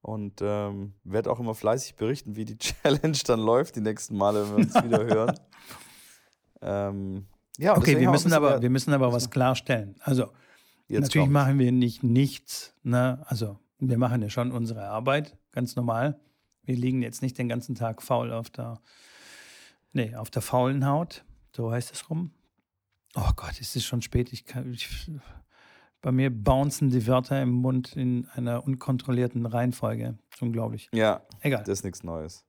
Und 0.00 0.40
ähm, 0.42 0.94
werde 1.04 1.30
auch 1.30 1.40
immer 1.40 1.54
fleißig 1.54 1.96
berichten, 1.96 2.36
wie 2.36 2.44
die 2.44 2.58
Challenge 2.58 3.18
dann 3.26 3.40
läuft, 3.40 3.76
die 3.76 3.80
nächsten 3.80 4.16
Male, 4.16 4.44
wenn 4.44 4.56
wir 4.56 4.64
uns 4.64 4.84
wieder 4.84 5.04
hören. 5.04 5.38
Ähm, 6.60 7.26
ja, 7.56 7.76
okay, 7.76 8.00
wir 8.00 8.10
müssen, 8.10 8.32
aber, 8.32 8.60
wir 8.60 8.68
müssen 8.68 8.92
aber 8.92 9.12
was 9.12 9.30
klarstellen. 9.30 9.94
Also, 10.00 10.32
Jetzt 10.88 11.02
natürlich 11.02 11.26
kommt. 11.26 11.32
machen 11.32 11.58
wir 11.60 11.70
nicht 11.70 12.02
nichts. 12.02 12.74
Ne? 12.82 13.24
Also, 13.26 13.60
wir 13.78 13.96
machen 13.96 14.22
ja 14.22 14.28
schon 14.28 14.50
unsere 14.50 14.88
Arbeit, 14.88 15.36
ganz 15.52 15.76
normal. 15.76 16.18
Wir 16.64 16.76
liegen 16.76 17.00
jetzt 17.00 17.22
nicht 17.22 17.38
den 17.38 17.48
ganzen 17.48 17.76
Tag 17.76 18.02
faul 18.02 18.32
auf 18.32 18.50
der, 18.50 18.80
nee, 19.92 20.14
auf 20.16 20.30
der 20.30 20.42
faulen 20.42 20.84
Haut. 20.86 21.24
So 21.54 21.70
heißt 21.70 21.92
es 21.92 22.10
rum. 22.10 22.32
Oh 23.14 23.30
Gott, 23.36 23.60
ist 23.60 23.74
es 23.74 23.84
schon 23.84 24.02
spät. 24.02 24.32
Ich 24.32 24.44
kann, 24.44 24.72
ich, 24.72 25.10
bei 26.00 26.12
mir 26.12 26.30
bouncen 26.30 26.90
die 26.90 27.06
Wörter 27.06 27.42
im 27.42 27.50
Mund 27.50 27.96
in 27.96 28.28
einer 28.34 28.64
unkontrollierten 28.64 29.46
Reihenfolge. 29.46 30.18
Unglaublich. 30.40 30.88
Ja, 30.92 31.22
egal. 31.40 31.64
Das 31.64 31.80
ist 31.80 31.84
nichts 31.84 32.04
Neues. 32.04 32.44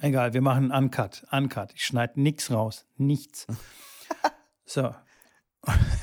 Egal, 0.00 0.32
wir 0.32 0.40
machen 0.40 0.70
Uncut. 0.70 1.26
Uncut. 1.30 1.72
Ich 1.74 1.84
schneide 1.84 2.20
nichts 2.20 2.50
raus. 2.50 2.86
Nichts. 2.96 3.46
so. 4.64 4.94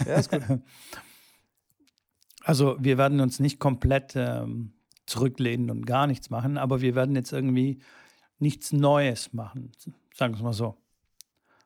Ja, 0.05 0.15
ist 0.15 0.32
gut. 0.32 0.43
Also, 2.43 2.78
wir 2.80 2.97
werden 2.97 3.19
uns 3.19 3.41
nicht 3.41 3.59
komplett 3.59 4.13
ähm, 4.15 4.71
zurücklehnen 5.05 5.69
und 5.69 5.86
gar 5.86 6.07
nichts 6.07 6.30
machen, 6.30 6.57
aber 6.57 6.80
wir 6.80 6.95
werden 6.95 7.13
jetzt 7.13 7.34
irgendwie 7.34 7.82
nichts 8.39 8.71
Neues 8.71 9.34
machen. 9.34 9.73
Sagen 10.13 10.32
wir 10.32 10.38
es 10.38 10.43
mal 10.43 10.53
so. 10.53 10.78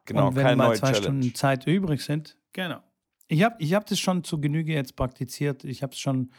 Genau, 0.05 0.29
und 0.29 0.35
wenn 0.35 0.57
mal 0.57 0.75
zwei 0.75 0.87
Challenge. 0.87 1.03
Stunden 1.03 1.35
Zeit 1.35 1.67
übrig 1.67 2.01
sind, 2.03 2.35
genau. 2.51 2.81
Ich 3.31 3.43
habe 3.43 3.55
ich 3.59 3.73
hab 3.73 3.85
das 3.85 3.97
schon 3.97 4.25
zu 4.25 4.41
Genüge 4.41 4.73
jetzt 4.73 4.97
praktiziert. 4.97 5.63
Ich 5.63 5.83
habe 5.83 5.93
es 5.93 5.99
schon 5.99 6.31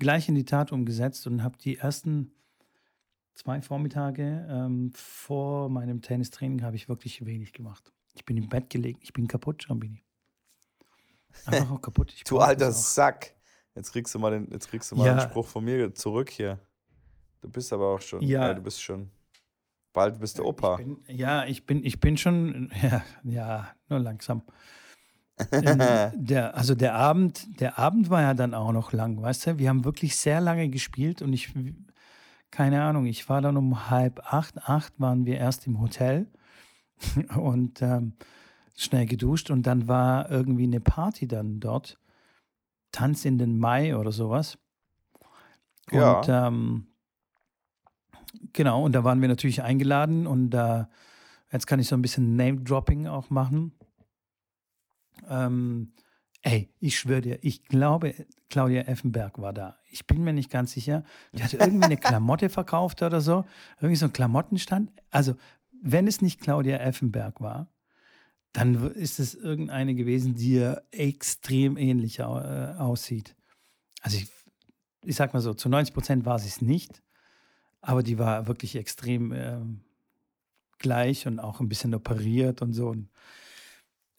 gleich 0.00 0.28
in 0.28 0.34
die 0.34 0.44
Tat 0.44 0.72
umgesetzt 0.72 1.28
und 1.28 1.44
habe 1.44 1.56
die 1.56 1.76
ersten 1.76 2.32
zwei 3.34 3.62
Vormittage 3.62 4.48
ähm, 4.50 4.90
vor 4.92 5.68
meinem 5.68 6.02
Tennistraining 6.02 6.64
habe 6.64 6.74
ich 6.74 6.88
wirklich 6.88 7.24
wenig 7.24 7.52
gemacht. 7.52 7.92
Ich 8.14 8.24
bin 8.24 8.36
im 8.36 8.48
Bett 8.48 8.68
gelegen. 8.68 8.98
Ich 9.00 9.12
bin 9.12 9.28
kaputt, 9.28 9.64
Jambini. 9.68 10.02
Einfach 11.46 11.70
auch 11.70 11.80
kaputt. 11.80 12.12
Du 12.26 12.40
alter 12.40 12.72
Sack. 12.72 13.36
Jetzt 13.76 13.92
kriegst 13.92 14.12
du 14.12 14.18
mal 14.18 14.32
den, 14.32 14.50
jetzt 14.50 14.68
kriegst 14.68 14.90
du 14.90 14.96
mal 14.96 15.06
ja. 15.06 15.14
den 15.14 15.30
Spruch 15.30 15.46
von 15.46 15.64
mir 15.64 15.94
zurück 15.94 16.30
hier. 16.30 16.58
Du 17.42 17.48
bist 17.48 17.72
aber 17.72 17.94
auch 17.94 18.00
schon. 18.00 18.22
Ja. 18.22 18.48
ja 18.48 18.54
du 18.54 18.60
bist 18.60 18.82
schon. 18.82 19.08
Bald 19.92 20.18
bist 20.18 20.40
du 20.40 20.44
Opa. 20.44 20.80
Ich 20.80 20.84
bin, 20.84 20.98
ja, 21.06 21.44
ich 21.44 21.64
bin, 21.64 21.84
ich 21.84 22.00
bin 22.00 22.16
schon. 22.16 22.72
Ja, 22.82 23.04
ja, 23.22 23.70
nur 23.88 24.00
langsam. 24.00 24.42
der, 26.14 26.54
also 26.56 26.74
der 26.74 26.94
Abend, 26.94 27.60
der 27.60 27.78
Abend 27.78 28.10
war 28.10 28.22
ja 28.22 28.34
dann 28.34 28.54
auch 28.54 28.72
noch 28.72 28.92
lang, 28.92 29.20
weißt 29.20 29.46
du? 29.46 29.58
Wir 29.58 29.68
haben 29.68 29.84
wirklich 29.84 30.16
sehr 30.16 30.40
lange 30.40 30.68
gespielt 30.68 31.22
und 31.22 31.32
ich, 31.32 31.52
keine 32.50 32.82
Ahnung, 32.82 33.06
ich 33.06 33.28
war 33.28 33.40
dann 33.40 33.56
um 33.56 33.90
halb 33.90 34.20
acht, 34.32 34.68
acht 34.68 34.98
waren 34.98 35.26
wir 35.26 35.38
erst 35.38 35.66
im 35.66 35.80
Hotel 35.80 36.26
und 37.36 37.82
ähm, 37.82 38.14
schnell 38.76 39.06
geduscht 39.06 39.50
und 39.50 39.66
dann 39.66 39.88
war 39.88 40.30
irgendwie 40.30 40.64
eine 40.64 40.80
Party 40.80 41.28
dann 41.28 41.60
dort. 41.60 41.98
Tanz 42.92 43.24
in 43.24 43.38
den 43.38 43.58
Mai 43.58 43.96
oder 43.96 44.10
sowas. 44.10 44.58
Ja. 45.92 46.18
Und 46.18 46.28
ähm, 46.28 46.86
genau, 48.52 48.84
und 48.84 48.92
da 48.92 49.04
waren 49.04 49.20
wir 49.20 49.28
natürlich 49.28 49.62
eingeladen 49.62 50.26
und 50.26 50.54
äh, 50.54 50.84
jetzt 51.52 51.66
kann 51.66 51.80
ich 51.80 51.88
so 51.88 51.96
ein 51.96 52.02
bisschen 52.02 52.36
Name-Dropping 52.36 53.06
auch 53.06 53.30
machen. 53.30 53.72
Ähm, 55.30 55.92
ey, 56.42 56.68
ich 56.80 56.98
schwöre 56.98 57.20
dir, 57.20 57.38
ich 57.42 57.64
glaube, 57.64 58.14
Claudia 58.48 58.82
Effenberg 58.82 59.40
war 59.40 59.52
da. 59.52 59.78
Ich 59.90 60.06
bin 60.06 60.22
mir 60.22 60.32
nicht 60.32 60.50
ganz 60.50 60.72
sicher. 60.72 61.04
Die 61.32 61.42
hatte 61.42 61.56
irgendwie 61.56 61.84
eine 61.84 61.96
Klamotte 61.98 62.48
verkauft 62.48 63.02
oder 63.02 63.20
so. 63.20 63.44
Irgendwie 63.78 63.96
so 63.96 64.06
ein 64.06 64.12
Klamottenstand. 64.12 64.92
Also, 65.10 65.36
wenn 65.82 66.06
es 66.06 66.20
nicht 66.20 66.40
Claudia 66.40 66.78
Effenberg 66.78 67.40
war, 67.40 67.68
dann 68.52 68.90
ist 68.92 69.20
es 69.20 69.34
irgendeine 69.34 69.94
gewesen, 69.94 70.34
die 70.34 70.54
ihr 70.54 70.82
extrem 70.90 71.76
ähnlich 71.76 72.18
äh, 72.18 72.22
aussieht. 72.22 73.36
Also, 74.02 74.18
ich, 74.18 74.28
ich 75.04 75.16
sag 75.16 75.32
mal 75.32 75.40
so, 75.40 75.54
zu 75.54 75.68
90 75.68 75.94
Prozent 75.94 76.24
war 76.24 76.38
sie 76.38 76.48
es 76.48 76.60
nicht, 76.60 77.02
aber 77.80 78.02
die 78.02 78.18
war 78.18 78.48
wirklich 78.48 78.76
extrem 78.76 79.32
äh, 79.32 79.60
gleich 80.78 81.26
und 81.26 81.38
auch 81.38 81.60
ein 81.60 81.68
bisschen 81.68 81.94
operiert 81.94 82.62
und 82.62 82.72
so. 82.72 82.88
Und 82.88 83.08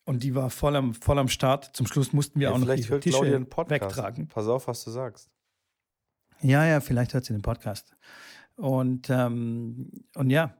und 0.05 0.23
die 0.23 0.35
war 0.35 0.49
voll 0.49 0.75
am, 0.75 0.93
voll 0.93 1.19
am 1.19 1.27
Start. 1.27 1.75
Zum 1.75 1.87
Schluss 1.87 2.13
mussten 2.13 2.39
wir 2.39 2.49
ja, 2.49 2.53
auch 2.53 2.57
noch 2.57 2.73
die 2.73 2.81
Tische 2.81 3.21
wegtragen. 3.21 4.27
Pass 4.27 4.47
auf, 4.47 4.67
was 4.67 4.83
du 4.83 4.91
sagst. 4.91 5.29
Ja, 6.41 6.65
ja, 6.65 6.79
vielleicht 6.81 7.13
hört 7.13 7.25
sie 7.25 7.33
den 7.33 7.43
Podcast. 7.43 7.95
Und, 8.55 9.09
ähm, 9.09 10.05
und 10.15 10.29
ja, 10.29 10.55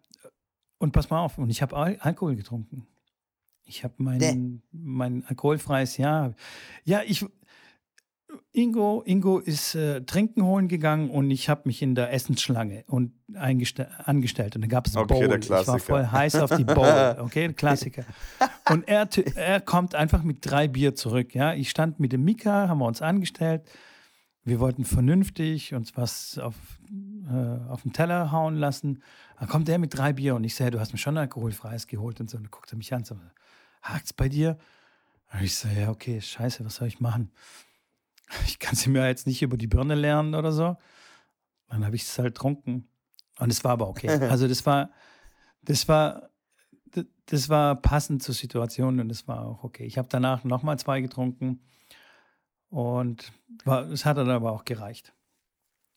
und 0.78 0.92
pass 0.92 1.10
mal 1.10 1.20
auf, 1.20 1.38
und 1.38 1.50
ich 1.50 1.62
habe 1.62 1.76
Al 1.76 1.98
Alkohol 2.00 2.36
getrunken. 2.36 2.88
Ich 3.64 3.84
habe 3.84 3.94
mein, 3.98 4.64
mein 4.72 5.26
alkoholfreies 5.26 5.98
Jahr. 5.98 6.34
Ja, 6.84 7.02
ich, 7.06 7.26
Ingo, 8.54 9.02
Ingo 9.06 9.40
ist 9.40 9.76
äh, 9.76 10.02
trinken 10.02 10.44
holen 10.44 10.68
gegangen 10.68 11.10
und 11.10 11.32
ich 11.32 11.50
habe 11.50 11.62
mich 11.66 11.82
in 11.82 11.96
der 11.96 12.12
Essensschlange 12.14 12.84
und 12.88 13.14
angestellt 13.34 14.56
und 14.56 14.62
da 14.62 14.68
gab 14.68 14.88
es 14.88 14.96
okay, 14.98 15.28
Bowl. 15.28 15.40
Ich 15.40 15.50
war 15.50 15.80
voll 15.80 16.06
heiß 16.06 16.36
auf 16.36 16.56
die 16.56 16.66
Bowl, 16.66 17.16
okay, 17.20 17.54
Klassiker. 17.54 18.04
Und 18.70 18.88
er, 18.88 19.08
er 19.36 19.62
kommt 19.62 19.96
einfach 19.96 20.24
mit 20.24 20.40
drei 20.42 20.68
Bier 20.68 20.96
zurück. 20.96 21.34
Ja, 21.34 21.54
ich 21.54 21.70
stand 21.70 22.00
mit 22.00 22.12
dem 22.12 22.24
Mika, 22.24 22.68
haben 22.68 22.80
wir 22.80 22.88
uns 22.88 23.02
angestellt. 23.02 23.64
Wir 24.44 24.60
wollten 24.60 24.86
vernünftig 24.86 25.74
uns 25.74 25.96
was 25.96 26.38
auf, 26.38 26.56
äh, 27.30 27.70
auf 27.70 27.84
den 27.84 27.94
Teller 27.94 28.32
hauen 28.32 28.56
lassen. 28.56 29.04
Dann 29.40 29.48
kommt 29.48 29.70
er 29.70 29.78
mit 29.78 29.96
drei 29.98 30.14
Bier 30.14 30.36
und 30.36 30.44
ich 30.44 30.56
sage, 30.56 30.72
du 30.72 30.80
hast 30.80 30.94
mir 30.94 31.00
schon 31.00 31.18
alkoholfreies 31.18 31.88
geholt 31.88 32.20
und 32.20 32.30
so. 32.30 32.38
Und 32.38 32.44
dann 32.44 32.52
guckt 32.52 32.72
er 32.74 32.78
mich 32.78 32.94
an, 32.94 33.04
so, 33.04 33.16
hakt's 33.82 34.14
bei 34.14 34.30
dir? 34.30 34.58
Und 35.32 35.44
ich 35.44 35.56
sage, 35.56 35.82
ja, 35.82 35.90
okay, 35.90 36.20
scheiße, 36.20 36.66
was 36.66 36.76
soll 36.76 36.88
ich 36.88 37.00
machen? 37.00 37.32
ich 38.46 38.60
kann 38.60 38.76
sie 38.76 38.90
mir 38.90 39.08
jetzt 39.08 39.28
nicht 39.28 39.42
über 39.42 39.58
die 39.58 39.68
Birne 39.68 39.96
lernen 39.96 40.36
oder 40.36 40.52
so. 40.52 40.78
Dann 41.68 41.86
habe 41.86 41.96
ich 41.96 42.04
es 42.04 42.18
halt 42.18 42.36
getrunken. 42.36 42.88
Und 43.40 43.52
es 43.52 43.64
war 43.64 43.72
aber 43.72 43.88
okay. 43.88 44.08
Also 44.30 44.48
das 44.48 44.66
war, 44.66 44.92
das 45.62 45.88
war, 45.88 46.30
das 47.26 47.50
war 47.50 47.76
passend 47.82 48.24
zur 48.24 48.36
Situation 48.36 49.00
und 49.00 49.10
es 49.10 49.28
war 49.28 49.46
auch 49.46 49.64
okay. 49.64 49.86
Ich 49.86 49.98
habe 49.98 50.08
danach 50.10 50.44
nochmal 50.44 50.78
zwei 50.80 51.02
getrunken 51.02 51.62
und 52.70 53.32
war, 53.64 53.90
es 53.90 54.06
hat 54.06 54.18
dann 54.18 54.30
aber 54.30 54.52
auch 54.52 54.66
gereicht. 54.66 55.14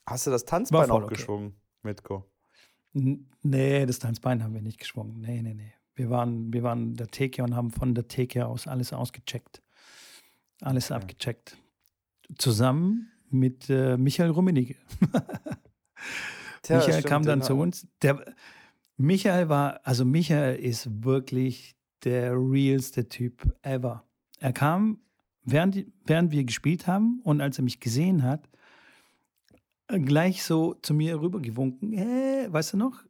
Hast 0.07 0.26
du 0.26 0.30
das 0.30 0.45
Tanzbein 0.45 0.91
auch 0.91 1.03
okay. 1.03 1.14
geschwungen, 1.14 1.57
Mitko? 1.82 2.30
Nee, 2.93 3.87
das 3.87 3.99
Tanzbein 3.99 4.43
haben 4.43 4.55
wir 4.55 4.62
nicht 4.62 4.78
geschwungen. 4.78 5.20
Nee, 5.20 5.43
nee, 5.43 5.55
nee. 5.55 5.72
Wir 5.97 6.11
waren, 6.11 6.53
wir 6.53 6.62
waren 6.62 6.95
der 6.95 7.09
Theke 7.09 7.43
und 7.43 7.55
haben 7.55 7.70
von 7.70 7.95
der 7.95 8.07
Theke 8.09 8.47
aus 8.47 8.66
alles 8.66 8.93
ausgecheckt. 8.93 9.62
Alles 10.61 10.89
Ja. 10.89 10.97
abgecheckt. 10.97 11.57
Zusammen 12.39 13.11
mit 13.31 13.68
äh, 13.70 13.97
Michael 13.97 14.31
Rummenigge. 14.31 14.77
Tja, 16.62 16.77
Michael 16.77 16.93
stimmt, 16.95 17.07
kam 17.07 17.22
dann 17.25 17.41
den- 17.41 17.45
zu 17.47 17.55
uns. 17.55 17.87
Der, 18.03 18.25
Michael 18.97 19.49
war, 19.49 19.81
also 19.85 20.05
Michael 20.05 20.57
ist 20.57 21.05
wirklich 21.05 21.77
der 22.05 22.33
realste 22.35 23.09
Typ 23.09 23.55
ever. 23.62 24.07
Er 24.39 24.53
kam, 24.53 25.01
während, 25.43 25.85
während 26.07 26.31
wir 26.33 26.45
gespielt 26.45 26.87
haben 26.87 27.20
und 27.25 27.41
als 27.41 27.59
er 27.59 27.64
mich 27.64 27.81
gesehen 27.81 28.22
hat, 28.22 28.49
äh, 29.89 29.99
gleich 30.01 30.43
so 30.45 30.75
zu 30.75 30.95
mir 30.95 31.20
rübergewunken. 31.20 31.93
Hey, 31.93 32.53
weißt 32.53 32.75
du 32.75 32.77
noch? 32.77 33.03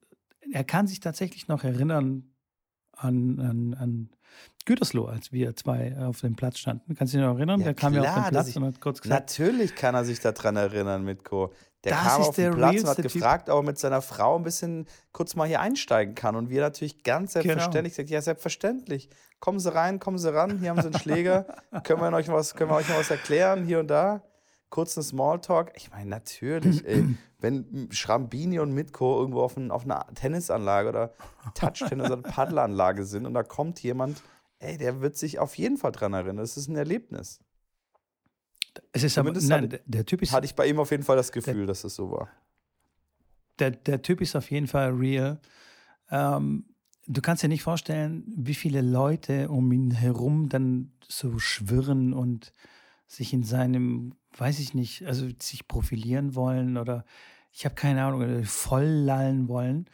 Er 0.53 0.65
kann 0.65 0.87
sich 0.87 1.01
tatsächlich 1.01 1.49
noch 1.49 1.65
erinnern 1.65 2.34
an, 2.97 3.41
an, 3.41 3.75
an 3.79 4.09
Gütersloh, 4.65 5.07
als 5.07 5.33
wir 5.33 5.55
zwei 5.57 5.97
auf 5.99 6.21
dem 6.21 6.37
Platz 6.37 6.59
standen. 6.59 6.95
Kannst 6.95 7.13
du 7.15 7.19
dich 7.19 7.27
noch 7.27 7.37
erinnern? 7.37 7.61
Ja, 7.61 7.67
der 7.67 7.75
kam 7.75 7.95
ja 7.95 8.01
auf 8.01 8.07
klar, 8.07 8.25
den 8.25 8.31
Platz 8.31 8.49
ich- 8.49 8.57
und 8.57 8.65
hat 8.65 8.81
kurz 8.81 9.01
gesagt, 9.03 9.21
Natürlich 9.31 9.75
kann 9.75 9.95
er 9.95 10.05
sich 10.05 10.21
daran 10.21 10.57
erinnern, 10.57 11.05
Mitko. 11.05 11.53
Der 11.85 11.93
Das 11.93 12.03
kam 12.03 12.23
ist 12.23 12.29
auf 12.29 12.35
den 12.37 12.45
der 12.53 12.57
Platz 12.57 12.81
und 12.83 12.89
hat 12.89 12.97
gefragt, 13.03 13.51
ob 13.51 13.57
er 13.59 13.63
mit 13.63 13.79
seiner 13.79 14.01
Frau 14.01 14.37
ein 14.39 14.43
bisschen 14.43 14.87
kurz 15.13 15.37
mal 15.37 15.47
hier 15.47 15.61
einsteigen 15.61 16.15
kann. 16.15 16.35
Und 16.35 16.49
wir 16.49 16.63
natürlich 16.63 17.03
ganz 17.03 17.35
Genau. 17.35 17.43
selbstverständlich 17.45 17.93
gesagt, 17.93 18.09
ja, 18.11 18.23
selbstverständlich. 18.23 19.11
Kommen 19.39 19.61
Sie 19.61 19.73
rein, 19.73 19.99
kommen 19.99 20.17
Sie 20.17 20.33
ran, 20.33 20.59
hier 20.61 20.71
haben 20.71 20.81
Sie 20.81 20.87
einen 20.89 20.99
Schläger. 20.99 21.45
können, 21.85 22.01
wir 22.01 22.11
euch 22.15 22.29
was, 22.29 22.55
können 22.55 22.71
wir 22.71 22.77
euch 22.77 22.89
noch 22.89 22.97
was 22.97 23.11
erklären, 23.11 23.65
hier 23.67 23.81
und 23.81 23.89
da? 23.89 24.23
Kurzen 24.71 25.03
Smalltalk. 25.03 25.73
Ich 25.77 25.91
meine, 25.91 26.09
natürlich, 26.09 26.85
ey, 26.87 27.05
wenn 27.45 27.89
Schrambini 27.93 28.59
und 28.59 28.73
Mitko 28.73 29.21
irgendwo 29.21 29.43
auf, 29.43 29.57
ein, 29.57 29.71
auf 29.71 29.85
einer 29.85 30.05
Tennisanlage 30.15 30.89
oder 30.89 31.13
Touchtennis 31.55 32.11
oder 32.11 32.23
Paddelanlage 32.23 33.05
sind 33.05 33.25
und 33.27 33.35
da 33.35 33.45
kommt 33.45 33.81
jemand, 33.83 34.21
ey, 34.59 34.77
der 34.79 35.01
wird 35.01 35.17
sich 35.17 35.39
auf 35.39 35.57
jeden 35.57 35.77
Fall 35.77 35.93
dran 35.93 36.13
erinnern. 36.15 36.39
Das 36.39 36.57
ist 36.57 36.69
ein 36.69 36.75
Erlebnis. 36.77 37.41
es 38.93 39.03
ist 39.05 39.17
aber, 39.19 39.27
zumindest 39.29 39.49
nein, 39.49 39.65
hatte- 39.65 39.69
der, 39.69 39.81
der 39.87 40.07
Typ 40.07 40.23
ist 40.23 40.33
Hatte 40.33 40.47
ich 40.47 40.55
bei 40.57 40.67
ihm 40.67 40.79
auf 40.81 40.91
jeden 40.91 41.05
Fall 41.05 41.17
das 41.17 41.31
Gefühl, 41.31 41.67
dass 41.67 41.85
es 41.85 41.95
so 41.95 42.11
war. 42.11 42.29
der, 43.61 43.71
der 43.71 44.03
Typ 44.03 44.21
ist 44.21 44.35
auf 44.35 44.51
jeden 44.51 44.67
Fall 44.67 44.91
real. 44.91 45.39
Ähm, 46.11 46.65
du 47.07 47.21
kannst 47.21 47.43
dir 47.43 47.49
nicht 47.49 47.63
vorstellen, 47.63 48.25
wie 48.37 48.55
viele 48.55 48.81
Leute 48.83 49.49
um 49.49 49.71
ihn 49.71 49.91
herum 49.93 50.49
dann 50.49 50.93
so 51.07 51.39
schwirren 51.39 52.13
und 52.15 52.53
sich 53.07 53.33
in 53.33 53.45
seinem, 53.45 54.15
weiß 54.37 54.59
ich 54.59 54.75
nicht, 54.75 55.07
also 55.07 55.29
sich 55.39 55.69
profilieren 55.69 56.35
wollen 56.35 56.77
oder 56.79 57.05
ich 57.55 57.65
habe 57.65 57.77
keine 57.77 58.05
Ahnung, 58.05 58.45
voll 58.45 58.85
lallen 58.85 59.49
wollen. 59.49 59.89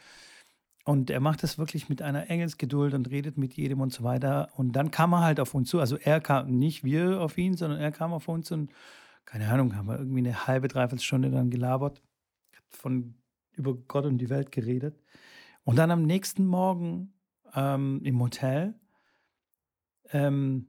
Und 0.83 1.11
er 1.11 1.19
macht 1.19 1.43
das 1.43 1.59
wirklich 1.59 1.89
mit 1.89 2.01
einer 2.01 2.27
Engelsgeduld 2.29 2.95
und 2.95 3.11
redet 3.11 3.37
mit 3.37 3.53
jedem 3.53 3.81
und 3.81 3.93
so 3.93 4.03
weiter. 4.03 4.49
Und 4.55 4.71
dann 4.71 4.89
kam 4.89 5.13
er 5.13 5.21
halt 5.21 5.39
auf 5.39 5.53
uns 5.53 5.69
zu. 5.69 5.79
Also 5.79 5.95
er 5.95 6.19
kam, 6.21 6.57
nicht 6.57 6.83
wir 6.83 7.21
auf 7.21 7.37
ihn, 7.37 7.55
sondern 7.55 7.79
er 7.79 7.91
kam 7.91 8.13
auf 8.13 8.27
uns 8.27 8.51
und 8.51 8.71
keine 9.25 9.47
Ahnung, 9.49 9.75
haben 9.75 9.87
wir 9.87 9.99
irgendwie 9.99 10.19
eine 10.19 10.47
halbe, 10.47 10.67
dreiviertel 10.67 11.03
Stunde 11.03 11.29
dann 11.29 11.51
gelabert. 11.51 12.01
Von 12.67 13.13
über 13.53 13.75
Gott 13.75 14.05
und 14.05 14.17
die 14.17 14.29
Welt 14.29 14.51
geredet. 14.51 14.99
Und 15.63 15.75
dann 15.75 15.91
am 15.91 16.01
nächsten 16.01 16.47
Morgen 16.47 17.13
ähm, 17.53 18.01
im 18.03 18.19
Hotel 18.19 18.73
ähm, 20.11 20.65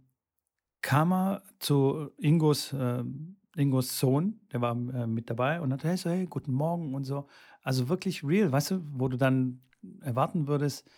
kam 0.82 1.12
er 1.12 1.42
zu 1.58 2.10
Ingos, 2.18 2.74
ähm, 2.78 3.36
Ingos 3.56 3.98
Sohn, 3.98 4.40
der 4.52 4.60
war 4.60 4.72
äh, 4.72 5.06
mit 5.06 5.28
dabei 5.30 5.60
und 5.60 5.72
hat, 5.72 5.84
hey, 5.84 5.96
so, 5.96 6.10
hey, 6.10 6.26
guten 6.26 6.52
Morgen 6.52 6.94
und 6.94 7.04
so. 7.04 7.26
Also 7.62 7.88
wirklich 7.88 8.24
real, 8.24 8.50
weißt 8.50 8.72
du, 8.72 8.82
wo 8.92 9.08
du 9.08 9.16
dann 9.16 9.60
erwarten 10.00 10.46
würdest, 10.46 10.88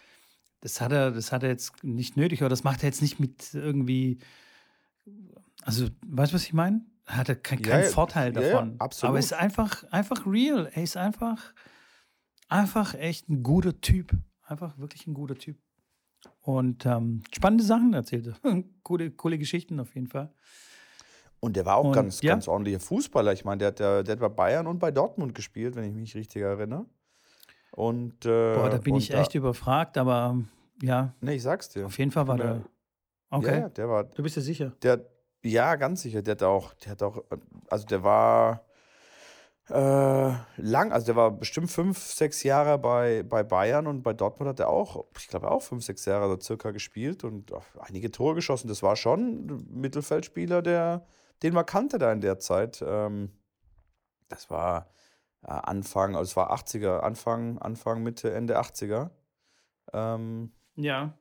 das 0.60 0.80
hat 0.80 0.92
er, 0.92 1.10
das 1.10 1.32
hat 1.32 1.42
er 1.42 1.50
jetzt 1.50 1.82
nicht 1.84 2.16
nötig 2.16 2.40
oder 2.40 2.48
das 2.48 2.64
macht 2.64 2.82
er 2.82 2.88
jetzt 2.88 3.02
nicht 3.02 3.20
mit 3.20 3.52
irgendwie, 3.54 4.18
also, 5.62 5.88
weißt 6.06 6.32
du, 6.32 6.36
was 6.36 6.44
ich 6.44 6.52
meine? 6.52 6.84
Hat 7.06 7.28
er 7.28 7.36
keinen 7.36 7.62
Ja, 7.64 7.80
ja, 7.80 7.88
Vorteil 7.90 8.34
ja, 8.34 8.40
ja, 8.40 8.50
davon. 8.52 8.76
absolut. 8.78 9.10
Aber 9.10 9.18
es 9.18 9.26
ist 9.26 9.34
einfach, 9.34 9.84
einfach 9.90 10.26
real. 10.26 10.70
Er 10.72 10.82
ist 10.82 10.96
einfach, 10.96 11.52
einfach 12.48 12.94
echt 12.94 13.28
ein 13.28 13.42
guter 13.42 13.78
Typ. 13.80 14.16
Einfach 14.46 14.78
wirklich 14.78 15.06
ein 15.06 15.14
guter 15.14 15.34
Typ. 15.34 15.58
Und 16.40 16.86
ähm, 16.86 17.22
spannende 17.34 17.64
Sachen 17.64 17.92
erzählt 17.92 18.26
er. 18.28 18.62
coole, 18.82 19.10
coole 19.10 19.38
Geschichten 19.38 19.80
auf 19.80 19.94
jeden 19.94 20.06
Fall. 20.08 20.32
Und 21.44 21.56
der 21.56 21.66
war 21.66 21.76
auch 21.76 21.84
Und, 21.84 21.92
ganz, 21.92 22.20
ja. 22.22 22.32
ganz 22.32 22.48
ordentlicher 22.48 22.80
Fußballer. 22.80 23.32
Ich 23.32 23.44
meine, 23.44 23.58
der 23.58 23.68
hat, 23.68 23.80
ja- 23.80 24.02
der 24.02 24.12
hat 24.12 24.20
bei 24.20 24.28
Bayern 24.28 24.66
und 24.66 24.78
bei 24.78 24.90
Dortmund 24.90 25.34
gespielt, 25.34 25.76
wenn 25.76 25.84
ich 25.84 25.92
mich 25.94 26.14
richtig 26.14 26.42
erinnere. 26.42 26.86
Und, 27.72 28.24
äh, 28.24 28.54
Boah, 28.54 28.70
da 28.70 28.78
bin 28.78 28.94
und 28.94 29.00
ich 29.00 29.12
echt 29.12 29.34
überfragt, 29.34 29.98
aber 29.98 30.30
ähm, 30.34 30.48
ja, 30.82 31.12
Nee, 31.20 31.34
ich 31.34 31.42
sag's 31.42 31.68
dir. 31.68 31.86
auf 31.86 31.98
jeden 31.98 32.10
Fall 32.12 32.26
war 32.28 32.36
der. 32.36 32.62
Okay. 33.30 33.46
Ja, 33.46 33.58
ja, 33.62 33.68
der 33.68 33.88
war, 33.88 34.04
Du 34.04 34.22
bist 34.22 34.36
dir 34.36 34.40
sicher. 34.42 34.72
der, 34.82 35.04
ja, 35.42 35.74
ganz 35.76 36.02
sicher. 36.02 36.22
Der 36.22 36.32
hat 36.32 36.42
auch, 36.44 36.72
der 36.74 36.92
hat 36.92 37.02
auch, 37.02 37.22
also 37.68 37.84
der 37.86 38.02
war 38.04 38.64
äh, 39.68 40.32
lang, 40.56 40.92
also 40.92 41.06
der 41.06 41.16
war 41.16 41.30
bestimmt 41.30 41.70
fünf, 41.70 41.98
sechs 41.98 42.42
Jahre 42.42 42.78
bei, 42.78 43.22
bei 43.22 43.42
Bayern 43.42 43.86
und 43.86 44.02
bei 44.02 44.12
Dortmund 44.12 44.48
hat 44.50 44.60
er 44.60 44.68
auch, 44.68 45.04
ich 45.18 45.28
glaube 45.28 45.50
auch 45.50 45.62
fünf, 45.62 45.84
sechs 45.84 46.04
Jahre 46.04 46.28
so 46.28 46.38
circa 46.40 46.70
gespielt 46.70 47.24
und 47.24 47.52
auch 47.52 47.64
einige 47.80 48.10
Tore 48.10 48.34
geschossen. 48.34 48.68
Das 48.68 48.82
war 48.82 48.94
schon 48.96 49.46
ein 49.46 49.66
Mittelfeldspieler, 49.80 50.60
der, 50.62 51.06
den 51.44 51.54
man 51.54 51.66
kannte 51.66 51.98
da 51.98 52.10
in 52.10 52.20
der 52.22 52.38
Zeit. 52.40 52.82
Ähm, 52.84 53.30
das 54.28 54.50
war 54.50 54.88
äh, 55.42 55.48
Anfang, 55.50 56.16
also 56.16 56.30
es 56.30 56.36
war 56.36 56.52
80er, 56.52 57.00
Anfang, 57.00 57.58
Anfang, 57.58 58.02
Mitte, 58.02 58.32
Ende 58.32 58.58
80er. 58.58 59.10
Ähm, 59.92 60.52
Ja. 60.74 61.16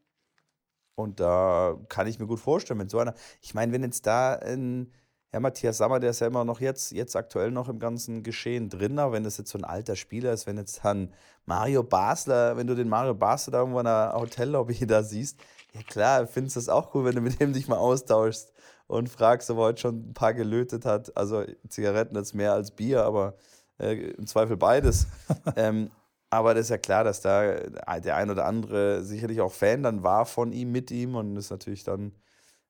und 0.95 1.19
da 1.19 1.77
kann 1.89 2.07
ich 2.07 2.19
mir 2.19 2.25
gut 2.27 2.39
vorstellen, 2.39 2.77
mit 2.77 2.89
so 2.89 2.99
einer. 2.99 3.13
Ich 3.41 3.53
meine, 3.53 3.73
wenn 3.73 3.83
jetzt 3.83 4.07
da 4.07 4.35
ein 4.35 4.91
Herr 5.29 5.39
Matthias 5.41 5.77
Sammer, 5.77 5.99
der 5.99 6.11
ist 6.11 6.19
ja 6.21 6.27
immer 6.27 6.45
noch 6.45 6.59
jetzt, 6.61 6.91
jetzt 6.91 7.15
aktuell 7.15 7.51
noch 7.51 7.67
im 7.67 7.79
ganzen 7.79 8.21
Geschehen 8.23 8.69
drin, 8.69 8.99
aber 8.99 9.13
wenn 9.13 9.23
das 9.23 9.37
jetzt 9.39 9.49
so 9.49 9.57
ein 9.57 9.65
alter 9.65 9.95
Spieler 9.95 10.31
ist, 10.31 10.45
wenn 10.47 10.57
jetzt 10.57 10.85
dann 10.85 11.11
Mario 11.45 11.83
Basler, 11.83 12.55
wenn 12.55 12.67
du 12.67 12.75
den 12.75 12.87
Mario 12.87 13.15
Basler 13.15 13.51
da 13.51 13.59
irgendwo 13.59 13.79
in 13.79 13.87
einer 13.87 14.13
Hotellobby 14.13 14.85
da 14.87 15.03
siehst, 15.03 15.39
ja 15.73 15.81
klar, 15.81 16.27
findest 16.27 16.55
du 16.55 16.59
das 16.59 16.69
auch 16.69 16.93
cool, 16.95 17.03
wenn 17.05 17.15
du 17.15 17.21
mit 17.21 17.39
dem 17.41 17.51
dich 17.51 17.67
mal 17.67 17.77
austauschst 17.77 18.53
und 18.93 19.09
fragst, 19.09 19.49
ob 19.49 19.57
er 19.57 19.63
heute 19.63 19.81
schon 19.81 20.09
ein 20.09 20.13
paar 20.13 20.33
gelötet 20.33 20.85
hat. 20.85 21.15
Also 21.17 21.43
Zigaretten 21.67 22.15
jetzt 22.15 22.33
mehr 22.33 22.53
als 22.53 22.71
Bier, 22.71 23.03
aber 23.03 23.35
äh, 23.79 24.11
im 24.11 24.27
Zweifel 24.27 24.57
beides. 24.57 25.07
ähm, 25.55 25.89
aber 26.29 26.53
das 26.53 26.65
ist 26.65 26.69
ja 26.69 26.77
klar, 26.77 27.03
dass 27.03 27.21
da 27.21 27.53
der 27.99 28.15
ein 28.15 28.31
oder 28.31 28.45
andere 28.45 29.03
sicherlich 29.03 29.41
auch 29.41 29.51
Fan 29.51 29.83
dann 29.83 30.01
war 30.03 30.25
von 30.25 30.51
ihm, 30.51 30.71
mit 30.71 30.89
ihm 30.89 31.15
und 31.15 31.35
ist 31.35 31.51
natürlich 31.51 31.83
dann 31.83 32.13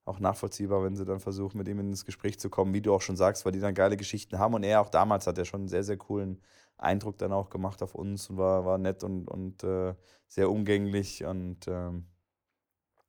auch 0.05 0.19
nachvollziehbar, 0.19 0.83
wenn 0.83 0.97
sie 0.97 1.05
dann 1.05 1.19
versuchen, 1.19 1.57
mit 1.57 1.67
ihm 1.67 1.79
ins 1.79 2.05
Gespräch 2.05 2.39
zu 2.39 2.49
kommen, 2.49 2.73
wie 2.73 2.81
du 2.81 2.93
auch 2.93 3.01
schon 3.01 3.15
sagst, 3.15 3.45
weil 3.45 3.53
die 3.53 3.61
dann 3.61 3.73
geile 3.73 3.95
Geschichten 3.95 4.37
haben. 4.37 4.53
Und 4.53 4.63
er 4.63 4.81
auch 4.81 4.89
damals 4.89 5.27
hat 5.27 5.37
er 5.37 5.45
schon 5.45 5.61
einen 5.61 5.69
sehr, 5.69 5.83
sehr 5.83 5.97
coolen 5.97 6.41
Eindruck 6.77 7.17
dann 7.17 7.31
auch 7.31 7.49
gemacht 7.49 7.81
auf 7.81 7.95
uns 7.95 8.29
und 8.29 8.37
war, 8.37 8.65
war 8.65 8.77
nett 8.77 9.03
und, 9.03 9.27
und 9.27 9.63
äh, 9.63 9.95
sehr 10.27 10.49
umgänglich 10.49 11.23
und 11.23 11.67
ähm, 11.67 12.07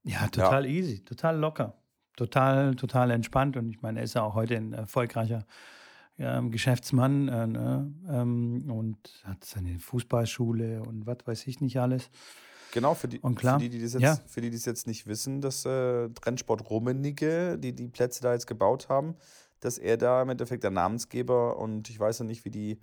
Ja, 0.04 0.28
total 0.28 0.66
easy, 0.66 1.04
total 1.04 1.36
locker, 1.36 1.74
total, 2.16 2.74
total 2.74 3.10
entspannt. 3.10 3.56
Und 3.56 3.70
ich 3.70 3.82
meine, 3.82 4.00
er 4.00 4.04
ist 4.04 4.14
ja 4.14 4.22
auch 4.22 4.34
heute 4.34 4.56
ein 4.56 4.72
erfolgreicher 4.72 5.44
ähm, 6.18 6.50
Geschäftsmann 6.50 7.28
äh, 7.28 7.46
ne? 7.46 7.92
ähm, 8.08 8.70
und 8.70 8.96
hat 9.24 9.44
seine 9.44 9.78
Fußballschule 9.78 10.82
und 10.82 11.06
was 11.06 11.18
weiß 11.26 11.46
ich 11.46 11.60
nicht 11.60 11.78
alles. 11.78 12.10
Genau, 12.72 12.94
für 12.94 13.06
die, 13.06 13.20
Und 13.20 13.36
klar, 13.36 13.58
für 13.58 13.68
die, 13.68 13.78
die 13.78 13.82
das 13.82 13.92
jetzt, 13.92 14.02
ja. 14.02 14.18
für 14.26 14.40
die, 14.40 14.50
die 14.50 14.56
es 14.56 14.64
jetzt 14.64 14.86
nicht 14.86 15.06
wissen, 15.06 15.40
dass 15.40 15.64
äh, 15.64 16.08
Trennsport 16.10 16.68
Rummenigge, 16.70 17.56
die 17.58 17.72
die 17.72 17.88
Plätze 17.88 18.20
da 18.22 18.32
jetzt 18.32 18.46
gebaut 18.46 18.88
haben, 18.88 19.14
dass 19.60 19.78
er 19.78 19.96
da 19.96 20.22
im 20.22 20.28
Endeffekt 20.28 20.64
der 20.64 20.72
Namensgeber 20.72 21.56
und 21.58 21.88
ich 21.88 21.98
weiß 21.98 22.18
ja 22.18 22.24
nicht, 22.24 22.44
wie 22.44 22.50
die 22.50 22.78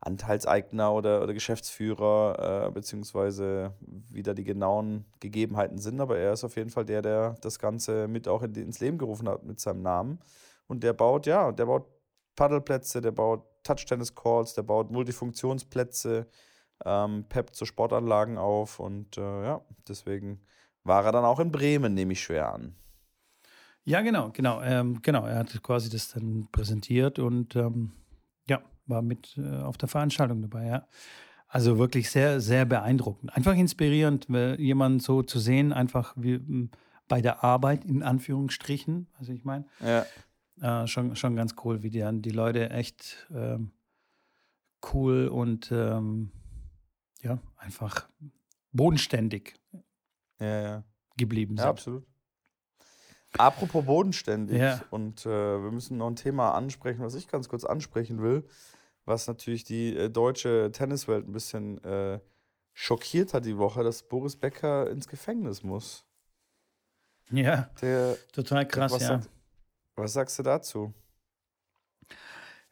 Anteilseigner 0.00 0.92
oder, 0.92 1.22
oder 1.22 1.34
Geschäftsführer, 1.34 2.66
äh, 2.66 2.70
beziehungsweise 2.70 3.74
wie 3.80 4.22
da 4.22 4.34
die 4.34 4.44
genauen 4.44 5.04
Gegebenheiten 5.20 5.78
sind, 5.78 6.00
aber 6.00 6.18
er 6.18 6.32
ist 6.32 6.44
auf 6.44 6.56
jeden 6.56 6.70
Fall 6.70 6.84
der, 6.84 7.02
der 7.02 7.36
das 7.40 7.58
Ganze 7.58 8.08
mit 8.08 8.28
auch 8.28 8.42
in, 8.42 8.54
ins 8.54 8.80
Leben 8.80 8.98
gerufen 8.98 9.28
hat 9.28 9.44
mit 9.44 9.60
seinem 9.60 9.82
Namen. 9.82 10.20
Und 10.66 10.82
der 10.82 10.92
baut, 10.92 11.26
ja, 11.26 11.52
der 11.52 11.66
baut 11.66 11.86
Paddelplätze, 12.36 13.00
der 13.00 13.12
baut 13.12 13.44
Touch-Tennis-Calls, 13.62 14.54
der 14.54 14.62
baut 14.62 14.90
Multifunktionsplätze, 14.90 16.26
ähm, 16.84 17.24
peppt 17.28 17.56
so 17.56 17.64
Sportanlagen 17.64 18.38
auf 18.38 18.78
und 18.78 19.16
äh, 19.16 19.44
ja, 19.44 19.62
deswegen 19.88 20.40
war 20.84 21.04
er 21.04 21.12
dann 21.12 21.24
auch 21.24 21.40
in 21.40 21.50
Bremen, 21.50 21.94
nehme 21.94 22.12
ich 22.12 22.22
schwer 22.22 22.52
an. 22.52 22.76
Ja, 23.84 24.02
genau, 24.02 24.30
genau, 24.32 24.60
ähm, 24.62 25.00
genau. 25.00 25.26
Er 25.26 25.38
hat 25.38 25.62
quasi 25.62 25.88
das 25.88 26.08
dann 26.08 26.48
präsentiert 26.50 27.18
und 27.18 27.54
ähm, 27.54 27.92
war 28.86 29.02
mit 29.02 29.36
äh, 29.38 29.58
auf 29.62 29.76
der 29.78 29.88
Veranstaltung 29.88 30.42
dabei, 30.42 30.66
ja. 30.66 30.86
Also 31.48 31.78
wirklich 31.78 32.10
sehr, 32.10 32.40
sehr 32.40 32.64
beeindruckend. 32.64 33.34
Einfach 33.36 33.54
inspirierend, 33.54 34.26
weil 34.28 34.60
jemanden 34.60 34.98
so 35.00 35.22
zu 35.22 35.38
sehen, 35.38 35.72
einfach 35.72 36.14
wie 36.16 36.34
m, 36.34 36.70
bei 37.08 37.20
der 37.20 37.44
Arbeit, 37.44 37.84
in 37.84 38.02
Anführungsstrichen. 38.02 39.06
Also 39.18 39.32
ich 39.32 39.44
meine, 39.44 39.64
Ja, 39.80 40.82
äh, 40.82 40.86
schon, 40.88 41.14
schon 41.14 41.36
ganz 41.36 41.54
cool, 41.64 41.82
wie 41.82 41.90
die 41.90 42.04
die 42.20 42.30
Leute 42.30 42.70
echt 42.70 43.28
ähm, 43.32 43.70
cool 44.92 45.28
und 45.28 45.70
ähm, 45.70 46.32
ja, 47.22 47.38
einfach 47.56 48.08
bodenständig 48.72 49.54
Ja, 50.40 50.60
ja. 50.62 50.84
geblieben 51.16 51.56
Ja, 51.56 51.62
sind. 51.62 51.70
absolut. 51.70 52.06
Apropos 53.38 53.84
bodenständig. 53.84 54.58
Ja. 54.58 54.80
Und 54.90 55.26
äh, 55.26 55.28
wir 55.62 55.70
müssen 55.70 55.98
noch 55.98 56.06
ein 56.08 56.16
Thema 56.16 56.52
ansprechen, 56.54 57.02
was 57.02 57.14
ich 57.14 57.28
ganz 57.28 57.48
kurz 57.48 57.64
ansprechen 57.64 58.22
will, 58.22 58.44
was 59.06 59.26
natürlich 59.26 59.64
die 59.64 59.96
äh, 59.96 60.10
deutsche 60.10 60.70
Tenniswelt 60.72 61.26
ein 61.26 61.32
bisschen 61.32 61.82
äh, 61.84 62.20
schockiert 62.74 63.32
hat 63.32 63.46
die 63.46 63.56
Woche, 63.56 63.82
dass 63.82 64.02
Boris 64.02 64.36
Becker 64.36 64.90
ins 64.90 65.08
Gefängnis 65.08 65.62
muss. 65.62 66.04
Ja, 67.30 67.70
Der, 67.80 68.16
total 68.32 68.68
krass, 68.68 68.92
was, 68.92 69.02
ja. 69.02 69.08
sagt- 69.08 69.30
was 69.96 70.12
sagst 70.12 70.38
du 70.38 70.42
dazu? 70.42 70.92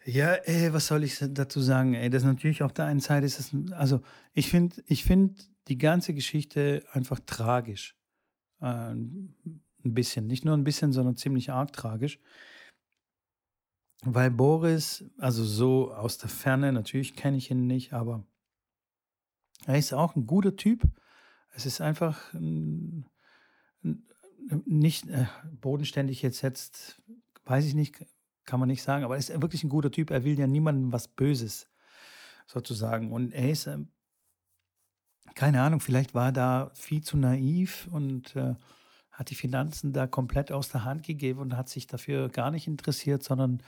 Ja, 0.05 0.35
ey, 0.35 0.73
was 0.73 0.89
soll 0.89 1.03
ich 1.03 1.19
dazu 1.31 1.61
sagen? 1.61 1.95
Ey, 1.95 2.11
das 2.11 2.23
ist 2.23 2.29
natürlich 2.29 2.63
auf 2.63 2.73
der 2.75 2.85
einen 2.85 3.01
Seite 3.01 3.25
ist 3.25 3.41
es, 3.41 3.53
also 3.73 4.03
ich 4.35 4.51
finde, 4.51 4.83
ich 4.87 5.03
finde 5.05 5.35
die 5.69 5.79
ganze 5.79 6.13
Geschichte 6.13 6.85
einfach 6.93 7.21
tragisch. 7.25 7.97
Äh, 8.61 8.67
ein 8.67 9.35
bisschen, 9.83 10.27
nicht 10.27 10.45
nur 10.45 10.55
ein 10.57 10.65
bisschen, 10.65 10.93
sondern 10.93 11.17
ziemlich 11.17 11.51
arg 11.53 11.73
tragisch. 11.73 12.19
Weil 14.07 14.31
Boris, 14.31 15.05
also 15.19 15.45
so 15.45 15.93
aus 15.95 16.19
der 16.19 16.29
Ferne, 16.29 16.73
natürlich 16.73 17.17
kenne 17.17 17.39
ich 17.39 17.51
ihn 17.51 17.67
nicht, 17.67 17.93
aber 17.95 18.25
er 19.67 19.79
ist 19.79 19.95
auch 19.95 20.15
ein 20.15 20.27
guter 20.27 20.57
Typ. 20.57 20.83
Es 21.53 21.65
ist 21.65 21.81
einfach 21.81 22.33
ein, 22.35 23.09
ein, 23.83 24.07
nicht 24.67 25.09
äh, 25.09 25.27
bodenständig 25.61 26.21
jetzt, 26.21 26.43
jetzt, 26.43 27.01
weiß 27.47 27.65
ich 27.65 27.75
nicht, 27.75 28.05
kann 28.45 28.61
man 28.61 28.69
nicht 28.69 28.83
sagen, 28.83 29.05
aber 29.05 29.15
er 29.15 29.21
ist 29.21 29.41
wirklich 29.41 29.65
ein 29.65 29.71
guter 29.71 29.91
Typ. 29.91 30.11
Er 30.11 30.25
will 30.25 30.39
ja 30.39 30.47
niemandem 30.47 30.93
was 30.93 31.09
Böses, 31.09 31.67
sozusagen. 32.47 33.11
Und 33.11 33.33
er 33.33 33.51
ist, 33.51 33.67
ähm, 33.67 33.89
keine 35.35 35.63
Ahnung, 35.63 35.81
vielleicht 35.81 36.15
war 36.15 36.27
er 36.27 36.33
da 36.33 36.71
viel 36.75 37.03
zu 37.03 37.17
naiv 37.17 37.89
und 37.91 38.37
äh, 38.37 38.55
hat 39.15 39.31
die 39.31 39.35
Finanzen 39.37 39.93
da 39.93 40.07
komplett 40.07 40.53
aus 40.53 40.69
der 40.69 40.85
Hand 40.85 41.05
gegeben 41.05 41.41
und 41.41 41.57
hat 41.57 41.69
sich 41.69 41.87
dafür 41.87 42.29
gar 42.29 42.51
nicht 42.51 42.67
interessiert, 42.67 43.23
sondern 43.23 43.63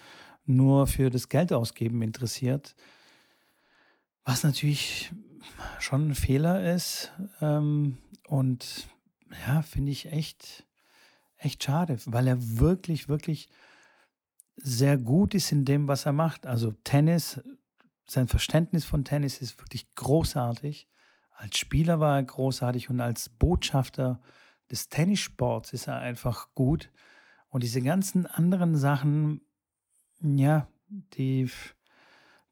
nur 0.44 0.86
für 0.86 1.08
das 1.08 1.28
Geld 1.28 1.52
ausgeben 1.52 2.02
interessiert. 2.02 2.74
Was 4.24 4.42
natürlich 4.42 5.12
schon 5.78 6.10
ein 6.10 6.14
Fehler 6.14 6.74
ist. 6.74 7.12
Ähm, 7.40 7.98
und 8.26 8.88
ja, 9.46 9.62
finde 9.62 9.92
ich 9.92 10.12
echt, 10.12 10.66
echt 11.36 11.62
schade, 11.62 11.98
weil 12.06 12.26
er 12.26 12.58
wirklich, 12.58 13.08
wirklich 13.08 13.48
sehr 14.56 14.96
gut 14.96 15.34
ist 15.34 15.52
in 15.52 15.64
dem, 15.64 15.86
was 15.86 16.06
er 16.06 16.12
macht. 16.12 16.46
Also 16.46 16.72
Tennis, 16.82 17.40
sein 18.06 18.26
Verständnis 18.26 18.84
von 18.84 19.04
Tennis 19.04 19.40
ist 19.40 19.58
wirklich 19.60 19.94
großartig. 19.94 20.88
Als 21.30 21.58
Spieler 21.58 22.00
war 22.00 22.16
er 22.16 22.22
großartig 22.22 22.88
und 22.88 23.00
als 23.00 23.28
Botschafter 23.28 24.20
des 24.70 24.88
Tennissports 24.88 25.72
ist 25.72 25.86
er 25.86 25.98
einfach 25.98 26.54
gut. 26.54 26.90
Und 27.48 27.62
diese 27.62 27.80
ganzen 27.82 28.26
anderen 28.26 28.76
Sachen, 28.76 29.40
ja, 30.20 30.68
die, 31.14 31.48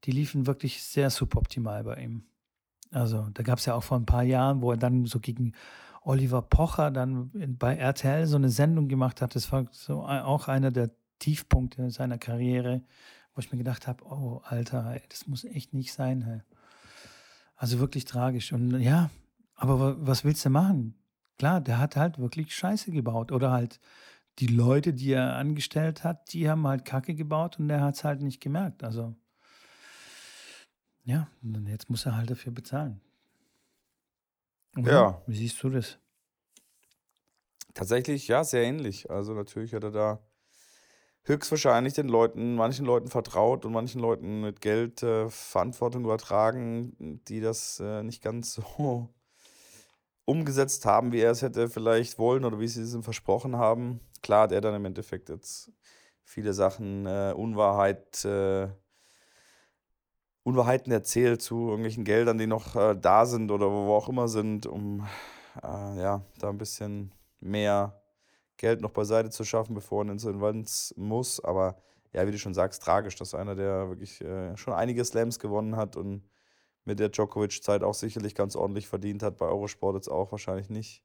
die 0.05 0.11
liefen 0.13 0.47
wirklich 0.47 0.83
sehr 0.83 1.11
suboptimal 1.11 1.85
bei 1.85 1.97
ihm. 2.03 2.25
Also 2.91 3.29
da 3.35 3.43
gab 3.43 3.59
es 3.59 3.67
ja 3.67 3.75
auch 3.75 3.83
vor 3.83 3.99
ein 3.99 4.07
paar 4.07 4.23
Jahren, 4.23 4.63
wo 4.63 4.71
er 4.71 4.77
dann 4.77 5.05
so 5.07 5.19
gegen 5.19 5.53
Oliver 6.03 6.43
Pocher 6.43 6.91
dann 6.91 7.31
bei 7.59 7.77
RTL 7.77 8.27
so 8.27 8.37
eine 8.37 8.51
Sendung 8.51 8.89
gemacht 8.89 9.21
hat. 9.21 9.35
Das 9.35 9.51
war 9.51 9.67
so 9.73 10.03
auch 10.05 10.49
einer 10.49 10.71
der 10.71 10.91
Tiefpunkte 11.19 11.91
seiner 11.91 12.19
Karriere, 12.19 12.83
wo 13.35 13.41
ich 13.41 13.51
mir 13.51 13.59
gedacht 13.59 13.89
habe, 13.89 14.05
oh 14.05 14.41
Alter, 14.45 15.01
das 15.09 15.27
muss 15.27 15.45
echt 15.45 15.73
nicht 15.73 15.93
sein. 15.93 16.45
Also 17.57 17.79
wirklich 17.81 18.05
tragisch. 18.05 18.53
Und 18.53 18.81
ja, 18.81 19.11
aber 19.55 19.81
wa- 19.81 19.97
was 19.99 20.25
willst 20.25 20.45
du 20.45 20.51
machen? 20.51 20.95
Klar, 21.39 21.61
der 21.61 21.79
hat 21.79 21.97
halt 21.97 22.19
wirklich 22.19 22.55
Scheiße 22.55 22.91
gebaut. 22.91 23.33
Oder 23.33 23.51
halt 23.51 23.81
die 24.39 24.47
Leute, 24.47 24.93
die 24.93 25.13
er 25.13 25.37
angestellt 25.37 26.05
hat, 26.05 26.33
die 26.33 26.49
haben 26.49 26.67
halt 26.67 26.85
Kacke 26.85 27.15
gebaut 27.15 27.59
und 27.59 27.69
der 27.69 27.81
hat 27.81 27.95
es 27.95 28.05
halt 28.05 28.21
nicht 28.21 28.41
gemerkt. 28.41 28.83
Also 28.83 29.15
ja, 31.05 31.29
und 31.43 31.67
jetzt 31.69 31.91
muss 31.91 32.07
er 32.07 32.17
halt 32.17 32.31
dafür 32.31 32.53
bezahlen. 32.53 33.01
Oder? 34.77 34.93
Ja. 34.93 35.23
Wie 35.27 35.37
siehst 35.37 35.63
du 35.63 35.71
das? 35.71 35.99
Tatsächlich, 37.75 38.29
ja, 38.29 38.43
sehr 38.43 38.63
ähnlich. 38.63 39.11
Also 39.11 39.35
natürlich 39.35 39.75
hat 39.75 39.85
er 39.85 39.91
da 39.91 40.21
höchstwahrscheinlich 41.25 41.95
den 41.95 42.09
Leuten, 42.09 42.55
manchen 42.55 42.87
Leuten 42.87 43.09
vertraut 43.09 43.65
und 43.65 43.73
manchen 43.73 44.01
Leuten 44.01 44.41
mit 44.41 44.61
Geld 44.61 45.03
äh, 45.03 45.29
Verantwortung 45.29 46.05
übertragen, 46.05 47.21
die 47.29 47.41
das 47.41 47.81
äh, 47.81 48.03
nicht 48.03 48.23
ganz 48.23 48.53
so 48.77 49.14
umgesetzt 50.25 50.87
haben, 50.87 51.13
wie 51.13 51.21
er 51.21 51.33
es 51.33 51.43
hätte 51.43 51.69
vielleicht 51.69 52.19
wollen 52.19 52.45
oder 52.45 52.61
wie 52.61 52.69
sie 52.69 52.83
es 52.83 52.95
ihm 52.95 53.03
versprochen 53.03 53.57
haben. 53.57 54.01
Klar 54.23 54.45
hat 54.45 54.53
er 54.53 54.61
dann 54.61 54.75
im 54.75 54.85
Endeffekt 54.85 55.29
jetzt 55.29 55.71
viele 56.23 56.53
Sachen, 56.53 57.07
äh, 57.07 57.35
Unwahrheit, 57.37 58.25
äh, 58.25 58.69
Unwahrheiten 60.43 60.93
erzählt 60.93 61.43
zu 61.43 61.69
irgendwelchen 61.69 62.05
Geldern, 62.05 62.39
die 62.39 62.47
noch 62.47 62.77
äh, 62.77 62.97
da 62.99 63.27
sind 63.27 63.51
oder 63.51 63.71
wo 63.71 63.95
auch 63.95 64.09
immer 64.09 64.29
sind, 64.29 64.67
um 64.67 65.07
äh, 65.63 66.01
ja, 66.01 66.23
da 66.39 66.49
ein 66.49 66.59
bisschen 66.59 67.13
mehr 67.41 68.03
Geld 68.57 68.81
noch 68.81 68.91
beiseite 68.91 69.31
zu 69.31 69.45
schaffen, 69.45 69.75
bevor 69.75 70.05
er 70.05 70.13
ins 70.13 70.25
Insolvenz 70.25 70.95
muss. 70.97 71.43
Aber 71.43 71.77
ja, 72.13 72.27
wie 72.27 72.31
du 72.31 72.39
schon 72.39 72.55
sagst, 72.55 72.83
tragisch, 72.83 73.17
dass 73.17 73.35
einer, 73.35 73.55
der 73.55 73.89
wirklich 73.89 74.21
äh, 74.21 74.57
schon 74.57 74.75
einige 74.75 75.05
Slams 75.05 75.39
gewonnen 75.39 75.77
hat 75.77 75.97
und 75.97 76.23
mit 76.85 76.99
der 77.01 77.09
Djokovic-Zeit 77.09 77.83
auch 77.83 77.95
sicherlich 77.95 78.35
ganz 78.35 78.57
ordentlich 78.57 78.89
verdient 78.89 79.23
hat, 79.23 79.39
bei 79.39 79.47
Eurosport 79.47 79.97
jetzt 79.97 80.09
auch 80.09 80.33
wahrscheinlich 80.33 80.71
nicht 80.71 81.03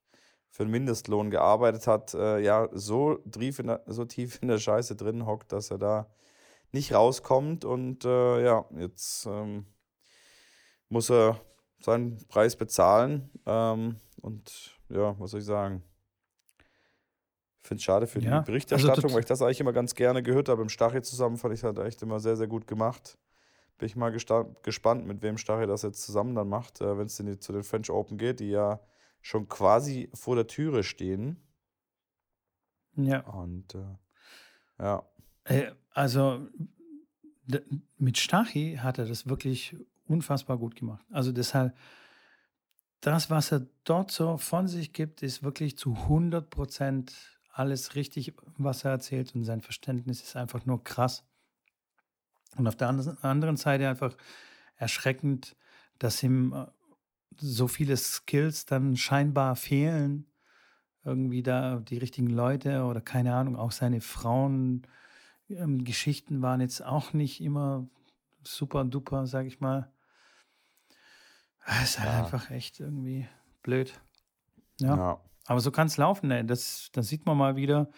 für 0.50 0.64
einen 0.64 0.72
Mindestlohn 0.72 1.30
gearbeitet 1.30 1.88
hat, 1.88 2.14
äh, 2.14 2.40
ja, 2.40 2.70
so 2.72 3.16
tief, 3.18 3.60
in 3.60 3.68
der, 3.68 3.84
so 3.86 4.06
tief 4.06 4.40
in 4.42 4.48
der 4.48 4.58
Scheiße 4.58 4.96
drin 4.96 5.26
hockt, 5.26 5.52
dass 5.52 5.72
er 5.72 5.78
da 5.78 6.10
nicht 6.72 6.94
rauskommt. 6.94 7.66
Und 7.66 8.04
äh, 8.06 8.44
ja, 8.44 8.66
jetzt 8.76 9.26
ähm, 9.28 9.68
muss 10.90 11.10
er 11.10 11.40
seinen 11.80 12.18
Preis 12.28 12.56
bezahlen. 12.56 13.30
Ähm, 13.46 13.98
und 14.22 14.80
ja, 14.90 15.18
was 15.20 15.32
soll 15.32 15.40
ich 15.40 15.46
sagen? 15.46 15.84
Ich 17.62 17.68
finde 17.68 17.80
es 17.80 17.84
schade 17.84 18.08
für 18.08 18.20
Ja, 18.20 18.40
die 18.40 18.46
Berichterstattung, 18.46 19.04
also 19.04 19.14
weil 19.14 19.20
ich 19.20 19.28
das 19.28 19.42
eigentlich 19.42 19.60
immer 19.60 19.74
ganz 19.74 19.94
gerne 19.94 20.24
gehört 20.24 20.50
habe. 20.50 20.64
Im 20.64 20.70
Stachel 20.70 21.04
zusammen 21.04 21.38
fand 21.38 21.54
ich 21.54 21.60
es 21.60 21.64
halt 21.64 21.78
echt 21.78 22.02
immer 22.02 22.20
sehr, 22.20 22.36
sehr 22.36 22.48
gut 22.48 22.66
gemacht. 22.66 23.18
Bin 23.80 23.88
ich 23.88 23.96
mal 23.96 24.12
gespannt, 24.12 25.08
mit 25.08 25.22
wem 25.24 25.38
Stachel 25.38 25.66
das 25.66 25.82
jetzt 25.82 26.04
zusammen 26.04 26.36
dann 26.36 26.50
macht, 26.50 26.82
äh, 26.82 26.98
wenn 26.98 27.08
es 27.08 27.16
denn 27.16 27.40
zu 27.42 27.54
den 27.54 27.64
French 27.64 27.90
Open 27.90 28.18
geht, 28.18 28.40
die 28.40 28.50
ja 28.50 28.80
schon 29.22 29.48
quasi 29.48 30.10
vor 30.14 30.36
der 30.36 30.48
Türe 30.48 30.84
stehen. 30.84 31.38
Ja. 32.96 33.22
Und 33.22 33.74
äh, 33.76 33.96
ja, 34.80 35.04
Äh, 35.46 35.72
Also 35.92 36.48
mit 37.98 38.18
Stachy 38.18 38.78
hat 38.82 39.00
er 39.00 39.06
das 39.06 39.28
wirklich 39.28 39.76
unfassbar 40.08 40.58
gut 40.58 40.76
gemacht. 40.76 41.06
Also 41.12 41.32
deshalb, 41.32 41.76
das, 43.02 43.30
was 43.30 43.52
er 43.52 43.68
dort 43.86 44.12
so 44.12 44.38
von 44.38 44.68
sich 44.68 44.94
gibt, 44.94 45.24
ist 45.24 45.42
wirklich 45.42 45.78
zu 45.78 45.94
100 45.94 46.50
Prozent 46.50 47.16
alles 47.52 47.96
richtig, 47.96 48.34
was 48.58 48.86
er 48.86 48.92
erzählt 48.92 49.36
und 49.36 49.44
sein 49.44 49.62
Verständnis 49.62 50.22
ist 50.22 50.36
einfach 50.36 50.66
nur 50.66 50.84
krass. 50.84 51.24
Und 52.58 52.68
auf 52.68 52.76
der 52.76 52.90
anderen- 52.90 53.58
Seite 53.58 53.88
einfach 53.88 54.16
erschreckend, 54.76 55.56
dass 56.00 56.24
ihm 56.24 56.54
äh, 56.54 56.66
so 57.38 57.68
viele 57.68 57.96
Skills 57.98 58.66
dann 58.66 58.98
scheinbar 58.98 59.56
fehlen. 59.56 60.26
Irgendwie 61.04 61.44
da 61.44 61.78
die 61.78 61.98
richtigen 61.98 62.28
Leute 62.30 62.84
oder 62.84 63.02
keine 63.02 63.34
Ahnung, 63.36 63.56
auch 63.56 63.72
seine 63.72 64.02
Frauen. 64.02 64.84
Ähm, 65.48 65.84
Geschichten 65.84 66.42
waren 66.42 66.62
jetzt 66.62 66.84
auch 66.86 67.14
nicht 67.14 67.42
immer 67.42 67.88
super 68.44 68.84
duper, 68.84 69.26
sag 69.26 69.46
ich 69.46 69.60
mal. 69.60 69.92
Es 71.66 71.92
ist 71.92 72.00
halt 72.00 72.10
Ja. 72.10 72.20
einfach 72.24 72.50
echt 72.52 72.80
irgendwie 72.80 73.28
blöd. 73.64 74.00
Ja. 74.80 74.96
ja. 74.96 75.22
Aber 75.46 75.60
so 75.62 75.72
kann 75.72 75.88
es 75.88 75.98
laufen, 75.98 76.30
ey. 76.32 76.46
Das, 76.46 76.90
das 76.94 77.08
sieht 77.08 77.26
man 77.26 77.38
mal 77.38 77.56
wieder. 77.56 77.90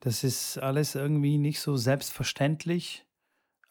Das 0.00 0.24
ist 0.24 0.58
alles 0.58 0.94
irgendwie 0.94 1.38
nicht 1.38 1.60
so 1.60 1.76
selbstverständlich. 1.76 3.06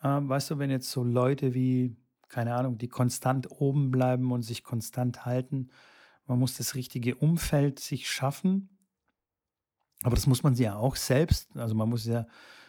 Ähm, 0.03 0.29
weißt 0.29 0.51
du, 0.51 0.59
wenn 0.59 0.69
jetzt 0.69 0.89
so 0.89 1.03
Leute 1.03 1.53
wie, 1.53 1.95
keine 2.27 2.55
Ahnung, 2.55 2.77
die 2.77 2.87
konstant 2.87 3.49
oben 3.51 3.91
bleiben 3.91 4.31
und 4.31 4.41
sich 4.41 4.63
konstant 4.63 5.25
halten, 5.25 5.69
man 6.25 6.39
muss 6.39 6.57
das 6.57 6.75
richtige 6.75 7.15
Umfeld 7.15 7.79
sich 7.79 8.09
schaffen. 8.09 8.69
Aber 10.03 10.15
das 10.15 10.27
muss 10.27 10.43
man 10.43 10.55
ja 10.55 10.75
auch 10.75 10.95
selbst, 10.95 11.55
also 11.57 11.75
man 11.75 11.89
muss 11.89 12.05
ja 12.05 12.25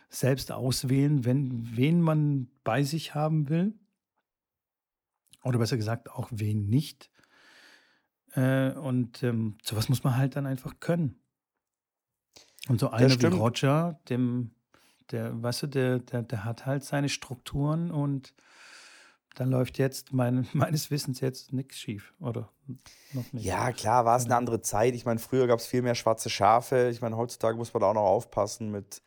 selbst 0.08 0.52
auswählen, 0.52 1.24
wenn, 1.24 1.76
wen 1.76 2.00
man 2.00 2.50
bei 2.64 2.82
sich 2.82 3.14
haben 3.14 3.48
will. 3.48 3.74
Oder 5.42 5.58
besser 5.58 5.76
gesagt, 5.76 6.10
auch 6.10 6.28
wen 6.30 6.68
nicht. 6.68 7.10
Äh, 8.32 8.72
und 8.72 9.22
ähm, 9.22 9.58
sowas 9.62 9.88
muss 9.88 10.04
man 10.04 10.16
halt 10.16 10.36
dann 10.36 10.46
einfach 10.46 10.78
können. 10.80 11.20
Und 12.68 12.80
so 12.80 12.90
einer 12.90 13.08
wie 13.20 13.26
stimmt. 15.12 15.42
da 19.34 19.44
läuft 19.44 19.78
jetzt 19.78 20.12
mein, 20.12 20.46
meines 20.52 20.90
Wissens 20.90 21.20
jetzt 21.20 21.52
nichts 21.52 21.78
schief, 21.78 22.12
oder 22.20 22.50
noch 23.12 23.32
nicht? 23.32 23.44
Ja, 23.44 23.72
klar, 23.72 24.04
war 24.04 24.16
es 24.16 24.24
eine 24.24 24.36
andere 24.36 24.60
Zeit. 24.60 24.94
Ich 24.94 25.04
meine, 25.04 25.20
früher 25.20 25.46
gab 25.46 25.58
es 25.58 25.66
viel 25.66 25.82
mehr 25.82 25.94
schwarze 25.94 26.30
Schafe. 26.30 26.88
Ich 26.90 27.00
meine, 27.00 27.16
heutzutage 27.16 27.56
muss 27.56 27.72
man 27.72 27.80
da 27.80 27.88
auch 27.88 27.94
noch 27.94 28.02
aufpassen 28.02 28.70
mit, 28.70 29.02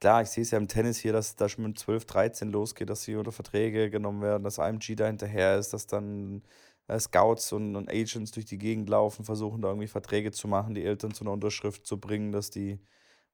klar, 0.00 0.22
ich 0.22 0.28
sehe 0.28 0.42
es 0.42 0.50
ja 0.50 0.58
im 0.58 0.68
Tennis 0.68 0.98
hier, 0.98 1.12
dass 1.12 1.36
da 1.36 1.48
schon 1.48 1.64
mit 1.64 1.78
12, 1.78 2.04
13 2.04 2.50
losgeht, 2.50 2.90
dass 2.90 3.02
sie 3.02 3.16
unter 3.16 3.32
Verträge 3.32 3.90
genommen 3.90 4.22
werden, 4.22 4.44
dass 4.44 4.58
IMG 4.58 4.94
da 4.96 5.06
hinterher 5.06 5.58
ist, 5.58 5.72
dass 5.72 5.86
dann 5.86 6.42
äh, 6.86 6.98
Scouts 6.98 7.52
und, 7.52 7.76
und 7.76 7.90
Agents 7.90 8.30
durch 8.32 8.46
die 8.46 8.58
Gegend 8.58 8.88
laufen, 8.88 9.24
versuchen 9.24 9.62
da 9.62 9.68
irgendwie 9.68 9.88
Verträge 9.88 10.30
zu 10.32 10.48
machen, 10.48 10.74
die 10.74 10.84
Eltern 10.84 11.12
zu 11.12 11.24
einer 11.24 11.32
Unterschrift 11.32 11.86
zu 11.86 11.98
bringen, 11.98 12.32
dass 12.32 12.50
die 12.50 12.78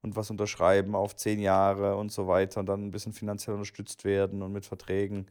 und 0.05 0.17
was 0.17 0.31
unterschreiben 0.31 0.95
auf 0.95 1.17
zehn 1.17 1.41
Jahre 1.41 1.97
und 1.97 2.13
so 2.13 2.29
weiter 2.29 2.61
und 2.61 2.67
dann 2.67 2.87
ein 2.87 2.91
bisschen 2.91 3.15
finanziell 3.15 3.55
unterstützt 3.55 4.05
werden 4.05 4.43
und 4.43 4.53
mit 4.53 4.67
Verträgen 4.67 5.27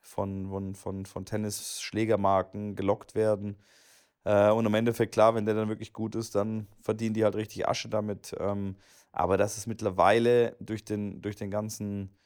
von, 0.00 0.48
von, 0.48 0.74
von, 0.74 1.06
von 1.06 1.24
Tennisschlägermarken 1.26 2.76
gelockt 2.76 3.14
werden. 3.14 3.58
Äh, 4.24 4.50
und 4.50 4.64
im 4.66 4.74
Endeffekt, 4.74 5.12
klar, 5.12 5.34
wenn 5.34 5.44
der 5.44 5.54
dann 5.54 5.68
wirklich 5.68 5.92
gut 5.92 6.14
ist, 6.14 6.34
dann 6.34 6.66
verdienen 6.80 7.14
die 7.14 7.24
halt 7.24 7.36
richtig 7.36 7.68
Asche 7.68 7.90
damit. 7.90 8.34
Ähm, 8.40 8.76
aber 9.12 9.36
das 9.36 9.58
ist 9.58 9.66
mittlerweile 9.66 10.56
durch 10.60 10.84
den, 10.84 11.20
durch 11.20 11.36
den 11.36 11.50
ganzen, 11.50 12.16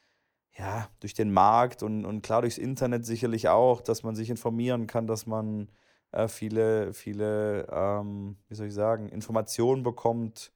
ja, 0.56 0.88
durch 1.00 1.14
den 1.14 1.32
Markt 1.32 1.82
und, 1.82 2.04
und 2.04 2.22
klar 2.22 2.42
durchs 2.42 2.58
Internet 2.58 3.04
sicherlich 3.04 3.48
auch, 3.48 3.80
dass 3.80 4.04
man 4.04 4.14
sich 4.14 4.30
informieren 4.30 4.86
kann, 4.86 5.08
dass 5.08 5.26
man 5.26 5.70
äh, 6.12 6.28
viele, 6.28 6.92
viele, 6.92 7.66
ähm, 7.70 8.36
wie 8.48 8.54
soll 8.54 8.68
ich 8.68 8.74
sagen, 8.74 9.08
Informationen 9.08 9.82
bekommt, 9.82 10.52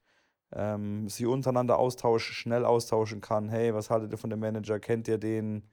ähm, 0.53 1.09
sich 1.09 1.25
untereinander 1.25 1.77
austauschen, 1.77 2.33
schnell 2.33 2.65
austauschen 2.65 3.21
kann. 3.21 3.49
Hey, 3.49 3.73
was 3.73 3.89
haltet 3.89 4.11
ihr 4.11 4.17
von 4.17 4.29
dem 4.29 4.39
Manager? 4.39 4.79
Kennt 4.79 5.07
ihr 5.07 5.17
den? 5.17 5.69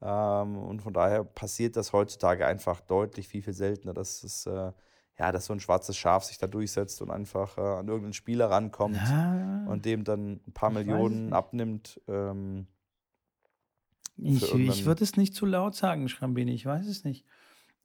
Ähm, 0.00 0.56
und 0.58 0.82
von 0.82 0.92
daher 0.92 1.24
passiert 1.24 1.76
das 1.76 1.92
heutzutage 1.92 2.46
einfach 2.46 2.80
deutlich 2.80 3.28
viel, 3.28 3.42
viel 3.42 3.54
seltener, 3.54 3.94
dass 3.94 4.22
es 4.22 4.46
äh, 4.46 4.72
ja, 5.18 5.32
dass 5.32 5.46
so 5.46 5.52
ein 5.52 5.60
schwarzes 5.60 5.96
Schaf 5.96 6.24
sich 6.24 6.38
da 6.38 6.46
durchsetzt 6.46 7.02
und 7.02 7.10
einfach 7.10 7.58
äh, 7.58 7.60
an 7.60 7.88
irgendeinen 7.88 8.12
Spieler 8.12 8.50
rankommt 8.50 8.96
ja, 8.96 9.64
und 9.66 9.84
dem 9.84 10.04
dann 10.04 10.40
ein 10.46 10.52
paar 10.52 10.70
Millionen 10.70 11.32
abnimmt. 11.32 12.00
Ähm, 12.06 12.68
ich, 14.16 14.52
ich 14.54 14.84
würde 14.84 15.02
es 15.02 15.16
nicht 15.16 15.34
zu 15.34 15.44
laut 15.44 15.74
sagen, 15.74 16.08
Schrambini, 16.08 16.52
ich 16.52 16.66
weiß 16.66 16.86
es 16.86 17.04
nicht. 17.04 17.24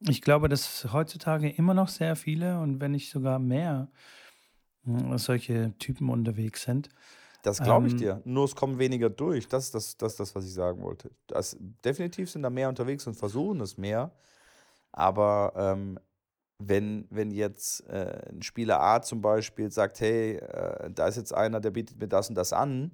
Ich 0.00 0.22
glaube, 0.22 0.48
dass 0.48 0.92
heutzutage 0.92 1.48
immer 1.48 1.74
noch 1.74 1.88
sehr 1.88 2.14
viele 2.14 2.60
und 2.60 2.80
wenn 2.80 2.92
nicht 2.92 3.10
sogar 3.10 3.38
mehr 3.38 3.90
solche 5.16 5.72
Typen 5.78 6.10
unterwegs 6.10 6.62
sind. 6.62 6.88
Das 7.42 7.62
glaube 7.62 7.88
ich 7.88 7.92
ähm, 7.92 7.98
dir. 7.98 8.22
Nur 8.24 8.46
es 8.46 8.56
kommen 8.56 8.78
weniger 8.78 9.10
durch. 9.10 9.48
Das 9.48 9.64
ist 9.64 9.74
das, 9.74 9.96
das, 9.98 10.16
das, 10.16 10.34
was 10.34 10.46
ich 10.46 10.54
sagen 10.54 10.82
wollte. 10.82 11.10
Das, 11.26 11.56
definitiv 11.84 12.30
sind 12.30 12.42
da 12.42 12.48
mehr 12.48 12.70
unterwegs 12.70 13.06
und 13.06 13.14
versuchen 13.14 13.60
es 13.60 13.76
mehr. 13.76 14.12
Aber 14.92 15.52
ähm, 15.56 15.98
wenn, 16.58 17.06
wenn 17.10 17.30
jetzt 17.30 17.86
äh, 17.88 18.30
ein 18.30 18.42
Spieler 18.42 18.80
A 18.80 19.02
zum 19.02 19.20
Beispiel 19.20 19.70
sagt, 19.70 20.00
hey, 20.00 20.36
äh, 20.36 20.90
da 20.90 21.06
ist 21.06 21.16
jetzt 21.16 21.34
einer, 21.34 21.60
der 21.60 21.70
bietet 21.70 22.00
mir 22.00 22.08
das 22.08 22.30
und 22.30 22.34
das 22.34 22.54
an, 22.54 22.92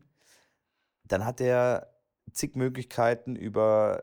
dann 1.05 1.25
hat 1.25 1.41
er 1.41 1.95
zig 2.33 2.57
Möglichkeiten 2.57 3.37
über 3.37 4.03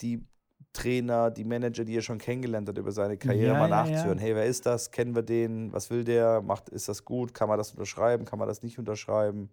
die 0.00 0.26
Trainer, 0.72 1.30
die 1.30 1.44
Manager, 1.44 1.84
die 1.84 1.96
er 1.96 2.02
schon 2.02 2.18
kennengelernt 2.18 2.68
hat, 2.68 2.78
über 2.78 2.92
seine 2.92 3.18
Karriere 3.18 3.54
ja, 3.54 3.58
mal 3.58 3.68
ja, 3.68 3.84
nachzuhören. 3.84 4.18
Ja. 4.18 4.24
Hey, 4.24 4.34
wer 4.34 4.46
ist 4.46 4.64
das? 4.64 4.90
Kennen 4.90 5.14
wir 5.14 5.22
den? 5.22 5.72
Was 5.72 5.90
will 5.90 6.04
der? 6.04 6.40
Macht, 6.40 6.70
ist 6.70 6.88
das 6.88 7.04
gut? 7.04 7.34
Kann 7.34 7.48
man 7.48 7.58
das 7.58 7.72
unterschreiben? 7.72 8.24
Kann 8.24 8.38
man 8.38 8.48
das 8.48 8.62
nicht 8.62 8.78
unterschreiben? 8.78 9.50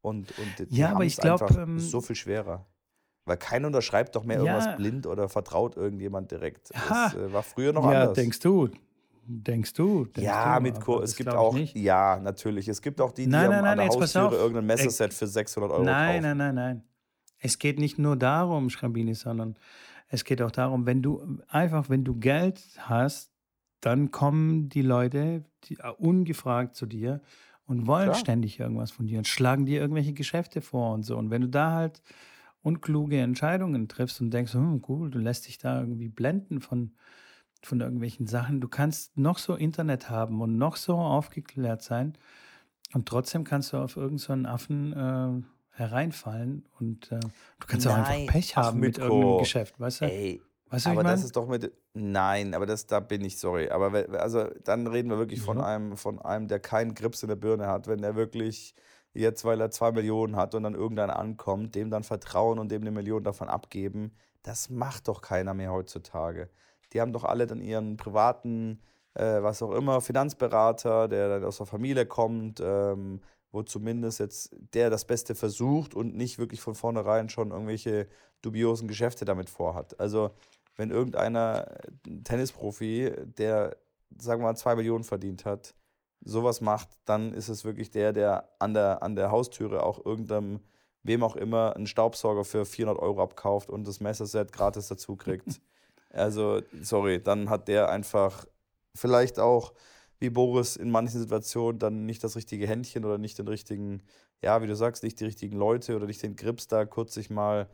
Und, 0.00 0.32
und 0.38 0.70
ja, 0.70 0.92
aber 0.92 1.04
ich 1.04 1.16
glaube, 1.16 1.46
ähm, 1.58 1.78
so 1.78 2.00
viel 2.00 2.16
schwerer. 2.16 2.64
Weil 3.24 3.36
keiner 3.38 3.66
unterschreibt 3.66 4.14
doch 4.14 4.22
mehr 4.22 4.38
irgendwas 4.38 4.76
blind 4.76 5.06
oder 5.06 5.28
vertraut 5.28 5.76
irgendjemand 5.76 6.30
direkt. 6.30 6.70
Das 6.88 7.14
äh, 7.14 7.32
war 7.32 7.42
früher 7.42 7.72
noch 7.72 7.84
ja, 7.84 8.02
anders. 8.02 8.16
Ja, 8.16 8.22
denkst 8.22 8.38
du. 8.38 8.68
Denkst 9.28 9.72
du? 9.72 10.04
Denkst 10.04 10.22
ja, 10.22 10.56
du, 10.56 10.62
mit 10.62 10.80
Co 10.80 11.00
es 11.00 11.16
gibt 11.16 11.30
auch, 11.30 11.56
ja, 11.74 12.20
natürlich. 12.20 12.68
Es 12.68 12.80
gibt 12.80 13.00
auch 13.00 13.10
die, 13.10 13.24
die 13.24 13.28
nein, 13.28 13.50
nein, 13.50 13.64
nein, 13.64 13.80
an 13.80 13.88
der 13.88 13.88
Haustüre 13.88 14.36
irgendein 14.36 14.66
Messerset 14.66 15.12
für 15.12 15.26
600 15.26 15.72
Euro 15.72 15.82
nein, 15.82 16.22
kaufen. 16.22 16.22
Nein, 16.22 16.36
nein, 16.36 16.54
nein, 16.54 16.74
nein. 16.76 16.82
Es 17.40 17.58
geht 17.58 17.80
nicht 17.80 17.98
nur 17.98 18.16
darum, 18.16 18.70
Schrambini, 18.70 19.14
sondern 19.14 19.56
es 20.08 20.24
geht 20.24 20.42
auch 20.42 20.50
darum, 20.50 20.86
wenn 20.86 21.02
du 21.02 21.40
einfach, 21.48 21.88
wenn 21.88 22.04
du 22.04 22.16
Geld 22.16 22.62
hast, 22.78 23.32
dann 23.80 24.10
kommen 24.10 24.68
die 24.68 24.82
Leute 24.82 25.44
die, 25.64 25.78
uh, 25.78 25.92
ungefragt 25.98 26.74
zu 26.74 26.86
dir 26.86 27.20
und 27.66 27.86
wollen 27.86 28.06
Klar. 28.06 28.14
ständig 28.14 28.60
irgendwas 28.60 28.90
von 28.90 29.06
dir 29.06 29.18
und 29.18 29.26
schlagen 29.26 29.66
dir 29.66 29.80
irgendwelche 29.80 30.12
Geschäfte 30.12 30.60
vor 30.60 30.94
und 30.94 31.02
so. 31.02 31.16
Und 31.16 31.30
wenn 31.30 31.42
du 31.42 31.48
da 31.48 31.72
halt 31.72 32.02
unkluge 32.62 33.18
Entscheidungen 33.18 33.88
triffst 33.88 34.20
und 34.20 34.30
denkst, 34.30 34.54
hm, 34.54 34.82
cool, 34.88 35.10
du 35.10 35.18
lässt 35.18 35.46
dich 35.46 35.58
da 35.58 35.80
irgendwie 35.80 36.08
blenden 36.08 36.60
von, 36.60 36.94
von 37.62 37.80
irgendwelchen 37.80 38.26
Sachen. 38.26 38.60
Du 38.60 38.68
kannst 38.68 39.16
noch 39.16 39.38
so 39.38 39.54
Internet 39.54 40.10
haben 40.10 40.40
und 40.40 40.56
noch 40.56 40.76
so 40.76 40.96
aufgeklärt 40.96 41.82
sein 41.82 42.16
und 42.92 43.08
trotzdem 43.08 43.44
kannst 43.44 43.72
du 43.72 43.78
auf 43.78 43.96
irgendeinen 43.96 44.44
so 44.44 44.50
Affen 44.50 44.92
äh, 44.92 45.55
hereinfallen 45.76 46.64
und 46.80 47.12
äh, 47.12 47.20
du 47.20 47.66
kannst 47.66 47.86
Nein. 47.86 47.94
auch 47.94 48.08
einfach 48.08 48.32
Pech 48.32 48.56
haben 48.56 48.78
Ach, 48.78 48.80
mit 48.80 48.98
irgendeinem 48.98 49.38
Geschäft, 49.38 49.78
weißt 49.78 50.00
du? 50.00 50.04
Ey, 50.06 50.42
weißt 50.70 50.86
du, 50.86 50.90
aber 50.90 51.04
das 51.04 51.22
ist 51.22 51.36
doch 51.36 51.46
mit 51.46 51.72
Nein, 51.92 52.54
aber 52.54 52.66
das 52.66 52.86
da 52.86 53.00
bin 53.00 53.24
ich 53.24 53.38
sorry, 53.38 53.68
aber 53.68 54.06
also 54.18 54.48
dann 54.64 54.86
reden 54.86 55.10
wir 55.10 55.18
wirklich 55.18 55.40
von 55.40 55.60
einem 55.60 55.96
von 55.96 56.18
einem, 56.20 56.48
der 56.48 56.60
keinen 56.60 56.94
Grips 56.94 57.22
in 57.22 57.28
der 57.28 57.36
Birne 57.36 57.66
hat, 57.66 57.86
wenn 57.86 58.02
er 58.02 58.16
wirklich 58.16 58.74
jetzt, 59.12 59.44
weil 59.44 59.60
er 59.60 59.70
zwei 59.70 59.92
Millionen 59.92 60.36
hat 60.36 60.54
und 60.54 60.62
dann 60.62 60.74
irgendeiner 60.74 61.18
ankommt, 61.18 61.74
dem 61.74 61.90
dann 61.90 62.04
vertrauen 62.04 62.58
und 62.58 62.70
dem 62.70 62.82
eine 62.82 62.90
Million 62.90 63.24
davon 63.24 63.48
abgeben, 63.48 64.12
das 64.42 64.70
macht 64.70 65.08
doch 65.08 65.22
keiner 65.22 65.54
mehr 65.54 65.72
heutzutage. 65.72 66.50
Die 66.92 67.00
haben 67.00 67.12
doch 67.12 67.24
alle 67.24 67.46
dann 67.46 67.60
ihren 67.60 67.96
privaten, 67.96 68.80
äh, 69.14 69.42
was 69.42 69.62
auch 69.62 69.72
immer, 69.72 70.00
Finanzberater, 70.00 71.08
der 71.08 71.28
dann 71.28 71.44
aus 71.44 71.56
der 71.56 71.66
Familie 71.66 72.06
kommt, 72.06 72.60
ähm, 72.60 73.20
wo 73.52 73.62
zumindest 73.62 74.20
jetzt 74.20 74.54
der 74.74 74.90
das 74.90 75.04
Beste 75.04 75.34
versucht 75.34 75.94
und 75.94 76.14
nicht 76.16 76.38
wirklich 76.38 76.60
von 76.60 76.74
vornherein 76.74 77.28
schon 77.28 77.50
irgendwelche 77.50 78.08
dubiosen 78.42 78.88
Geschäfte 78.88 79.24
damit 79.24 79.50
vorhat. 79.50 79.98
Also 79.98 80.30
wenn 80.76 80.90
irgendeiner 80.90 81.66
Tennisprofi, 82.24 83.12
der, 83.38 83.76
sagen 84.18 84.42
wir 84.42 84.48
mal, 84.48 84.56
zwei 84.56 84.76
Millionen 84.76 85.04
verdient 85.04 85.44
hat, 85.44 85.74
sowas 86.20 86.60
macht, 86.60 86.88
dann 87.04 87.32
ist 87.32 87.48
es 87.48 87.64
wirklich 87.64 87.90
der, 87.90 88.12
der 88.12 88.48
an 88.58 88.74
der, 88.74 89.02
an 89.02 89.16
der 89.16 89.30
Haustüre 89.30 89.82
auch 89.82 90.04
irgendeinem, 90.04 90.60
wem 91.02 91.22
auch 91.22 91.36
immer, 91.36 91.76
einen 91.76 91.86
Staubsauger 91.86 92.44
für 92.44 92.64
400 92.66 93.00
Euro 93.00 93.22
abkauft 93.22 93.70
und 93.70 93.86
das 93.86 94.00
Messerset 94.00 94.52
gratis 94.52 94.88
dazu 94.88 95.16
kriegt. 95.16 95.60
also, 96.10 96.62
sorry, 96.82 97.22
dann 97.22 97.48
hat 97.48 97.68
der 97.68 97.88
einfach 97.90 98.44
vielleicht 98.94 99.38
auch, 99.38 99.72
wie 100.18 100.30
Boris 100.30 100.76
in 100.76 100.90
manchen 100.90 101.20
Situationen, 101.20 101.78
dann 101.78 102.06
nicht 102.06 102.24
das 102.24 102.36
richtige 102.36 102.66
Händchen 102.66 103.04
oder 103.04 103.18
nicht 103.18 103.38
den 103.38 103.48
richtigen, 103.48 104.02
ja, 104.42 104.62
wie 104.62 104.66
du 104.66 104.76
sagst, 104.76 105.02
nicht 105.02 105.20
die 105.20 105.24
richtigen 105.24 105.56
Leute 105.56 105.96
oder 105.96 106.06
nicht 106.06 106.22
den 106.22 106.36
Grips 106.36 106.66
da 106.66 106.84
kurz 106.84 107.14
sich 107.14 107.30
mal 107.30 107.68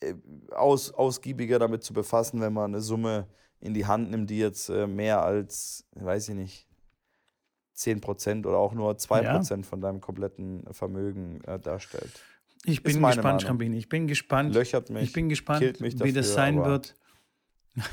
äh, 0.00 0.14
aus, 0.50 0.92
ausgiebiger 0.92 1.58
damit 1.58 1.82
zu 1.82 1.92
befassen, 1.92 2.40
wenn 2.40 2.52
man 2.52 2.72
eine 2.72 2.80
Summe 2.80 3.28
in 3.60 3.74
die 3.74 3.86
Hand 3.86 4.10
nimmt, 4.10 4.28
die 4.28 4.38
jetzt 4.38 4.68
äh, 4.68 4.86
mehr 4.86 5.22
als, 5.22 5.86
weiß 5.92 6.30
ich 6.30 6.34
nicht, 6.34 6.68
10% 7.76 8.46
oder 8.46 8.58
auch 8.58 8.72
nur 8.74 8.92
2% 8.92 9.22
ja. 9.22 9.62
von 9.62 9.80
deinem 9.80 10.00
kompletten 10.00 10.64
Vermögen 10.72 11.42
äh, 11.44 11.58
darstellt. 11.58 12.12
Ich 12.64 12.82
bin 12.82 13.02
gespannt, 13.02 13.42
Schrambini. 13.42 13.76
Ich 13.76 13.88
bin 13.88 14.06
gespannt. 14.06 14.54
Löchert 14.54 14.90
mich. 14.90 15.04
Ich 15.04 15.12
bin 15.12 15.28
gespannt, 15.28 15.80
mich 15.80 15.96
dafür, 15.96 16.06
wie 16.06 16.12
das 16.12 16.32
sein 16.32 16.64
wird. 16.64 16.94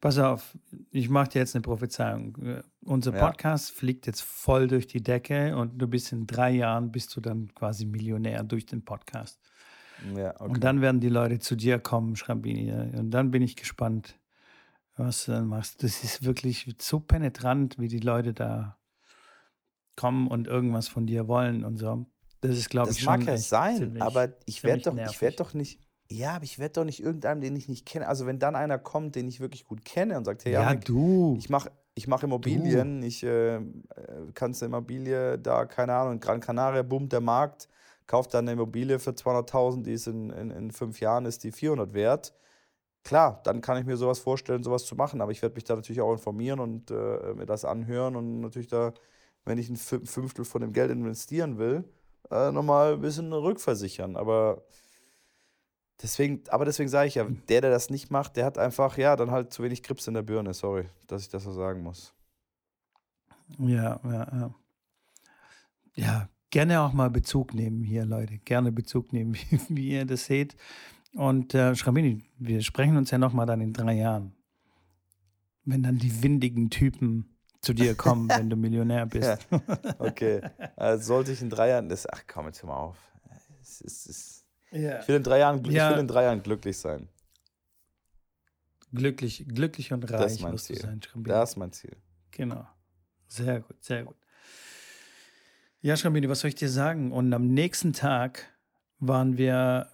Pass 0.00 0.18
auf, 0.18 0.56
ich 0.90 1.08
mache 1.08 1.30
dir 1.30 1.38
jetzt 1.40 1.56
eine 1.56 1.62
Prophezeiung. 1.62 2.36
Äh, 2.36 2.62
unser 2.84 3.12
Podcast 3.12 3.70
ja. 3.70 3.76
fliegt 3.76 4.06
jetzt 4.06 4.22
voll 4.22 4.68
durch 4.68 4.86
die 4.86 5.02
Decke 5.02 5.56
und 5.56 5.78
du 5.78 5.88
bist 5.88 6.12
in 6.12 6.26
drei 6.26 6.50
Jahren 6.50 6.92
bist 6.92 7.16
du 7.16 7.20
dann 7.20 7.52
quasi 7.54 7.84
Millionär 7.84 8.44
durch 8.44 8.64
den 8.64 8.84
Podcast. 8.84 9.40
Ja, 10.14 10.34
okay. 10.36 10.44
Und 10.44 10.62
dann 10.62 10.80
werden 10.80 11.00
die 11.00 11.08
Leute 11.08 11.40
zu 11.40 11.56
dir 11.56 11.80
kommen, 11.80 12.14
Schrambini. 12.14 12.72
Und 12.96 13.10
dann 13.10 13.32
bin 13.32 13.42
ich 13.42 13.56
gespannt, 13.56 14.16
was 14.96 15.24
du 15.24 15.32
dann 15.32 15.46
machst. 15.48 15.82
Das 15.82 16.04
ist 16.04 16.24
wirklich 16.24 16.76
so 16.80 17.00
penetrant, 17.00 17.78
wie 17.80 17.88
die 17.88 17.98
Leute 17.98 18.32
da 18.32 18.78
kommen 19.96 20.28
und 20.28 20.46
irgendwas 20.46 20.86
von 20.86 21.06
dir 21.06 21.26
wollen 21.26 21.64
und 21.64 21.76
so. 21.76 22.06
Das 22.40 22.56
ist, 22.56 22.70
glaube 22.70 22.92
ich, 22.92 23.00
schon. 23.00 23.18
Das 23.18 23.26
mag 23.26 23.28
ja 23.28 23.36
sein, 23.36 24.00
aber 24.00 24.28
ich 24.46 24.62
werde 24.62 24.82
doch, 24.82 24.96
ich 24.96 25.20
werde 25.20 25.36
doch 25.36 25.54
nicht. 25.54 25.80
Ja, 26.10 26.36
aber 26.36 26.44
ich 26.44 26.58
werde 26.58 26.74
doch 26.74 26.84
nicht 26.84 27.02
irgendeinem, 27.02 27.40
den 27.40 27.54
ich 27.56 27.68
nicht 27.68 27.84
kenne. 27.84 28.08
Also 28.08 28.26
wenn 28.26 28.38
dann 28.38 28.56
einer 28.56 28.78
kommt, 28.78 29.14
den 29.14 29.28
ich 29.28 29.40
wirklich 29.40 29.64
gut 29.64 29.84
kenne 29.84 30.16
und 30.16 30.24
sagt, 30.24 30.44
hey, 30.44 30.52
ja, 30.52 30.62
Janik, 30.62 30.86
du. 30.86 31.36
Ich 31.38 31.50
mache 31.50 31.70
ich 31.94 32.06
mach 32.06 32.22
Immobilien, 32.22 33.00
du. 33.00 33.06
ich 33.06 33.24
äh, 33.24 33.60
kannst 34.34 34.62
eine 34.62 34.68
Immobilie 34.68 35.36
da, 35.36 35.66
keine 35.66 35.94
Ahnung, 35.94 36.14
in 36.14 36.20
Gran 36.20 36.38
Canaria 36.38 36.82
boomt 36.82 37.12
der 37.12 37.20
Markt, 37.20 37.68
kauft 38.06 38.32
dann 38.34 38.44
eine 38.44 38.52
Immobilie 38.52 39.00
für 39.00 39.10
200.000, 39.10 39.82
die 39.82 39.92
ist 39.92 40.06
in, 40.06 40.30
in, 40.30 40.50
in 40.52 40.70
fünf 40.70 41.00
Jahren 41.00 41.26
ist 41.26 41.42
die 41.42 41.50
400 41.50 41.94
wert 41.94 42.32
klar, 43.08 43.40
dann 43.44 43.62
kann 43.62 43.78
ich 43.78 43.86
mir 43.86 43.96
sowas 43.96 44.18
vorstellen, 44.18 44.62
sowas 44.62 44.84
zu 44.84 44.94
machen. 44.94 45.20
Aber 45.20 45.32
ich 45.32 45.40
werde 45.42 45.54
mich 45.54 45.64
da 45.64 45.74
natürlich 45.74 46.00
auch 46.00 46.12
informieren 46.12 46.60
und 46.60 46.90
äh, 46.90 47.34
mir 47.34 47.46
das 47.46 47.64
anhören 47.64 48.16
und 48.16 48.40
natürlich 48.40 48.68
da, 48.68 48.92
wenn 49.44 49.58
ich 49.58 49.70
ein 49.70 49.76
Fünftel 49.76 50.44
von 50.44 50.60
dem 50.60 50.72
Geld 50.72 50.90
investieren 50.90 51.58
will, 51.58 51.84
äh, 52.30 52.52
nochmal 52.52 52.94
ein 52.94 53.00
bisschen 53.00 53.32
rückversichern. 53.32 54.16
Aber 54.16 54.62
Deswegen, 56.02 56.42
aber 56.48 56.64
deswegen 56.64 56.88
sage 56.88 57.08
ich 57.08 57.16
ja, 57.16 57.24
der, 57.24 57.60
der 57.60 57.70
das 57.70 57.90
nicht 57.90 58.10
macht, 58.10 58.36
der 58.36 58.44
hat 58.44 58.56
einfach, 58.56 58.96
ja, 58.98 59.16
dann 59.16 59.32
halt 59.32 59.52
zu 59.52 59.62
wenig 59.62 59.82
Krips 59.82 60.06
in 60.06 60.14
der 60.14 60.22
Birne. 60.22 60.54
Sorry, 60.54 60.88
dass 61.08 61.22
ich 61.22 61.28
das 61.28 61.42
so 61.42 61.52
sagen 61.52 61.82
muss. 61.82 62.14
Ja, 63.58 64.00
ja, 64.04 64.38
ja. 64.38 64.54
Ja, 65.94 66.28
gerne 66.50 66.80
auch 66.82 66.92
mal 66.92 67.10
Bezug 67.10 67.54
nehmen 67.54 67.82
hier, 67.82 68.04
Leute. 68.04 68.38
Gerne 68.38 68.70
Bezug 68.70 69.12
nehmen, 69.12 69.34
wie, 69.50 69.60
wie 69.68 69.88
ihr 69.90 70.06
das 70.06 70.26
seht. 70.26 70.56
Und 71.14 71.54
äh, 71.54 71.74
Schrambini, 71.74 72.24
wir 72.38 72.62
sprechen 72.62 72.96
uns 72.96 73.10
ja 73.10 73.18
nochmal 73.18 73.46
dann 73.46 73.60
in 73.60 73.72
drei 73.72 73.94
Jahren. 73.94 74.34
Wenn 75.64 75.82
dann 75.82 75.98
die 75.98 76.22
windigen 76.22 76.70
Typen 76.70 77.36
zu 77.60 77.74
dir 77.74 77.96
kommen, 77.96 78.28
wenn 78.36 78.50
du 78.50 78.56
Millionär 78.56 79.06
bist. 79.06 79.48
Ja, 79.50 79.60
okay. 79.98 80.42
Also 80.76 81.04
sollte 81.04 81.32
ich 81.32 81.42
in 81.42 81.50
drei 81.50 81.70
Jahren. 81.70 81.88
Das, 81.88 82.06
ach 82.08 82.22
komm, 82.28 82.46
jetzt 82.46 82.62
hör 82.62 82.68
mal 82.68 82.76
auf. 82.76 82.96
Es, 83.60 83.80
es, 83.80 84.44
Ja. 84.70 85.00
ich, 85.00 85.08
will 85.08 85.16
in 85.16 85.22
drei 85.22 85.38
Jahren, 85.38 85.64
ich 85.64 85.72
Ja. 85.72 85.90
will 85.90 85.98
in 85.98 86.08
drei 86.08 86.24
Jahren 86.24 86.42
glücklich 86.42 86.78
sein. 86.78 87.08
Glücklich, 88.92 89.44
glücklich 89.48 89.92
und 89.92 90.04
ist 90.04 90.12
reich 90.12 90.40
mein 90.40 90.52
musst 90.52 90.70
du 90.70 90.74
Ziel. 90.74 90.82
sein, 90.82 91.02
Schrambini. 91.02 91.34
Das 91.34 91.50
ist 91.50 91.56
mein 91.56 91.72
Ziel. 91.72 91.96
Genau. 92.30 92.66
Sehr 93.26 93.60
gut, 93.60 93.82
sehr 93.84 94.04
gut. 94.04 94.16
Ja, 95.80 95.96
Schrambini, 95.96 96.28
was 96.28 96.40
soll 96.40 96.48
ich 96.48 96.54
dir 96.54 96.70
sagen? 96.70 97.12
Und 97.12 97.32
am 97.32 97.48
nächsten 97.48 97.92
Tag 97.92 98.46
waren 98.98 99.36
wir 99.36 99.88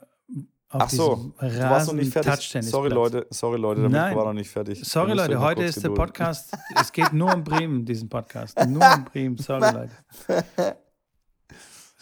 auf 0.68 0.83
Ach 0.83 0.91
so, 0.91 1.14
diesem 1.41 1.59
du 1.59 1.61
warst 1.70 1.87
noch 1.89 1.95
nicht 1.95 2.12
fertig. 2.12 2.57
Sorry, 2.62 2.89
Leute, 2.89 3.27
sorry, 3.31 3.59
Leute, 3.59 3.81
der 3.83 3.91
Nein. 3.91 4.16
War 4.16 4.25
noch 4.27 4.33
nicht 4.33 4.51
fertig. 4.51 4.83
Sorry, 4.85 5.12
Leute, 5.12 5.41
heute 5.41 5.62
ist 5.64 5.77
der 5.77 5.91
gedulden. 5.91 6.07
Podcast, 6.07 6.57
es 6.81 6.91
geht 6.93 7.12
nur 7.12 7.33
um 7.35 7.45
Bremen, 7.45 7.85
diesen 7.85 8.09
Podcast. 8.09 8.59
Nur 8.66 8.83
um 8.95 9.05
Bremen, 9.05 9.37
sorry, 9.37 9.61
Leute. 9.72 10.77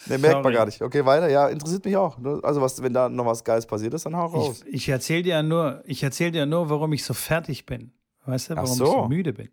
Ne, 0.07 0.17
merkt 0.17 0.35
man 0.35 0.43
Sorry. 0.43 0.55
gar 0.55 0.65
nicht. 0.65 0.81
Okay, 0.81 1.05
weiter. 1.05 1.29
Ja, 1.29 1.47
interessiert 1.47 1.85
mich 1.85 1.95
auch. 1.97 2.17
Also, 2.43 2.61
was, 2.61 2.81
wenn 2.81 2.93
da 2.93 3.09
noch 3.09 3.25
was 3.25 3.43
Geiles 3.43 3.65
passiert 3.65 3.93
ist, 3.93 4.05
dann 4.05 4.15
hau 4.15 4.25
raus. 4.25 4.63
Ich, 4.65 4.73
ich 4.75 4.89
erzähle 4.89 5.23
dir 5.23 5.29
ja 5.35 5.43
nur, 5.43 5.81
ich 5.85 6.03
erzähl 6.03 6.31
dir 6.31 6.45
nur, 6.45 6.69
warum 6.69 6.93
ich 6.93 7.03
so 7.03 7.13
fertig 7.13 7.65
bin. 7.65 7.91
Weißt 8.25 8.49
du, 8.49 8.55
warum 8.55 8.69
ich 8.69 8.77
so. 8.77 8.85
so 8.85 9.07
müde 9.07 9.33
bin. 9.33 9.49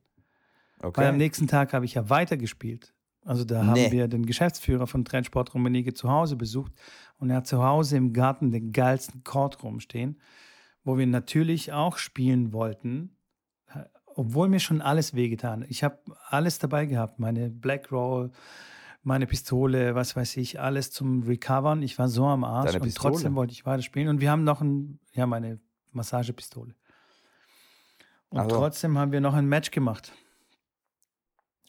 Weil 0.78 1.06
am 1.06 1.14
okay. 1.14 1.16
nächsten 1.18 1.46
Tag 1.46 1.72
habe 1.72 1.84
ich 1.84 1.94
ja 1.94 2.08
weitergespielt. 2.08 2.94
Also 3.24 3.44
da 3.44 3.66
haben 3.66 3.74
Nee. 3.74 3.92
wir 3.92 4.08
den 4.08 4.24
Geschäftsführer 4.24 4.86
von 4.86 5.04
Trendsport 5.04 5.52
Rummenigge 5.54 5.92
zu 5.92 6.10
Hause 6.10 6.36
besucht 6.36 6.72
und 7.18 7.28
er 7.28 7.36
hat 7.36 7.46
zu 7.46 7.62
Hause 7.62 7.96
im 7.98 8.14
Garten 8.14 8.50
den 8.50 8.72
geilsten 8.72 9.24
Court 9.24 9.62
rumstehen, 9.62 10.18
wo 10.84 10.96
wir 10.96 11.06
natürlich 11.06 11.72
auch 11.72 11.98
spielen 11.98 12.54
wollten, 12.54 13.14
obwohl 14.14 14.48
mir 14.48 14.58
schon 14.60 14.80
alles 14.80 15.14
wehgetan. 15.14 15.66
Ich 15.68 15.84
habe 15.84 15.98
alles 16.28 16.58
dabei 16.58 16.86
gehabt, 16.86 17.18
meine 17.18 17.50
Black 17.50 17.92
Roll, 17.92 18.30
meine 19.02 19.26
Pistole, 19.26 19.94
was 19.94 20.14
weiß 20.16 20.36
ich, 20.36 20.60
alles 20.60 20.90
zum 20.90 21.22
Recovern. 21.22 21.82
Ich 21.82 21.98
war 21.98 22.08
so 22.08 22.26
am 22.26 22.44
Arsch 22.44 22.66
Deine 22.72 22.78
und 22.80 22.84
Pistole? 22.88 23.12
trotzdem 23.14 23.34
wollte 23.34 23.52
ich 23.52 23.64
weiterspielen. 23.66 24.08
Und 24.08 24.20
wir 24.20 24.30
haben 24.30 24.44
noch 24.44 24.60
ein, 24.60 24.98
ja, 25.14 25.26
meine 25.26 25.58
Massagepistole. 25.92 26.74
Und 28.28 28.38
Also. 28.38 28.56
trotzdem 28.56 28.96
haben 28.98 29.12
wir 29.12 29.20
noch 29.20 29.34
ein 29.34 29.46
Match 29.46 29.70
gemacht. 29.70 30.12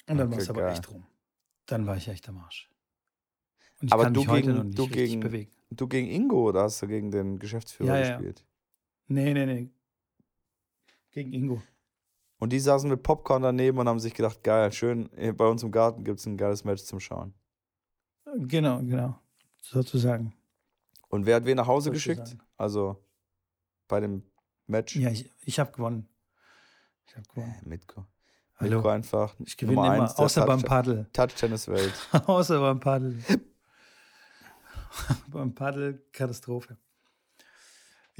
Und 0.07 0.17
dann 0.17 0.27
Okay, 0.27 0.35
war 0.35 0.41
es 0.41 0.49
aber 0.49 0.61
geil. 0.61 0.71
echt 0.73 0.89
rum. 0.91 1.05
Dann 1.67 1.87
war 1.87 1.95
ich 1.97 2.07
echt 2.07 2.27
am 2.27 2.37
Arsch. 2.39 2.69
Und 3.79 3.87
ich 3.87 3.93
Aber 3.93 4.03
kann 4.03 4.13
du 4.13 4.19
mich 4.21 4.29
heute 4.29 4.41
gegen- 4.47 4.57
noch 4.57 4.63
nicht 4.65 4.77
du 4.77 4.87
gegen- 4.87 5.19
bewegen. 5.21 5.51
Du 5.71 5.87
gegen 5.87 6.07
Ingo 6.09 6.49
oder 6.49 6.63
hast 6.63 6.81
du 6.81 6.87
gegen 6.87 7.11
den 7.11 7.39
Geschäftsführer 7.39 7.97
Ja, 7.97 8.05
ja. 8.05 8.15
gespielt? 8.17 8.45
Nee, 9.07 9.33
nee, 9.33 9.45
nee. 9.45 9.69
Gegen 11.11 11.31
Ingo. 11.33 11.61
Und 12.41 12.49
die 12.49 12.59
saßen 12.59 12.89
mit 12.89 13.03
Popcorn 13.03 13.43
daneben 13.43 13.77
und 13.77 13.87
haben 13.87 13.99
sich 13.99 14.15
gedacht, 14.15 14.43
geil, 14.43 14.71
schön, 14.73 15.11
bei 15.37 15.45
uns 15.45 15.61
im 15.61 15.71
Garten 15.71 16.03
gibt 16.03 16.17
es 16.19 16.25
ein 16.25 16.37
geiles 16.37 16.63
Match 16.63 16.81
zum 16.85 16.99
Schauen. 16.99 17.35
Genau, 18.35 18.79
genau. 18.79 19.19
Sozusagen. 19.61 20.33
Und 21.09 21.27
wer 21.27 21.35
hat 21.35 21.45
wen 21.45 21.57
nach 21.57 21.67
Hause 21.67 21.91
geschickt? 21.91 22.17
Sozusagen. 22.17 22.41
Also 22.57 23.05
bei 23.87 23.99
dem 23.99 24.23
Match? 24.65 24.95
Ja, 24.95 25.11
ich, 25.11 25.29
ich 25.41 25.59
habe 25.59 25.71
gewonnen. 25.71 26.09
Ich 27.05 27.15
habe 27.15 27.27
gewonnen. 27.27 27.55
Äh, 27.63 27.69
Mitko. 27.69 28.07
Hallo. 28.55 28.77
Mitko 28.77 28.89
einfach. 28.89 29.35
Ich 29.45 29.55
gewinne 29.55 29.75
Nummer 29.75 29.93
immer, 29.93 30.03
eins 30.05 30.15
außer 30.15 30.43
beim 30.43 30.61
Touch- 30.61 30.67
Paddel. 30.67 31.09
Touch-Tennis-Welt. 31.13 31.93
außer 32.25 32.59
beim 32.59 32.79
Paddel. 32.79 33.23
beim 35.27 35.53
Paddel 35.53 36.03
Katastrophe. 36.11 36.75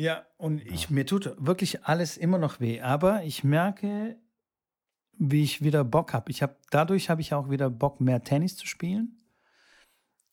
Ja, 0.02 0.26
und 0.38 0.66
ich, 0.66 0.90
mir 0.90 1.06
tut 1.06 1.36
wirklich 1.38 1.86
alles 1.86 2.18
immer 2.18 2.40
noch 2.40 2.60
weh, 2.60 2.82
aber 2.82 3.24
ich 3.24 3.44
merke, 3.44 4.18
wie 5.20 5.44
ich 5.44 5.62
wieder 5.62 5.84
Bock 5.84 6.14
habe. 6.14 6.32
Ich 6.32 6.42
habe 6.42 6.56
dadurch 6.72 7.12
habe 7.12 7.22
ich 7.22 7.36
auch 7.36 7.52
wieder 7.52 7.70
Bock, 7.70 8.02
mehr 8.02 8.24
Tennis 8.24 8.56
zu 8.58 8.66
spielen. 8.66 9.22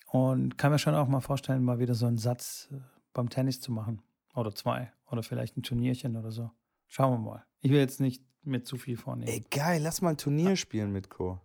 Und 0.06 0.56
kann 0.56 0.72
mir 0.72 0.78
schon 0.78 0.94
auch 0.94 1.06
mal 1.06 1.20
vorstellen, 1.20 1.62
mal 1.62 1.78
wieder 1.80 1.94
so 1.94 2.06
einen 2.06 2.16
Satz 2.16 2.70
äh, 2.72 2.76
beim 3.12 3.28
Tennis 3.28 3.60
zu 3.60 3.70
machen. 3.70 4.00
Oder 4.34 4.54
zwei. 4.54 4.90
Oder 5.10 5.22
vielleicht 5.22 5.58
ein 5.58 5.62
Turnierchen 5.62 6.16
oder 6.16 6.30
so. 6.30 6.50
Schauen 6.86 7.20
wir 7.20 7.30
mal. 7.30 7.44
Ich 7.60 7.70
will 7.70 7.78
jetzt 7.78 8.00
nicht 8.00 8.24
mir 8.44 8.62
zu 8.62 8.78
viel 8.78 8.96
vornehmen. 8.96 9.30
Ey, 9.30 9.44
geil, 9.50 9.82
lass 9.82 10.00
mal 10.00 10.10
ein 10.10 10.16
Turnier 10.16 10.56
spielen, 10.56 10.92
Mitko. 10.92 11.42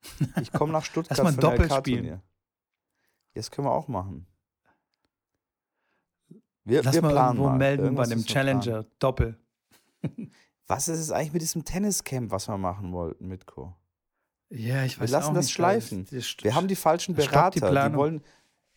Ich 0.40 0.50
komme 0.52 0.72
nach 0.72 0.86
Stuttgart 0.86 1.18
Lass 1.18 1.24
mal 1.24 1.34
ein 1.34 1.38
Doppel 1.38 1.70
spielen. 1.70 2.22
Das 3.34 3.50
können 3.50 3.66
wir 3.66 3.72
auch 3.72 3.88
machen. 3.88 4.26
Wir, 6.70 6.82
Lass 6.82 6.94
wir 6.94 7.02
mal 7.02 7.10
planen 7.12 7.28
irgendwo 7.36 7.48
mal. 7.50 7.58
melden 7.58 7.82
Irgendwas 7.84 8.08
bei 8.08 8.14
dem 8.14 8.20
wir. 8.20 8.26
Challenger. 8.26 8.84
Doppel. 8.98 9.36
Was 10.66 10.88
ist 10.88 11.00
es 11.00 11.10
eigentlich 11.10 11.32
mit 11.32 11.42
diesem 11.42 11.64
Tenniscamp, 11.64 12.30
was 12.30 12.46
wir 12.48 12.56
machen 12.56 12.92
wollten, 12.92 13.26
Mitko? 13.26 13.74
Ja, 14.50 14.84
ich 14.84 14.96
Wir 14.98 15.02
weiß 15.02 15.10
lassen 15.10 15.30
auch 15.30 15.34
das 15.34 15.46
nicht, 15.46 15.54
schleifen. 15.54 16.04
das- 16.10 16.36
das- 16.36 16.44
Wir 16.44 16.54
haben 16.54 16.68
die 16.68 16.76
falschen 16.76 17.14
die 17.16 17.22
Berater. 17.22 17.50
Die, 17.50 17.58
Planung. 17.60 17.98
wollen. 17.98 18.24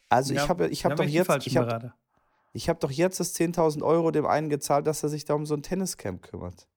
Also 0.10 0.34
Ja, 0.34 0.44
ich 0.44 0.50
habe 0.50 0.68
ich 0.70 0.84
wir 0.84 0.86
hab 0.86 0.92
haben 0.92 0.98
doch 0.98 1.06
die 1.06 1.12
jetzt, 1.14 1.28
falschen 1.28 1.50
ich 1.50 1.58
habe 1.58 1.94
ich 2.54 2.70
hab 2.70 2.80
doch 2.80 2.92
jetzt 2.92 3.20
das 3.20 3.34
10.000 3.36 3.84
Euro 3.84 4.10
dem 4.12 4.26
einen 4.26 4.50
gezahlt, 4.50 4.86
dass 4.88 5.02
er 5.04 5.10
sich 5.10 5.26
da 5.26 5.34
um 5.36 5.46
so 5.46 5.56
ein 5.56 5.62
Tenniscamp 5.64 6.22
kümmert. 6.24 6.68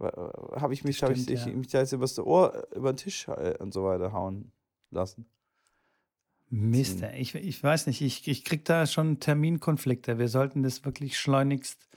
Habe 0.00 0.72
ich 0.72 0.84
mich, 0.84 1.02
hab 1.02 1.10
ich, 1.10 1.22
Stimmt, 1.24 1.30
ich, 1.40 1.46
ja. 1.46 1.52
mich 1.52 1.66
da 1.68 1.78
jetzt 1.80 1.92
übers 1.92 2.16
Ohr, 2.20 2.66
über 2.76 2.92
den 2.92 2.96
Tisch 2.96 3.26
äh, 3.28 3.56
und 3.58 3.74
so 3.74 3.82
weiter 3.84 4.12
hauen 4.12 4.52
lassen? 4.90 5.26
Mist, 6.50 7.02
Hm. 7.02 7.10
ich, 7.14 7.34
ich 7.34 7.62
weiß 7.62 7.86
nicht, 7.86 8.00
ich, 8.00 8.26
ich 8.26 8.44
krieg 8.44 8.64
da 8.64 8.86
schon 8.86 9.20
Terminkonflikte. 9.20 10.18
Wir 10.18 10.28
sollten 10.28 10.62
das 10.62 10.84
wirklich 10.84 11.18
schleunigst 11.18 11.88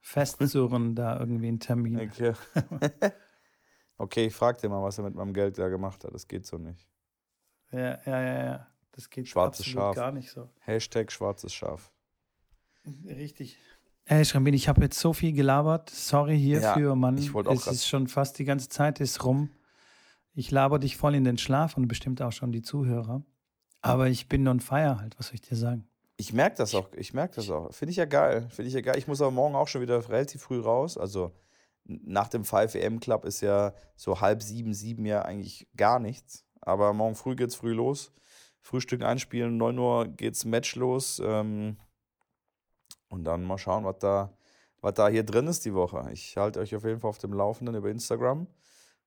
festzurren, 0.00 0.94
da 0.94 1.18
irgendwie 1.18 1.48
einen 1.48 1.60
Termin. 1.60 1.98
Okay. 2.00 2.34
okay, 3.98 4.26
ich 4.26 4.34
frag 4.34 4.58
dir 4.60 4.68
mal, 4.68 4.82
was 4.82 4.98
er 4.98 5.04
mit 5.04 5.14
meinem 5.14 5.32
Geld 5.32 5.58
da 5.58 5.68
gemacht 5.68 6.04
hat. 6.04 6.12
Das 6.12 6.28
geht 6.28 6.46
so 6.46 6.58
nicht. 6.58 6.86
Ja, 7.72 7.98
ja, 8.04 8.22
ja, 8.22 8.44
ja. 8.44 8.66
Das 8.92 9.10
geht 9.10 9.28
Schwarzes 9.28 9.66
absolut 9.66 9.82
Schaf. 9.82 9.94
gar 9.96 10.12
nicht 10.12 10.30
so. 10.30 10.48
Hashtag 10.60 11.10
schwarzes 11.10 11.52
Schaf. 11.52 11.90
Richtig. 13.06 13.58
Ey, 14.04 14.24
Schrambin, 14.24 14.54
ich 14.54 14.68
habe 14.68 14.82
jetzt 14.82 15.00
so 15.00 15.12
viel 15.14 15.32
gelabert. 15.32 15.88
Sorry 15.90 16.38
hierfür, 16.38 16.90
Ja, 16.90 16.94
Mann. 16.94 17.16
ich 17.16 17.32
wollte 17.32 17.48
auch 17.50 17.54
es 17.54 17.66
ist 17.66 17.88
schon 17.88 18.06
fast 18.06 18.38
die 18.38 18.44
ganze 18.44 18.68
Zeit 18.68 19.00
ist 19.00 19.24
rum. 19.24 19.48
Ich 20.34 20.50
laber 20.50 20.78
dich 20.78 20.96
voll 20.96 21.14
in 21.14 21.24
den 21.24 21.38
Schlaf 21.38 21.76
und 21.76 21.88
bestimmt 21.88 22.20
auch 22.20 22.32
schon 22.32 22.52
die 22.52 22.60
Zuhörer. 22.62 23.24
Aber 23.84 24.08
ich 24.08 24.30
bin 24.30 24.48
on 24.48 24.60
fire 24.60 24.98
halt, 24.98 25.18
was 25.18 25.26
soll 25.26 25.34
ich 25.34 25.42
dir 25.42 25.56
sagen? 25.56 25.86
Ich 26.16 26.32
merke 26.32 26.56
das 26.56 26.74
auch. 26.74 26.88
Ich 26.94 27.12
merke 27.12 27.34
das 27.34 27.50
auch. 27.50 27.70
Finde 27.70 27.90
ich 27.90 27.98
ja 27.98 28.06
geil. 28.06 28.48
Finde 28.48 28.68
ich 28.68 28.74
ja 28.74 28.80
geil. 28.80 28.96
Ich 28.96 29.06
muss 29.06 29.20
aber 29.20 29.30
morgen 29.30 29.54
auch 29.54 29.68
schon 29.68 29.82
wieder 29.82 30.08
relativ 30.08 30.40
früh 30.40 30.58
raus. 30.58 30.96
Also 30.96 31.32
nach 31.84 32.28
dem 32.28 32.44
5 32.44 33.00
Club 33.00 33.26
ist 33.26 33.42
ja 33.42 33.74
so 33.94 34.22
halb 34.22 34.42
sieben, 34.42 34.72
sieben 34.72 35.04
ja 35.04 35.20
eigentlich 35.22 35.68
gar 35.76 35.98
nichts. 35.98 36.46
Aber 36.62 36.94
morgen 36.94 37.14
früh 37.14 37.36
geht's 37.36 37.56
früh 37.56 37.74
los. 37.74 38.10
Frühstück 38.62 39.02
einspielen, 39.02 39.58
9 39.58 39.78
Uhr 39.78 40.08
geht's 40.08 40.46
Match 40.46 40.76
los. 40.76 41.20
Ähm, 41.22 41.76
und 43.08 43.24
dann 43.24 43.44
mal 43.44 43.58
schauen, 43.58 43.84
was 43.84 43.98
da, 43.98 44.34
was 44.80 44.94
da 44.94 45.08
hier 45.08 45.24
drin 45.24 45.46
ist 45.46 45.66
die 45.66 45.74
Woche. 45.74 46.08
Ich 46.10 46.38
halte 46.38 46.60
euch 46.60 46.74
auf 46.74 46.84
jeden 46.84 47.00
Fall 47.00 47.10
auf 47.10 47.18
dem 47.18 47.34
Laufenden 47.34 47.74
über 47.74 47.90
Instagram. 47.90 48.46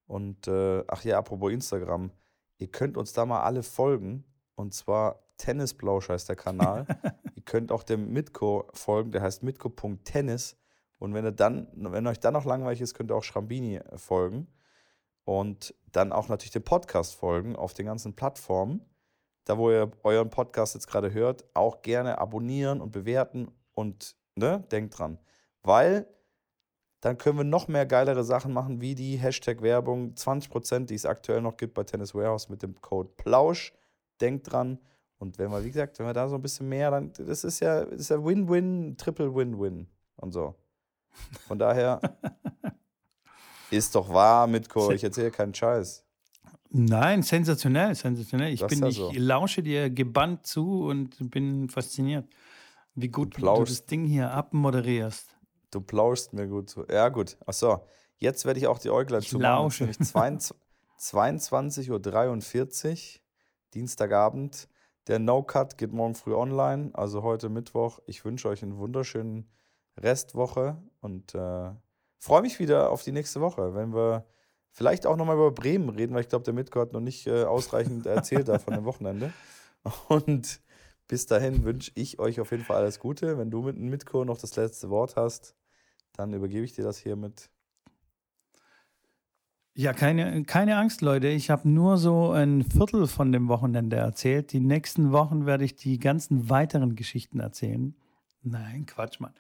Und 0.06 0.48
äh, 0.48 0.84
ach 0.88 1.04
ja, 1.04 1.18
apropos 1.18 1.52
Instagram, 1.52 2.12
ihr 2.60 2.68
könnt 2.68 2.96
uns 2.96 3.14
da 3.14 3.26
mal 3.26 3.42
alle 3.42 3.64
folgen. 3.64 4.24
Und 4.58 4.74
zwar 4.74 5.24
Tennisblausch 5.38 6.10
heißt 6.10 6.28
der 6.30 6.36
Kanal. 6.36 6.88
ihr 7.36 7.44
könnt 7.44 7.72
auch 7.72 7.84
dem 7.84 8.12
Mitko 8.12 8.68
folgen, 8.74 9.12
der 9.12 9.22
heißt 9.22 9.44
mitko.tennis. 9.44 10.58
Und 10.98 11.14
wenn 11.14 11.26
ihr 11.26 11.32
dann, 11.32 11.68
wenn 11.74 12.08
euch 12.08 12.20
dann 12.20 12.34
noch 12.34 12.44
langweilig 12.44 12.82
ist, 12.82 12.96
könnt 12.96 13.12
ihr 13.12 13.16
auch 13.16 13.24
Schrambini 13.24 13.76
äh, 13.76 13.98
folgen. 14.00 14.48
Und 15.26 15.76
dann 15.92 16.12
auch 16.12 16.28
natürlich 16.28 16.52
dem 16.52 16.64
Podcast 16.64 17.14
folgen 17.14 17.56
auf 17.56 17.76
den 17.76 17.86
ganzen 17.86 18.16
Plattformen. 18.16 18.84
Da, 19.46 19.60
wo 19.60 19.70
ihr 19.70 19.92
euren 20.04 20.32
Podcast 20.32 20.74
jetzt 20.74 20.88
gerade 20.88 21.14
hört, 21.14 21.46
auch 21.54 21.84
gerne 21.84 22.18
abonnieren 22.18 22.82
und 22.82 22.92
bewerten 22.92 23.52
und 23.76 24.16
ne, 24.36 24.66
denkt 24.72 24.98
dran. 24.98 25.20
Weil 25.62 26.08
dann 27.02 27.20
können 27.20 27.38
wir 27.38 27.44
noch 27.44 27.68
mehr 27.68 27.86
geilere 27.86 28.24
Sachen 28.24 28.54
machen, 28.54 28.82
wie 28.82 28.96
die 28.96 29.18
Hashtag-Werbung 29.18 30.16
20%, 30.16 30.86
die 30.86 30.96
es 30.96 31.06
aktuell 31.06 31.42
noch 31.42 31.58
gibt 31.58 31.76
bei 31.76 31.84
Tennis 31.84 32.16
Warehouse 32.16 32.50
mit 32.50 32.64
dem 32.64 32.82
Code 32.82 33.12
Plausch. 33.18 33.72
Denkt 34.22 34.52
dran. 34.52 34.80
Und 35.20 35.38
wenn 35.40 35.50
wir, 35.52 35.64
wie 35.64 35.72
gesagt, 35.72 35.98
wenn 36.00 36.06
wir 36.06 36.14
da 36.14 36.30
so 36.30 36.36
ein 36.36 36.42
bisschen 36.42 36.70
mehr, 36.70 36.92
dann, 36.92 37.12
das 37.18 37.44
ist 37.44 37.60
ja, 37.60 37.86
das 37.86 38.02
ist 38.02 38.10
ja 38.10 38.24
Win-Win, 38.24 38.96
Triple 38.98 39.34
Win-Win 39.34 39.88
und 40.18 40.32
so. 40.32 40.56
Von 41.48 41.58
daher 41.58 42.00
ist 43.72 43.96
doch 43.96 44.10
wahr, 44.14 44.48
Mitko, 44.48 44.92
ich 44.92 45.04
erzähle 45.04 45.32
keinen 45.32 45.54
Scheiß. 45.54 46.04
Nein, 46.70 47.24
sensationell, 47.24 47.96
sensationell. 47.96 48.54
Ich 48.54 48.60
Das 48.60 48.70
bin, 48.70 48.80
ja 48.82 48.88
ich 48.90 48.98
so. 48.98 49.12
lausche 49.16 49.64
dir 49.64 49.90
gebannt 49.90 50.46
zu 50.46 50.84
und 50.86 51.32
bin 51.32 51.70
fasziniert, 51.70 52.28
Wie 52.94 53.08
gut 53.10 53.36
du, 53.36 53.40
plauschst. 53.42 53.80
das 53.80 53.86
Ding 53.86 54.06
hier 54.06 54.32
abmoderierst. 54.32 55.36
Du 55.72 55.82
plauschst 55.82 56.34
mir 56.34 56.48
gut 56.48 56.70
zu. 56.70 56.86
Ja, 56.92 57.10
gut. 57.10 57.38
Achso, 57.46 57.88
jetzt 58.18 58.46
werde 58.46 58.60
ich 58.60 58.68
auch 58.68 58.80
die 58.80 58.90
Äuglein 58.90 59.22
Ich 59.22 59.30
zumachen. 59.30 59.50
lausche. 59.56 59.84
Es 59.86 59.98
ist 59.98 60.14
nämlich 60.16 60.40
22 60.98 61.90
22.43 61.90 61.90
Uhr, 61.92 63.22
Dienstagabend. 63.78 64.68
Der 65.06 65.20
No-Cut 65.20 65.78
geht 65.78 65.94
morgen 65.94 66.16
früh 66.16 66.34
online, 66.34 66.90
also 66.94 67.22
heute 67.22 67.48
Mittwoch. 67.48 68.00
Ich 68.08 68.26
wünsche 68.26 68.50
euch 68.50 68.64
einen 68.64 68.78
wunderschönen 68.80 69.48
Restwoche 70.00 70.82
und 71.00 71.36
äh, 71.36 71.70
freue 72.18 72.42
mich 72.42 72.58
wieder 72.58 72.90
auf 72.90 73.04
die 73.04 73.12
nächste 73.12 73.40
Woche, 73.40 73.76
wenn 73.76 73.94
wir 73.94 74.26
vielleicht 74.72 75.06
auch 75.06 75.16
nochmal 75.16 75.36
über 75.36 75.52
Bremen 75.52 75.90
reden, 75.90 76.16
weil 76.16 76.22
ich 76.22 76.30
glaube, 76.30 76.44
der 76.44 76.56
Mitko 76.56 76.82
hat 76.82 76.92
noch 76.92 77.02
nicht 77.02 77.28
äh, 77.28 77.44
ausreichend 77.44 78.08
erzählt 78.08 78.48
da 78.48 78.58
von 78.58 78.74
dem 78.74 78.86
Wochenende. 78.86 79.32
Und 80.10 80.60
bis 81.08 81.28
dahin 81.28 81.64
wünsche 81.64 81.92
ich 81.94 82.18
euch 82.18 82.40
auf 82.40 82.50
jeden 82.50 82.64
Fall 82.64 82.78
alles 82.78 83.00
Gute. 83.00 83.38
Wenn 83.38 83.52
du 83.52 83.62
mit 83.62 83.78
Mitko 83.78 84.26
noch 84.26 84.40
das 84.40 84.56
letzte 84.56 84.90
Wort 84.90 85.16
hast, 85.16 85.56
dann 86.14 86.34
übergebe 86.34 86.66
ich 86.66 86.74
dir 86.74 86.84
das 86.84 86.98
hiermit. 86.98 87.52
Ja, 89.78 89.94
keine, 89.94 90.44
keine 90.44 90.76
Angst, 90.78 91.02
Leute. 91.02 91.28
Ich 91.28 91.52
habe 91.52 91.70
nur 91.70 91.98
so 91.98 92.32
ein 92.32 92.64
Viertel 92.64 93.06
von 93.06 93.32
dem 93.32 93.48
Wochenende 93.48 93.96
erzählt. 93.96 94.52
Die 94.52 94.60
nächsten 94.60 95.12
Wochen 95.12 95.46
werde 95.46 95.66
ich 95.66 95.76
die 95.76 96.00
ganzen 96.00 96.50
weiteren 96.50 96.96
Geschichten 96.96 97.40
erzählen. 97.40 97.96
Nein, 98.42 98.88
Quatsch, 98.88 99.20
Mann. 99.20 99.36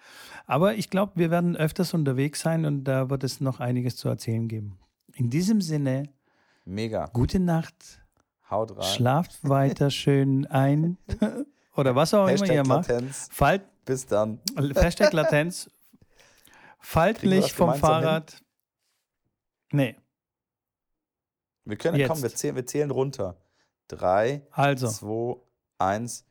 Aber 0.45 0.75
ich 0.75 0.91
glaube, 0.91 1.13
wir 1.15 1.31
werden 1.31 1.55
öfters 1.55 1.95
unterwegs 1.95 2.41
sein 2.41 2.65
und 2.65 2.83
da 2.83 3.09
wird 3.09 3.23
es 3.23 3.41
noch 3.41 3.59
einiges 3.59 3.95
zu 3.95 4.09
erzählen 4.09 4.47
geben. 4.47 4.77
In 5.15 5.31
diesem 5.31 5.59
Sinne, 5.59 6.03
Mega. 6.65 7.07
gute 7.13 7.39
Nacht. 7.39 8.05
Haut 8.47 8.77
rein. 8.77 8.83
Schlaft 8.83 9.39
weiter 9.41 9.89
schön 9.89 10.45
ein. 10.45 10.99
Oder 11.75 11.95
was 11.95 12.13
auch 12.13 12.27
immer 12.27 12.45
ihr 12.45 12.59
Hashtag 12.59 12.67
macht. 12.67 12.89
Latenz. 12.89 13.27
Fallt, 13.31 13.63
Bis 13.85 14.05
dann. 14.05 14.39
Hashtag 14.55 15.13
Latenz. 15.13 15.71
Fallt 16.79 17.23
nicht 17.23 17.45
das 17.45 17.51
vom 17.53 17.69
gemeinsam 17.69 17.95
hin? 17.95 18.03
Fahrrad. 18.03 18.43
Nee, 19.71 19.95
Wir 21.67 21.77
können, 21.77 21.99
Jetzt. 21.99 22.09
komm, 22.09 22.21
wir 22.23 22.33
zählen, 22.33 22.55
wir 22.55 22.65
zählen 22.65 22.91
runter. 22.91 23.35
Drei, 23.87 24.41
also. 24.51 24.87
zwei, 24.87 25.35
eins. 25.77 26.25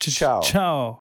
Ciao. 0.00 0.42
Ciao. 0.42 0.96